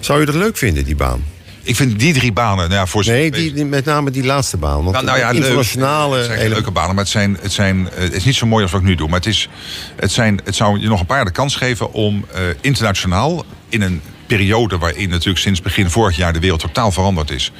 Zou 0.00 0.20
u 0.20 0.24
dat 0.24 0.34
leuk 0.34 0.56
vinden, 0.56 0.84
die 0.84 0.96
baan? 0.96 1.24
Ik 1.64 1.76
vind 1.76 1.98
die 1.98 2.12
drie 2.12 2.32
banen, 2.32 2.68
nou 2.68 2.80
ja, 2.80 2.86
voor 2.86 3.04
Nee, 3.06 3.30
die, 3.30 3.64
met 3.64 3.84
name 3.84 4.10
die 4.10 4.24
laatste 4.24 4.56
baan. 4.56 4.82
Want 4.82 4.92
nou, 4.92 5.04
nou 5.06 5.18
ja, 5.18 5.30
internationale. 5.30 6.16
Het 6.16 6.26
zijn 6.26 6.38
hele... 6.38 6.54
leuke 6.54 6.70
banen, 6.70 6.94
maar 6.94 7.04
het, 7.04 7.12
zijn, 7.12 7.38
het, 7.40 7.52
zijn, 7.52 7.88
het 7.94 8.12
is 8.12 8.24
niet 8.24 8.34
zo 8.34 8.46
mooi 8.46 8.62
als 8.62 8.72
wat 8.72 8.80
ik 8.80 8.86
nu 8.86 8.94
doe. 8.94 9.08
Maar 9.08 9.18
het, 9.18 9.28
is, 9.28 9.48
het, 9.96 10.12
zijn, 10.12 10.40
het 10.44 10.54
zou 10.54 10.80
je 10.80 10.88
nog 10.88 11.00
een 11.00 11.06
paar 11.06 11.24
de 11.24 11.30
kans 11.30 11.56
geven 11.56 11.92
om 11.92 12.24
uh, 12.34 12.40
internationaal 12.60 13.44
in 13.68 13.82
een 13.82 14.00
periode 14.36 14.78
waarin 14.78 15.08
natuurlijk 15.08 15.38
sinds 15.38 15.60
begin 15.60 15.90
vorig 15.90 16.16
jaar 16.16 16.32
de 16.32 16.40
wereld 16.40 16.60
totaal 16.60 16.92
veranderd 16.92 17.30
is. 17.30 17.52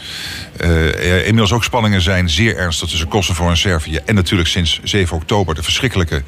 Uh, 0.61 1.17
inmiddels 1.17 1.53
ook 1.53 1.65
spanningen 1.65 2.01
zijn 2.01 2.31
zeer 2.31 2.57
ernstig 2.57 2.89
tussen 2.89 3.09
Kosovo 3.09 3.49
en 3.49 3.57
Servië. 3.57 3.99
En 4.05 4.15
natuurlijk 4.15 4.49
sinds 4.49 4.81
7 4.83 5.17
oktober 5.17 5.55
de 5.55 5.63
verschrikkelijke 5.63 6.23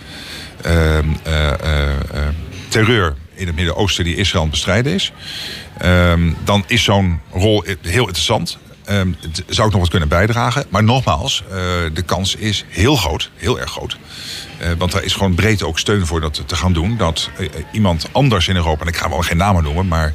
uh, 0.67 0.99
uh, 0.99 1.03
terreur 2.69 3.15
in 3.35 3.47
het 3.47 3.57
Midden-Oosten 3.57 4.05
die 4.05 4.17
Israël 4.17 4.49
bestrijden 4.49 4.93
is. 4.93 5.13
Ehm, 5.79 6.33
dan 6.45 6.65
is 6.67 6.83
zo'n 6.83 7.21
rol 7.33 7.65
heel 7.83 8.07
interessant. 8.07 8.59
Um, 8.91 9.17
zou 9.47 9.67
ik 9.67 9.73
nog 9.73 9.83
wat 9.83 9.91
kunnen 9.91 10.09
bijdragen. 10.09 10.65
Maar 10.69 10.85
nogmaals, 10.85 11.43
uh, 11.47 11.55
de 11.95 12.03
kans 12.03 12.35
is 12.35 12.65
heel 12.69 12.97
groot, 12.97 13.31
heel 13.37 13.61
erg 13.61 13.71
groot. 13.71 13.97
Uh, 14.61 14.69
want 14.79 14.93
daar 14.93 15.03
is 15.03 15.13
gewoon 15.13 15.35
breed 15.35 15.63
ook 15.63 15.79
steun 15.79 16.07
voor 16.07 16.21
dat 16.21 16.43
te 16.47 16.57
gaan 16.57 16.73
doen. 16.73 16.97
Dat 16.97 17.31
uh, 17.39 17.49
iemand 17.73 18.09
anders 18.13 18.49
in 18.49 18.57
Europa, 18.57 18.83
en 18.83 18.89
ik 18.89 18.97
ga 18.97 19.09
wel 19.09 19.21
geen 19.21 19.37
namen 19.37 19.63
noemen, 19.63 19.89
maar 19.89 20.15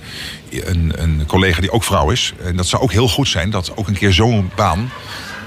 een, 0.49 0.93
een 0.95 1.23
collega 1.27 1.61
die 1.61 1.71
ook 1.71 1.83
vrouw 1.83 2.09
is. 2.09 2.33
En 2.43 2.55
dat 2.55 2.67
zou 2.67 2.81
ook 2.81 2.91
heel 2.91 3.09
goed 3.09 3.27
zijn 3.27 3.49
dat 3.49 3.71
ook 3.75 3.87
een 3.87 3.97
keer 3.97 4.13
zo'n 4.13 4.51
baan. 4.55 4.91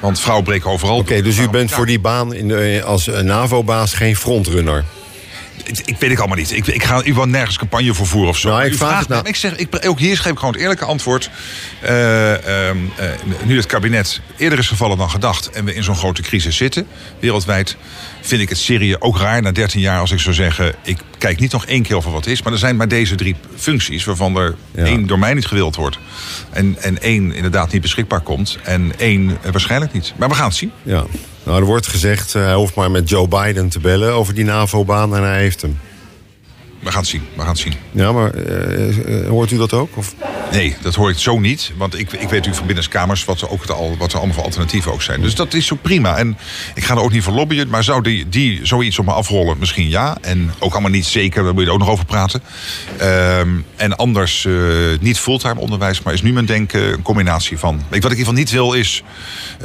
Want 0.01 0.20
vrouwen 0.20 0.45
breken 0.45 0.70
overal. 0.70 0.97
Oké, 0.97 1.11
okay, 1.11 1.23
dus 1.23 1.39
u 1.39 1.49
bent 1.49 1.70
voor 1.73 1.87
die 1.87 2.01
baan 2.01 2.35
in 2.35 2.49
de, 2.49 2.83
als 2.85 3.07
NAVO-baas 3.07 3.95
geen 3.95 4.16
frontrunner? 4.16 4.85
Ik, 5.79 5.97
weet 5.99 6.11
ik 6.11 6.18
allemaal 6.18 6.37
niet. 6.37 6.53
Ik, 6.53 6.66
ik 6.66 6.83
ga 6.83 7.05
u 7.05 7.27
nergens 7.27 7.59
campagne 7.59 7.95
voor 7.95 8.07
voeren 8.07 8.31
of 8.31 8.39
zo. 8.39 8.49
Nou, 8.49 8.64
ik, 8.64 8.75
vraag 8.75 8.99
het 8.99 9.09
nou... 9.09 9.29
ik 9.29 9.37
zeg, 9.37 9.57
ik, 9.57 9.87
ook 9.87 9.99
hier 9.99 10.16
geef 10.16 10.33
ik 10.33 10.39
gewoon 10.39 10.53
het 10.53 10.62
eerlijke 10.62 10.85
antwoord. 10.85 11.31
Uh, 11.85 12.31
uh, 12.31 12.70
nu 13.45 13.57
het 13.57 13.66
kabinet 13.66 14.20
eerder 14.37 14.59
is 14.59 14.68
gevallen 14.68 14.99
dan 14.99 15.11
gedacht... 15.11 15.51
en 15.51 15.64
we 15.64 15.75
in 15.75 15.85
zo'n 15.85 15.97
grote 15.97 16.23
crisis 16.23 16.57
zitten, 16.57 16.87
wereldwijd... 17.18 17.77
vind 18.20 18.43
ik 18.43 18.49
het 18.49 18.59
Syrië 18.59 18.97
ook 18.99 19.18
raar 19.18 19.43
na 19.43 19.53
13 19.53 19.81
jaar 19.81 20.01
als 20.01 20.11
ik 20.11 20.20
zou 20.20 20.35
zeggen... 20.35 20.75
ik 20.83 20.99
kijk 21.18 21.41
niet 21.41 21.53
nog 21.53 21.66
één 21.66 21.83
keer 21.83 21.97
of 21.97 22.05
er 22.05 22.12
wat 22.12 22.27
is. 22.27 22.43
Maar 22.43 22.53
er 22.53 22.59
zijn 22.59 22.77
maar 22.77 22.89
deze 22.89 23.14
drie 23.14 23.37
functies... 23.57 24.05
waarvan 24.05 24.37
er 24.37 24.55
ja. 24.75 24.85
één 24.85 25.07
door 25.07 25.18
mij 25.18 25.35
niet 25.35 25.47
gewild 25.47 25.77
wordt. 25.77 25.99
En, 26.51 26.77
en 26.81 27.03
één 27.03 27.33
inderdaad 27.33 27.73
niet 27.73 27.83
beschikbaar 27.83 28.20
komt. 28.20 28.59
En 28.62 28.93
één 28.99 29.39
waarschijnlijk 29.51 29.93
niet. 29.93 30.12
Maar 30.16 30.29
we 30.29 30.35
gaan 30.35 30.49
het 30.49 30.57
zien. 30.57 30.73
Ja. 30.83 31.05
Nou, 31.45 31.61
er 31.61 31.66
wordt 31.66 31.86
gezegd, 31.86 32.32
hij 32.32 32.55
hoeft 32.55 32.74
maar 32.74 32.90
met 32.90 33.09
Joe 33.09 33.28
Biden 33.28 33.68
te 33.68 33.80
bellen 33.80 34.12
over 34.12 34.34
die 34.34 34.45
NAVO-baan 34.45 35.16
en 35.16 35.22
hij 35.22 35.38
heeft 35.38 35.62
hem. 35.62 35.78
We 36.83 36.91
gaan 36.91 37.01
het 37.01 37.09
zien, 37.09 37.22
we 37.35 37.41
gaan 37.41 37.49
het 37.49 37.59
zien. 37.59 37.74
Ja, 37.91 38.12
maar 38.12 38.35
uh, 38.35 39.28
hoort 39.28 39.51
u 39.51 39.57
dat 39.57 39.72
ook? 39.72 39.97
Of? 39.97 40.14
Nee, 40.53 40.76
dat 40.80 40.95
hoor 40.95 41.11
ik 41.11 41.18
zo 41.18 41.39
niet. 41.39 41.72
Want 41.76 41.95
ik, 41.95 42.01
ik 42.01 42.11
weet 42.11 42.30
natuurlijk 42.30 42.57
van 42.57 42.66
binnenskamers 42.66 43.24
wat 43.24 43.41
er, 43.41 43.51
ook 43.51 43.66
al, 43.66 43.97
wat 43.99 44.12
er 44.12 44.18
allemaal 44.18 44.35
voor 44.35 44.45
alternatieven 44.45 44.93
ook 44.93 45.03
zijn. 45.03 45.20
Dus 45.20 45.35
dat 45.35 45.55
is 45.55 45.72
ook 45.72 45.83
prima. 45.83 46.16
En 46.16 46.39
ik 46.74 46.85
ga 46.85 46.95
er 46.95 47.01
ook 47.01 47.12
niet 47.12 47.22
voor 47.22 47.33
lobbyen. 47.33 47.68
Maar 47.68 47.85
zou 47.85 48.03
die, 48.03 48.28
die 48.28 48.61
zoiets 48.62 48.99
op 48.99 49.05
me 49.05 49.12
afrollen? 49.12 49.59
Misschien 49.59 49.89
ja. 49.89 50.16
En 50.20 50.53
ook 50.59 50.72
allemaal 50.72 50.91
niet 50.91 51.07
zeker, 51.07 51.43
daar 51.43 51.53
moet 51.53 51.62
je 51.62 51.68
er 51.68 51.74
ook 51.74 51.78
nog 51.78 51.89
over 51.89 52.05
praten. 52.05 52.43
Um, 53.03 53.64
en 53.76 53.97
anders 53.97 54.45
uh, 54.45 54.99
niet 55.01 55.18
fulltime 55.18 55.61
onderwijs. 55.61 56.03
Maar 56.03 56.14
is 56.14 56.22
nu 56.22 56.33
mijn 56.33 56.47
denken 56.47 56.93
een 56.93 57.03
combinatie 57.03 57.59
van. 57.59 57.74
Wat 57.74 57.85
ik 57.85 57.91
in 57.91 58.03
ieder 58.03 58.18
geval 58.18 58.33
niet 58.33 58.51
wil 58.51 58.72
is 58.72 59.03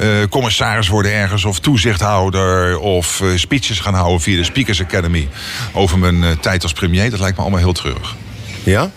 uh, 0.00 0.06
commissaris 0.30 0.88
worden 0.88 1.12
ergens. 1.12 1.44
Of 1.44 1.60
toezichthouder. 1.60 2.78
Of 2.78 3.22
speeches 3.34 3.80
gaan 3.80 3.94
houden 3.94 4.20
via 4.20 4.36
de 4.36 4.44
Speakers 4.44 4.82
Academy. 4.82 5.28
Over 5.72 5.98
mijn 5.98 6.40
tijd 6.40 6.62
als 6.62 6.72
premier 6.72 7.06
dat 7.10 7.20
lijkt 7.20 7.36
me 7.36 7.42
allemaal 7.42 7.60
heel 7.60 7.72
treurig. 7.72 8.16
Ja? 8.64 8.90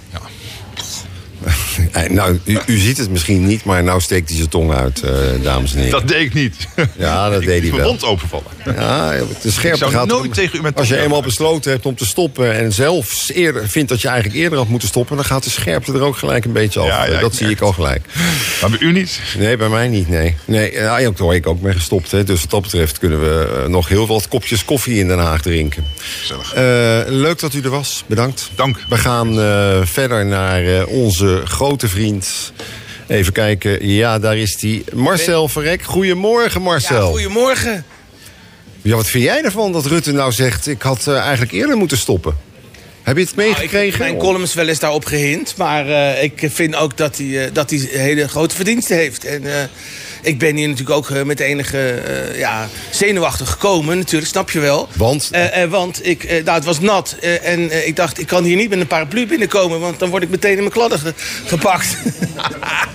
Nou, 2.10 2.40
u, 2.44 2.60
u, 2.66 2.78
ziet 2.78 2.98
het 2.98 3.10
misschien 3.10 3.46
niet, 3.46 3.64
maar 3.64 3.84
nou 3.84 4.02
steekt 4.02 4.28
hij 4.28 4.38
zijn 4.38 4.50
tong 4.50 4.74
uit, 4.74 5.02
uh, 5.06 5.12
dames 5.44 5.72
en 5.72 5.78
heren. 5.78 5.92
Dat 5.92 6.08
deed 6.08 6.26
ik 6.26 6.34
niet. 6.34 6.68
Ja, 6.98 7.30
dat 7.30 7.40
ik 7.42 7.48
deed 7.48 7.62
hij 7.62 7.72
wel. 7.72 7.88
mond 7.88 8.04
openvallen. 8.04 8.46
Ja, 8.66 9.14
de 9.42 9.52
scherpte 9.52 9.90
gaat 9.90 10.08
nooit 10.08 10.28
om, 10.28 10.34
tegen 10.34 10.60
u 10.60 10.62
met 10.62 10.76
Als 10.76 10.88
je 10.88 10.98
eenmaal 10.98 11.22
besloten 11.22 11.72
hebt 11.72 11.86
om 11.86 11.96
te 11.96 12.06
stoppen 12.06 12.54
en 12.54 12.74
zelf 12.74 13.30
eerder 13.34 13.70
vindt 13.70 13.90
dat 13.90 14.02
je 14.02 14.08
eigenlijk 14.08 14.40
eerder 14.40 14.58
had 14.58 14.68
moeten 14.68 14.88
stoppen, 14.88 15.16
dan 15.16 15.26
gaat 15.26 15.44
de 15.44 15.50
scherpte 15.50 15.94
er 15.94 16.02
ook 16.02 16.18
gelijk 16.18 16.46
een 16.46 16.52
beetje 16.52 16.80
af. 16.80 16.88
Ja, 16.88 17.06
ja, 17.06 17.20
dat 17.20 17.36
zie 17.36 17.50
ik 17.50 17.62
al 17.62 17.74
gelijk. 17.74 18.06
Maar 18.62 18.70
bij 18.70 18.80
u 18.80 18.92
niet? 18.92 19.20
Nee, 19.38 19.58
bij 19.58 19.70
mij 19.70 19.88
niet, 19.88 20.10
nee. 20.10 20.36
nee 20.46 20.72
ja, 20.72 20.98
ik 20.98 21.18
hoor 21.18 21.36
ik 21.36 21.48
ook 21.48 21.62
ben 21.62 21.74
gestopt. 21.74 22.12
Hè. 22.12 22.24
Dus 22.24 22.42
wat 22.42 22.50
dat 22.50 22.62
betreft 22.62 23.00
kunnen 23.00 23.20
we 23.20 23.66
nog 23.68 23.88
heel 23.88 24.08
wat 24.08 24.28
kopjes 24.28 24.66
koffie 24.66 25.00
in 25.00 25.08
Den 25.08 25.20
Haag 25.20 25.42
drinken. 25.42 25.86
Gezellig. 26.20 26.56
Uh, 26.56 27.20
leuk 27.20 27.40
dat 27.40 27.54
u 27.54 27.62
er 27.62 27.70
was. 27.70 28.04
Bedankt. 28.08 28.52
Dank. 28.56 28.78
We 28.90 28.98
gaan 28.98 29.40
uh, 29.40 29.80
verder 29.84 30.26
naar 30.26 30.64
uh, 30.64 30.88
onze 31.32 31.46
grote 31.46 31.88
vriend 31.88 32.54
Even 33.08 33.34
kijken. 33.34 33.88
Ja, 33.88 34.20
daar 34.20 34.38
is 34.38 34.58
die. 34.58 34.84
Marcel 34.94 35.48
Verrek. 35.48 35.82
Goedemorgen, 35.84 36.62
Marcel. 36.62 37.06
Ja, 37.06 37.12
goedemorgen. 37.12 37.86
Ja, 38.82 38.96
wat 38.96 39.08
vind 39.08 39.24
jij 39.24 39.44
ervan 39.44 39.72
dat 39.72 39.86
Rutte 39.86 40.12
nou 40.12 40.32
zegt... 40.32 40.68
ik 40.68 40.82
had 40.82 41.06
uh, 41.08 41.18
eigenlijk 41.20 41.52
eerder 41.52 41.78
moeten 41.78 41.98
stoppen? 41.98 42.38
Heb 43.04 43.18
je 43.18 43.24
het 43.24 43.36
meegekregen? 43.36 43.74
Nou, 43.74 43.86
ik 43.86 43.92
heb 43.92 44.02
mijn 44.02 44.18
columns 44.18 44.54
wel 44.54 44.68
eens 44.68 44.80
daarop 44.80 45.06
gehind. 45.06 45.58
Maar 45.58 45.88
uh, 45.88 46.24
ik 46.24 46.48
vind 46.52 46.76
ook 46.76 46.98
dat 46.98 47.18
hij, 47.18 47.26
uh, 47.26 47.44
dat 47.54 47.70
hij 47.70 47.80
hele 47.80 48.28
grote 48.28 48.56
verdiensten 48.56 48.96
heeft. 48.96 49.26
En 49.26 49.44
ik 50.22 50.40
ben 50.40 50.56
hier 50.56 50.68
natuurlijk 50.68 50.98
ook 50.98 51.26
met 51.26 51.40
enige 51.40 52.02
ja, 52.36 52.68
zenuwachtig 52.90 53.50
gekomen. 53.50 53.98
Natuurlijk, 53.98 54.32
snap 54.32 54.52
je 54.52 54.60
wel. 54.60 54.88
Want? 54.96 55.30
want 55.70 56.08
ik, 56.08 56.24
nou, 56.24 56.52
het 56.52 56.66
was 56.66 56.80
nat. 56.80 57.16
en 57.44 57.88
ik 57.88 57.96
dacht, 57.96 58.20
ik 58.20 58.28
kan 58.28 58.44
hier 58.44 58.56
niet 58.56 58.70
met 58.70 58.80
een 58.80 58.88
paraplu 58.88 59.28
binnenkomen. 59.28 59.80
Want 59.80 60.00
dan 60.00 60.10
word 60.10 60.24
ik 60.24 60.30
meteen 60.30 60.52
in 60.52 60.58
mijn 60.58 60.72
kladden 60.72 61.00
ge 61.00 61.14
gepakt. 61.46 61.98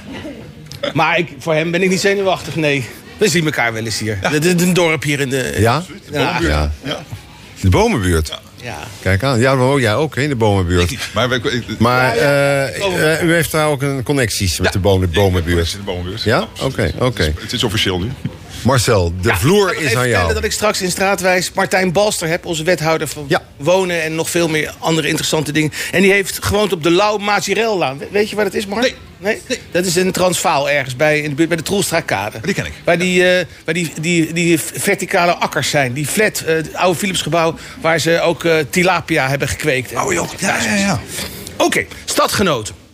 maar 0.95 1.19
ik, 1.19 1.29
voor 1.39 1.55
hem 1.55 1.71
ben 1.71 1.83
ik 1.83 1.89
niet 1.89 2.01
zenuwachtig, 2.01 2.57
nee. 2.57 2.85
We 3.17 3.29
zien 3.29 3.45
elkaar 3.45 3.73
wel 3.73 3.85
eens 3.85 3.99
hier. 3.99 4.19
Ja. 4.23 4.31
Dit 4.31 4.45
is 4.45 4.63
een 4.63 4.73
dorp 4.73 5.03
hier 5.03 5.21
in 5.21 5.29
de... 5.29 5.55
Ja? 5.59 5.83
De 6.11 6.19
ja. 6.19 6.39
ja. 6.41 6.73
ja. 6.83 7.05
De 7.61 7.69
bomenbuurt? 7.69 8.33
Ja. 8.63 8.67
Ja. 8.67 8.79
Kijk 9.01 9.23
aan. 9.23 9.39
Ja, 9.41 9.55
maar 9.55 9.81
jij 9.81 9.95
ook 9.95 10.17
in 10.17 10.29
de 10.29 10.37
bomenbuurt. 10.37 11.15
Maar, 11.15 11.33
ik, 11.33 11.79
maar 11.79 12.17
uh, 12.17 12.79
uh, 12.79 13.23
u 13.23 13.33
heeft 13.33 13.51
daar 13.51 13.69
ook 13.69 13.83
een 13.83 14.03
connecties 14.03 14.59
met 14.59 14.67
ja. 14.67 14.73
de 14.73 14.79
bomen, 14.79 15.11
bomenbuurt. 15.11 15.71
de 15.71 15.79
bomenbuurt. 15.85 16.23
Ja? 16.23 16.43
Oké, 16.43 16.63
oké. 16.63 16.75
Okay, 16.75 17.09
okay. 17.09 17.35
Het 17.41 17.53
is 17.53 17.65
officieel 17.65 17.99
nu. 17.99 18.11
Marcel, 18.67 19.13
de 19.21 19.29
ja, 19.29 19.37
vloer 19.37 19.77
is 19.77 19.97
aan 19.97 20.09
jou. 20.09 20.35
dat 20.35 20.45
ik 20.45 20.53
straks 20.53 20.83
in 20.83 20.91
Straatwijs 20.91 21.53
Martijn 21.53 21.93
Balster 21.93 22.29
heb, 22.29 22.47
onze 22.47 22.63
wethouder 22.63 23.09
van 23.09 23.25
ja. 23.29 23.43
wonen 23.57 24.03
en 24.03 24.15
nog 24.15 24.31
veel 24.31 24.49
meer 24.49 24.75
andere 24.79 25.09
interessante 25.09 25.53
dingen. 25.53 25.73
En 25.93 26.03
die 26.03 26.13
heeft 26.13 26.45
gewoond 26.45 26.73
op 26.73 26.83
de 26.83 26.91
Lau 26.91 27.21
Mazirellaan. 27.21 28.01
Weet 28.11 28.31
je 28.31 28.37
waar 28.37 28.45
dat 28.45 28.55
is, 28.55 28.67
Mark? 28.67 28.83
Nee. 28.83 28.95
nee. 29.19 29.41
nee. 29.49 29.59
Dat 29.71 29.87
is 29.87 29.97
een 29.97 30.13
Transvaal 30.13 30.71
ergens 30.71 30.97
bij, 30.97 31.21
in 31.21 31.29
de 31.29 31.35
buurt 31.35 31.49
bij 31.49 31.57
de 31.57 31.63
Troelstraatkade. 31.63 32.41
Die 32.41 32.55
ken 32.55 32.67
ik. 32.67 32.73
Waar 32.85 32.99
die, 32.99 33.39
uh, 33.39 33.45
waar 33.65 33.75
die, 33.75 33.93
die, 34.01 34.33
die 34.33 34.61
verticale 34.61 35.35
akkers 35.35 35.71
zijn. 35.71 35.93
Die 35.93 36.07
flat, 36.07 36.43
uh, 36.43 36.55
het 36.55 36.75
oude 36.75 36.99
Philipsgebouw, 36.99 37.55
waar 37.81 37.99
ze 37.99 38.21
ook 38.21 38.45
uh, 38.45 38.55
tilapia 38.71 39.29
hebben 39.29 39.49
gekweekt. 39.49 39.93
Oh 39.97 40.13
joh, 40.13 40.29
ja, 40.39 40.63
ja, 40.63 40.75
ja. 40.75 41.01
Oké, 41.55 41.65
okay. 41.65 41.87
stadgenoten. 42.05 42.86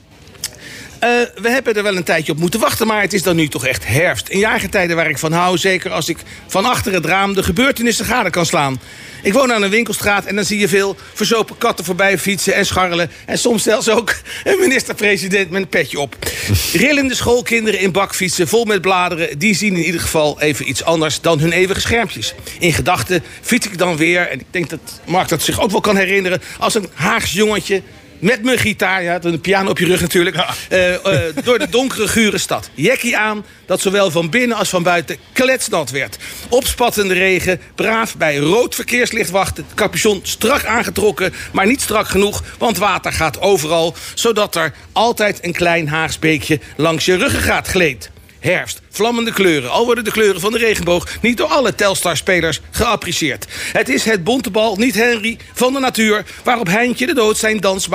Uh, 1.04 1.08
we 1.42 1.50
hebben 1.50 1.74
er 1.74 1.82
wel 1.82 1.96
een 1.96 2.04
tijdje 2.04 2.32
op 2.32 2.38
moeten 2.38 2.60
wachten, 2.60 2.86
maar 2.86 3.00
het 3.00 3.12
is 3.12 3.22
dan 3.22 3.36
nu 3.36 3.48
toch 3.48 3.66
echt 3.66 3.86
herfst. 3.86 4.28
In 4.28 4.38
jaargetijden 4.38 4.96
waar 4.96 5.10
ik 5.10 5.18
van 5.18 5.32
hou, 5.32 5.58
zeker 5.58 5.90
als 5.90 6.08
ik 6.08 6.18
van 6.46 6.64
achter 6.64 6.92
het 6.92 7.04
raam 7.04 7.34
de 7.34 7.42
gebeurtenissen 7.42 8.04
gade 8.04 8.30
kan 8.30 8.46
slaan. 8.46 8.80
Ik 9.22 9.32
woon 9.32 9.52
aan 9.52 9.62
een 9.62 9.70
winkelstraat 9.70 10.24
en 10.24 10.34
dan 10.34 10.44
zie 10.44 10.58
je 10.58 10.68
veel 10.68 10.96
verzopen 11.14 11.58
katten 11.58 11.84
voorbij 11.84 12.18
fietsen 12.18 12.54
en 12.54 12.66
scharrelen. 12.66 13.10
En 13.26 13.38
soms 13.38 13.62
zelfs 13.62 13.88
ook 13.88 14.14
een 14.44 14.58
minister-president 14.58 15.50
met 15.50 15.62
een 15.62 15.68
petje 15.68 16.00
op. 16.00 16.16
Rillende 16.72 17.14
schoolkinderen 17.14 17.80
in 17.80 17.92
bakfietsen 17.92 18.48
vol 18.48 18.64
met 18.64 18.80
bladeren, 18.80 19.38
die 19.38 19.54
zien 19.54 19.76
in 19.76 19.84
ieder 19.84 20.00
geval 20.00 20.40
even 20.40 20.68
iets 20.68 20.84
anders 20.84 21.20
dan 21.20 21.38
hun 21.38 21.52
eeuwige 21.52 21.80
schermpjes. 21.80 22.34
In 22.58 22.72
gedachten 22.72 23.22
fiets 23.40 23.66
ik 23.66 23.78
dan 23.78 23.96
weer, 23.96 24.28
en 24.28 24.40
ik 24.40 24.46
denk 24.50 24.70
dat 24.70 25.00
Mark 25.06 25.28
dat 25.28 25.42
zich 25.42 25.60
ook 25.60 25.70
wel 25.70 25.80
kan 25.80 25.96
herinneren, 25.96 26.42
als 26.58 26.74
een 26.74 26.88
Haags 26.94 27.32
jongetje 27.32 27.82
met 28.22 28.42
mijn 28.42 28.58
gitaar, 28.58 29.02
ja, 29.02 29.18
een 29.22 29.40
piano 29.40 29.70
op 29.70 29.78
je 29.78 29.86
rug 29.86 30.00
natuurlijk, 30.00 30.36
eh, 30.68 30.94
eh, 30.94 31.34
door 31.44 31.58
de 31.58 31.68
donkere, 31.68 32.08
gure 32.08 32.38
stad. 32.38 32.70
Jekkie 32.74 33.16
aan, 33.16 33.44
dat 33.66 33.80
zowel 33.80 34.10
van 34.10 34.30
binnen 34.30 34.56
als 34.56 34.68
van 34.68 34.82
buiten 34.82 35.16
kletsnat 35.32 35.90
werd. 35.90 36.16
Opspattende 36.48 37.14
regen, 37.14 37.60
braaf 37.74 38.16
bij 38.16 38.36
rood 38.36 38.74
verkeerslicht 38.74 39.30
wachten, 39.30 39.66
capuchon 39.74 40.20
strak 40.22 40.64
aangetrokken, 40.64 41.34
maar 41.52 41.66
niet 41.66 41.80
strak 41.80 42.08
genoeg, 42.08 42.42
want 42.58 42.78
water 42.78 43.12
gaat 43.12 43.40
overal, 43.40 43.94
zodat 44.14 44.54
er 44.54 44.72
altijd 44.92 45.44
een 45.44 45.52
klein 45.52 45.88
Haags 45.88 46.18
beekje 46.18 46.60
langs 46.76 47.04
je 47.04 47.16
ruggengraat 47.16 47.68
gleed. 47.68 48.11
Herfst, 48.42 48.80
vlammende 48.90 49.32
kleuren. 49.32 49.70
Al 49.70 49.84
worden 49.84 50.04
de 50.04 50.10
kleuren 50.10 50.40
van 50.40 50.52
de 50.52 50.58
regenboog 50.58 51.08
niet 51.20 51.36
door 51.36 51.46
alle 51.46 51.74
Telstar-spelers 51.74 52.60
geapprecieerd. 52.70 53.46
Het 53.72 53.88
is 53.88 54.04
het 54.04 54.24
bontebal, 54.24 54.76
niet 54.76 54.94
Henry, 54.94 55.38
van 55.52 55.72
de 55.72 55.78
natuur... 55.78 56.24
waarop 56.44 56.66
Heintje 56.66 57.06
de 57.06 57.14
Dood 57.14 57.38
zijn 57.38 57.60
dans 57.60 57.88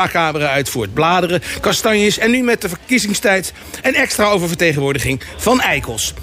uitvoert. 0.49 0.93
Bladeren, 0.93 1.41
kastanjes 1.61 2.17
en 2.17 2.31
nu 2.31 2.41
met 2.41 2.61
de 2.61 2.69
verkiezingstijd... 2.69 3.53
een 3.81 3.95
extra 3.95 4.29
oververtegenwoordiging 4.29 5.21
van 5.37 5.61
eikels. 5.61 6.13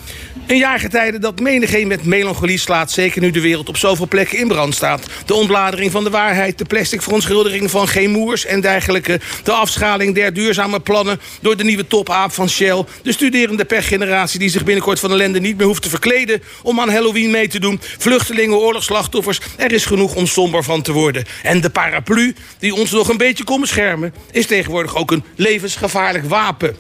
Een 0.47 0.57
jaargetijde 0.57 1.19
dat 1.19 1.41
menigeen 1.41 1.87
met 1.87 2.05
melancholie 2.05 2.59
slaat... 2.59 2.91
zeker 2.91 3.21
nu 3.21 3.31
de 3.31 3.41
wereld 3.41 3.69
op 3.69 3.77
zoveel 3.77 4.09
plekken 4.09 4.39
in 4.39 4.49
brand 4.49 4.75
staat. 4.75 5.07
De 5.27 5.35
ontbladering 5.35 5.91
van 5.91 6.05
de 6.05 6.11
waarheid, 6.11 6.59
de 6.59 6.65
plastic 6.65 7.03
verontschuldiging 7.03 7.71
van 7.71 7.89
geen 7.89 8.11
moers 8.11 8.47
en 8.47 8.61
dergelijke... 8.61 9.21
de 9.43 9.53
afschaling 9.53 10.15
der 10.15 10.33
duurzame 10.33 10.81
plannen 10.81 11.21
door 11.41 11.57
de 11.57 11.65
nieuwe 11.65 11.87
topaap 11.87 12.33
van 12.33 12.49
Shell... 12.49 12.85
de 13.03 13.13
studerende 13.13 13.65
pechgeneratie 13.65 14.39
die 14.39 14.49
zich 14.49 14.65
binnenkort 14.65 15.01
van 15.01 15.11
ellende 15.11 15.41
niet 15.41 15.57
meer 15.57 15.67
hoeft 15.67 15.83
te 15.83 15.89
verkleden... 15.89 16.43
om 16.63 16.81
aan 16.81 16.91
Halloween 16.91 17.31
mee 17.31 17.49
te 17.49 17.61
doen, 17.61 17.81
vluchtelingen, 17.99 18.57
oorlogsslachtoffers... 18.57 19.41
er 19.57 19.73
is 19.73 19.85
genoeg 19.85 20.15
om 20.15 20.27
somber 20.27 20.65
van 20.65 20.83
te 20.83 20.93
worden. 20.93 21.25
En 21.43 21.61
de 21.61 21.71
paraplu, 21.71 22.35
die 22.59 22.75
ons 22.75 22.91
nog 22.91 23.09
een 23.09 23.17
beetje 23.17 23.45
kon 23.45 23.61
beschermen... 23.61 24.15
is 24.33 24.47
tegenwoordig 24.47 24.97
ook 24.97 25.11
een 25.11 25.25
levensgevaarlijk 25.37 26.29
wapen. 26.29 26.77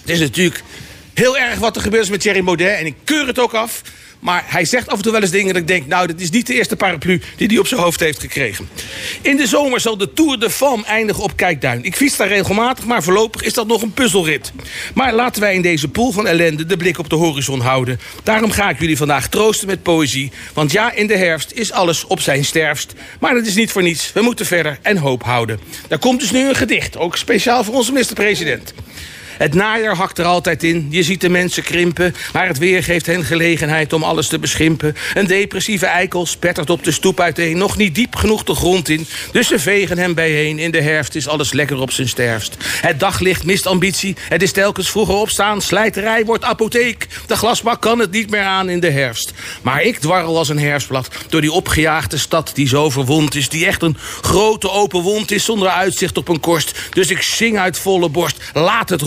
Het 0.00 0.10
is 0.10 0.20
natuurlijk 0.20 0.62
heel 1.14 1.38
erg 1.38 1.58
wat 1.58 1.76
er 1.76 1.82
gebeurt 1.82 2.10
met 2.10 2.20
Thierry 2.20 2.44
Baudet. 2.44 2.78
En 2.78 2.86
ik 2.86 2.94
keur 3.04 3.26
het 3.26 3.38
ook 3.38 3.54
af. 3.54 3.82
Maar 4.22 4.44
hij 4.46 4.64
zegt 4.64 4.88
af 4.88 4.96
en 4.96 5.02
toe 5.02 5.12
wel 5.12 5.20
eens 5.20 5.30
dingen 5.30 5.52
dat 5.52 5.62
ik 5.62 5.68
denk... 5.68 5.86
nou, 5.86 6.06
dit 6.06 6.20
is 6.20 6.30
niet 6.30 6.46
de 6.46 6.54
eerste 6.54 6.76
paraplu 6.76 7.20
die 7.36 7.48
hij 7.48 7.58
op 7.58 7.66
zijn 7.66 7.80
hoofd 7.80 8.00
heeft 8.00 8.20
gekregen. 8.20 8.68
In 9.20 9.36
de 9.36 9.46
zomer 9.46 9.80
zal 9.80 9.96
de 9.96 10.12
Tour 10.12 10.38
de 10.38 10.50
Femme 10.50 10.84
eindigen 10.84 11.22
op 11.22 11.36
Kijkduin. 11.36 11.84
Ik 11.84 11.96
fiets 11.96 12.16
daar 12.16 12.28
regelmatig, 12.28 12.84
maar 12.84 13.02
voorlopig 13.02 13.42
is 13.42 13.54
dat 13.54 13.66
nog 13.66 13.82
een 13.82 13.92
puzzelrit. 13.92 14.52
Maar 14.94 15.14
laten 15.14 15.42
wij 15.42 15.54
in 15.54 15.62
deze 15.62 15.88
pool 15.88 16.12
van 16.12 16.26
ellende 16.26 16.66
de 16.66 16.76
blik 16.76 16.98
op 16.98 17.10
de 17.10 17.16
horizon 17.16 17.60
houden. 17.60 18.00
Daarom 18.22 18.50
ga 18.50 18.70
ik 18.70 18.80
jullie 18.80 18.96
vandaag 18.96 19.28
troosten 19.28 19.66
met 19.66 19.82
poëzie. 19.82 20.32
Want 20.52 20.72
ja, 20.72 20.92
in 20.92 21.06
de 21.06 21.16
herfst 21.16 21.52
is 21.52 21.72
alles 21.72 22.04
op 22.04 22.20
zijn 22.20 22.44
sterfst. 22.44 22.92
Maar 23.20 23.34
dat 23.34 23.46
is 23.46 23.54
niet 23.54 23.70
voor 23.70 23.82
niets. 23.82 24.12
We 24.12 24.22
moeten 24.22 24.46
verder 24.46 24.78
en 24.82 24.96
hoop 24.96 25.22
houden. 25.22 25.60
Daar 25.88 25.98
komt 25.98 26.20
dus 26.20 26.30
nu 26.30 26.48
een 26.48 26.56
gedicht, 26.56 26.96
ook 26.96 27.16
speciaal 27.16 27.64
voor 27.64 27.74
onze 27.74 27.92
minister-president. 27.92 28.74
Het 29.38 29.54
najaar 29.54 29.96
hakt 29.96 30.18
er 30.18 30.24
altijd 30.24 30.62
in. 30.62 30.86
Je 30.90 31.02
ziet 31.02 31.20
de 31.20 31.28
mensen 31.28 31.62
krimpen. 31.62 32.14
Maar 32.32 32.46
het 32.46 32.58
weer 32.58 32.82
geeft 32.82 33.06
hen 33.06 33.24
gelegenheid 33.24 33.92
om 33.92 34.02
alles 34.02 34.28
te 34.28 34.38
beschimpen. 34.38 34.96
Een 35.14 35.26
depressieve 35.26 35.86
eikel 35.86 36.26
spettert 36.26 36.70
op 36.70 36.84
de 36.84 36.92
stoep 36.92 37.20
uiteen. 37.20 37.58
Nog 37.58 37.76
niet 37.76 37.94
diep 37.94 38.16
genoeg 38.16 38.44
de 38.44 38.54
grond 38.54 38.88
in. 38.88 39.06
Dus 39.32 39.48
ze 39.48 39.58
vegen 39.58 39.98
hem 39.98 40.14
bijeen. 40.14 40.58
In 40.58 40.70
de 40.70 40.80
herfst 40.80 41.14
is 41.14 41.28
alles 41.28 41.52
lekker 41.52 41.80
op 41.80 41.90
zijn 41.90 42.08
sterfst. 42.08 42.56
Het 42.64 43.00
daglicht 43.00 43.44
mist 43.44 43.66
ambitie. 43.66 44.16
Het 44.28 44.42
is 44.42 44.52
telkens 44.52 44.90
vroeger 44.90 45.14
opstaan. 45.14 45.60
Slijterij 45.62 46.24
wordt 46.24 46.44
apotheek. 46.44 47.06
De 47.26 47.36
glasbak 47.36 47.80
kan 47.80 47.98
het 47.98 48.10
niet 48.10 48.30
meer 48.30 48.44
aan 48.44 48.68
in 48.68 48.80
de 48.80 48.90
herfst. 48.90 49.32
Maar 49.62 49.82
ik 49.82 49.98
dwarrel 49.98 50.38
als 50.38 50.48
een 50.48 50.58
herfstblad 50.58 51.08
door 51.28 51.40
die 51.40 51.52
opgejaagde 51.52 52.18
stad 52.18 52.50
die 52.54 52.68
zo 52.68 52.90
verwond 52.90 53.34
is. 53.34 53.48
Die 53.48 53.66
echt 53.66 53.82
een 53.82 53.96
grote 54.20 54.70
open 54.70 55.00
wond 55.00 55.30
is 55.30 55.44
zonder 55.44 55.68
uitzicht 55.68 56.16
op 56.16 56.28
een 56.28 56.40
korst. 56.40 56.78
Dus 56.90 57.10
ik 57.10 57.22
zing 57.22 57.58
uit 57.58 57.78
volle 57.78 58.08
borst. 58.08 58.36
Laat 58.52 58.88
het 58.88 59.00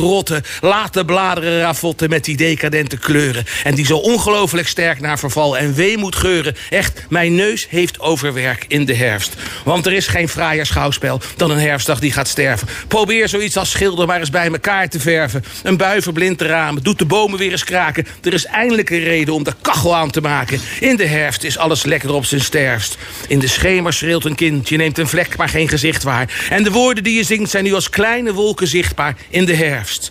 Laat 0.62 0.94
de 0.94 1.06
bladeren 1.06 1.60
ravotten 1.60 2.10
met 2.10 2.26
die 2.26 2.38
decadente 2.38 2.98
kleuren. 2.98 3.46
En 3.64 3.76
die 3.76 3.86
zo 3.86 3.98
ongelooflijk 3.98 4.68
sterk 4.68 5.00
naar 5.00 5.20
verval 5.20 5.58
en 5.58 5.74
weemoed 5.74 6.16
geuren. 6.16 6.56
Echt, 6.70 7.06
mijn 7.10 7.36
neus 7.36 7.68
heeft 7.70 8.00
overwerk 8.00 8.66
in 8.68 8.86
de 8.86 8.96
herfst. 8.96 9.34
Want 9.64 9.86
er 9.86 9.94
is 9.94 10.08
geen 10.08 10.30
fraaier 10.30 10.66
schouwspel 10.66 11.22
dan 11.36 11.52
een 11.52 11.60
herfstdag 11.60 12.00
die 12.00 12.12
gaat 12.12 12.28
sterven. 12.28 12.68
Probeer 12.88 13.30
zoiets 13.30 13.58
als 13.58 13.72
schilder 13.72 14.08
maar 14.08 14.20
eens 14.20 14.30
bij 14.30 14.48
elkaar 14.52 14.90
te 14.90 15.00
verven. 15.00 15.44
Een 15.64 15.78
bui 15.78 16.02
verblindt 16.02 16.40
de 16.40 16.46
ramen, 16.46 16.84
doet 16.84 17.00
de 17.00 17.06
bomen 17.06 17.40
weer 17.40 17.52
eens 17.52 17.64
kraken. 17.64 18.08
Er 18.24 18.34
is 18.34 18.46
eindelijk 18.46 18.90
een 18.90 19.04
reden 19.04 19.34
om 19.34 19.44
de 19.44 19.54
kachel 19.62 19.96
aan 19.96 20.12
te 20.12 20.22
maken. 20.22 20.60
In 20.80 20.96
de 20.96 21.06
herfst 21.06 21.44
is 21.44 21.58
alles 21.58 21.84
lekker 21.84 22.14
op 22.14 22.26
zijn 22.26 22.42
sterfst. 22.42 22.98
In 23.28 23.40
de 23.40 23.48
schemer 23.48 23.94
schreeuwt 23.94 24.26
een 24.26 24.36
kind, 24.36 24.70
je 24.70 24.78
neemt 24.78 24.98
een 24.98 25.08
vlek 25.08 25.38
maar 25.38 25.50
geen 25.50 25.70
gezicht 25.70 26.04
waar. 26.04 26.48
En 26.50 26.64
de 26.64 26.72
woorden 26.72 27.04
die 27.04 27.16
je 27.16 27.24
zingt 27.24 27.52
zijn 27.52 27.64
nu 27.64 27.74
als 27.74 27.90
kleine 27.90 28.34
wolken 28.34 28.68
zichtbaar 28.68 29.16
in 29.30 29.46
de 29.46 29.56
herfst. 29.56 30.05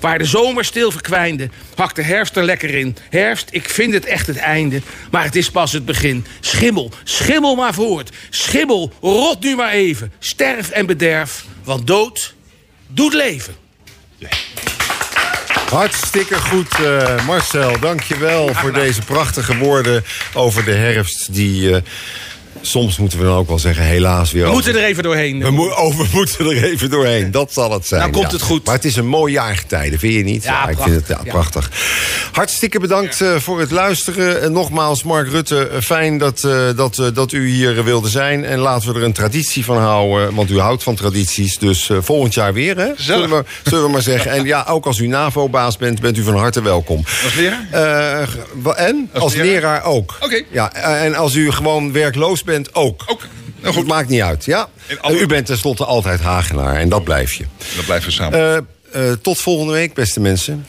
Waar 0.00 0.18
de 0.18 0.24
zomer 0.24 0.64
stil 0.64 0.90
verkwijnde, 0.90 1.50
hakt 1.74 1.96
de 1.96 2.02
herfst 2.02 2.36
er 2.36 2.44
lekker 2.44 2.74
in. 2.74 2.96
Herfst, 3.10 3.48
ik 3.50 3.68
vind 3.68 3.92
het 3.92 4.04
echt 4.04 4.26
het 4.26 4.36
einde, 4.36 4.82
maar 5.10 5.24
het 5.24 5.36
is 5.36 5.50
pas 5.50 5.72
het 5.72 5.84
begin. 5.84 6.26
Schimmel, 6.40 6.90
schimmel 7.04 7.54
maar 7.54 7.74
voort. 7.74 8.10
Schimmel, 8.30 8.92
rot 9.00 9.42
nu 9.42 9.54
maar 9.54 9.72
even. 9.72 10.12
Sterf 10.18 10.70
en 10.70 10.86
bederf, 10.86 11.44
want 11.64 11.86
dood 11.86 12.34
doet 12.86 13.14
leven. 13.14 13.54
Hartstikke 15.70 16.40
goed, 16.40 16.78
uh, 16.80 17.26
Marcel. 17.26 17.80
Dank 17.80 18.02
je 18.02 18.18
wel 18.18 18.54
voor 18.54 18.72
deze 18.72 19.02
prachtige 19.02 19.56
woorden 19.56 20.04
over 20.34 20.64
de 20.64 20.72
herfst... 20.72 21.34
die 21.34 21.70
uh, 21.70 21.76
soms 22.60 22.96
moeten 22.96 23.18
we 23.18 23.24
dan 23.24 23.36
ook 23.36 23.48
wel 23.48 23.58
zeggen, 23.58 23.84
helaas 23.84 24.32
weer. 24.32 24.44
We 24.44 24.52
moeten 24.52 24.76
er 24.76 24.84
even 24.84 25.02
doorheen. 25.02 25.42
We, 25.42 25.50
mo 25.50 25.68
oh, 25.68 25.96
we 25.96 26.06
moeten 26.12 26.46
er 26.46 26.64
even 26.64 26.90
doorheen, 26.90 27.30
dat 27.30 27.52
zal 27.52 27.72
het 27.72 27.86
zijn. 27.86 28.00
Nou 28.00 28.12
komt 28.12 28.32
het 28.32 28.42
goed. 28.42 28.64
Maar 28.64 28.74
het 28.74 28.84
is 28.84 28.96
een 28.96 29.06
mooi 29.06 29.32
jaargetijde, 29.32 29.98
vind 29.98 30.14
je 30.14 30.22
niet? 30.22 30.44
Ja, 30.44 30.68
ik 30.68 30.78
vind 30.78 30.94
het 30.94 31.06
ja, 31.08 31.30
prachtig. 31.30 31.70
Hartstikke 32.32 32.80
bedankt 32.80 33.20
uh, 33.20 33.36
voor 33.36 33.60
het 33.60 33.70
luisteren. 33.70 34.42
En 34.42 34.52
nogmaals, 34.52 35.02
Mark 35.02 35.28
Rutte, 35.28 35.70
uh, 35.72 35.80
fijn 35.80 36.18
dat, 36.18 36.42
uh, 36.46 36.68
dat, 36.76 37.02
dat 37.14 37.32
u 37.32 37.48
hier 37.48 37.84
wilde 37.84 38.08
zijn. 38.08 38.44
En 38.44 38.58
laten 38.58 38.92
we 38.92 38.98
er 38.98 39.04
een 39.04 39.12
traditie 39.12 39.64
van 39.64 39.78
houden, 39.78 40.34
want 40.34 40.50
u 40.50 40.58
houdt 40.58 40.82
van 40.82 40.94
tradities. 40.94 41.58
Dus 41.58 41.90
volgend 42.00 42.34
jaar 42.34 42.52
weer, 42.52 42.76
hè? 42.76 42.90
Zullen 42.96 43.30
we, 43.30 43.44
zullen 43.64 43.84
we 43.84 43.90
maar 43.90 44.02
zeggen. 44.02 44.30
En 44.30 44.44
ja, 44.44 44.64
ook 44.68 44.86
als 44.86 44.98
u 44.98 45.06
NAVO-baas 45.06 45.76
bent, 45.76 46.00
bent 46.00 46.16
u 46.16 46.22
van 46.22 46.36
harte 46.36 46.62
welkom. 46.62 47.04
Als 47.24 47.34
leraar? 47.34 47.66
en? 48.76 49.08
Als, 49.12 49.22
als 49.22 49.34
leraar? 49.34 49.46
leraar, 49.46 49.84
ook. 49.84 50.14
Oké. 50.14 50.24
Okay. 50.24 50.46
Ja, 50.50 50.72
en 50.74 51.14
als 51.14 51.34
u 51.34 51.50
gewoon 51.50 51.92
werkloos 51.92 52.39
bent, 52.44 52.74
ook. 52.74 53.04
Ook. 53.06 53.20
Nou, 53.60 53.74
goed. 53.74 53.82
Het 53.82 53.92
maakt 53.92 54.08
niet 54.08 54.20
uit, 54.20 54.44
ja. 54.44 54.68
U 55.10 55.26
bent 55.26 55.46
tenslotte 55.46 55.84
altijd 55.84 56.20
Hagenaar 56.20 56.76
en 56.76 56.88
dat 56.88 57.04
blijf 57.04 57.32
je. 57.32 57.44
Dat 57.76 57.84
blijven 57.84 58.08
we 58.08 58.14
samen. 58.14 58.66
Uh, 58.94 59.08
uh, 59.08 59.12
tot 59.22 59.38
volgende 59.38 59.72
week, 59.72 59.94
beste 59.94 60.20
mensen. 60.20 60.66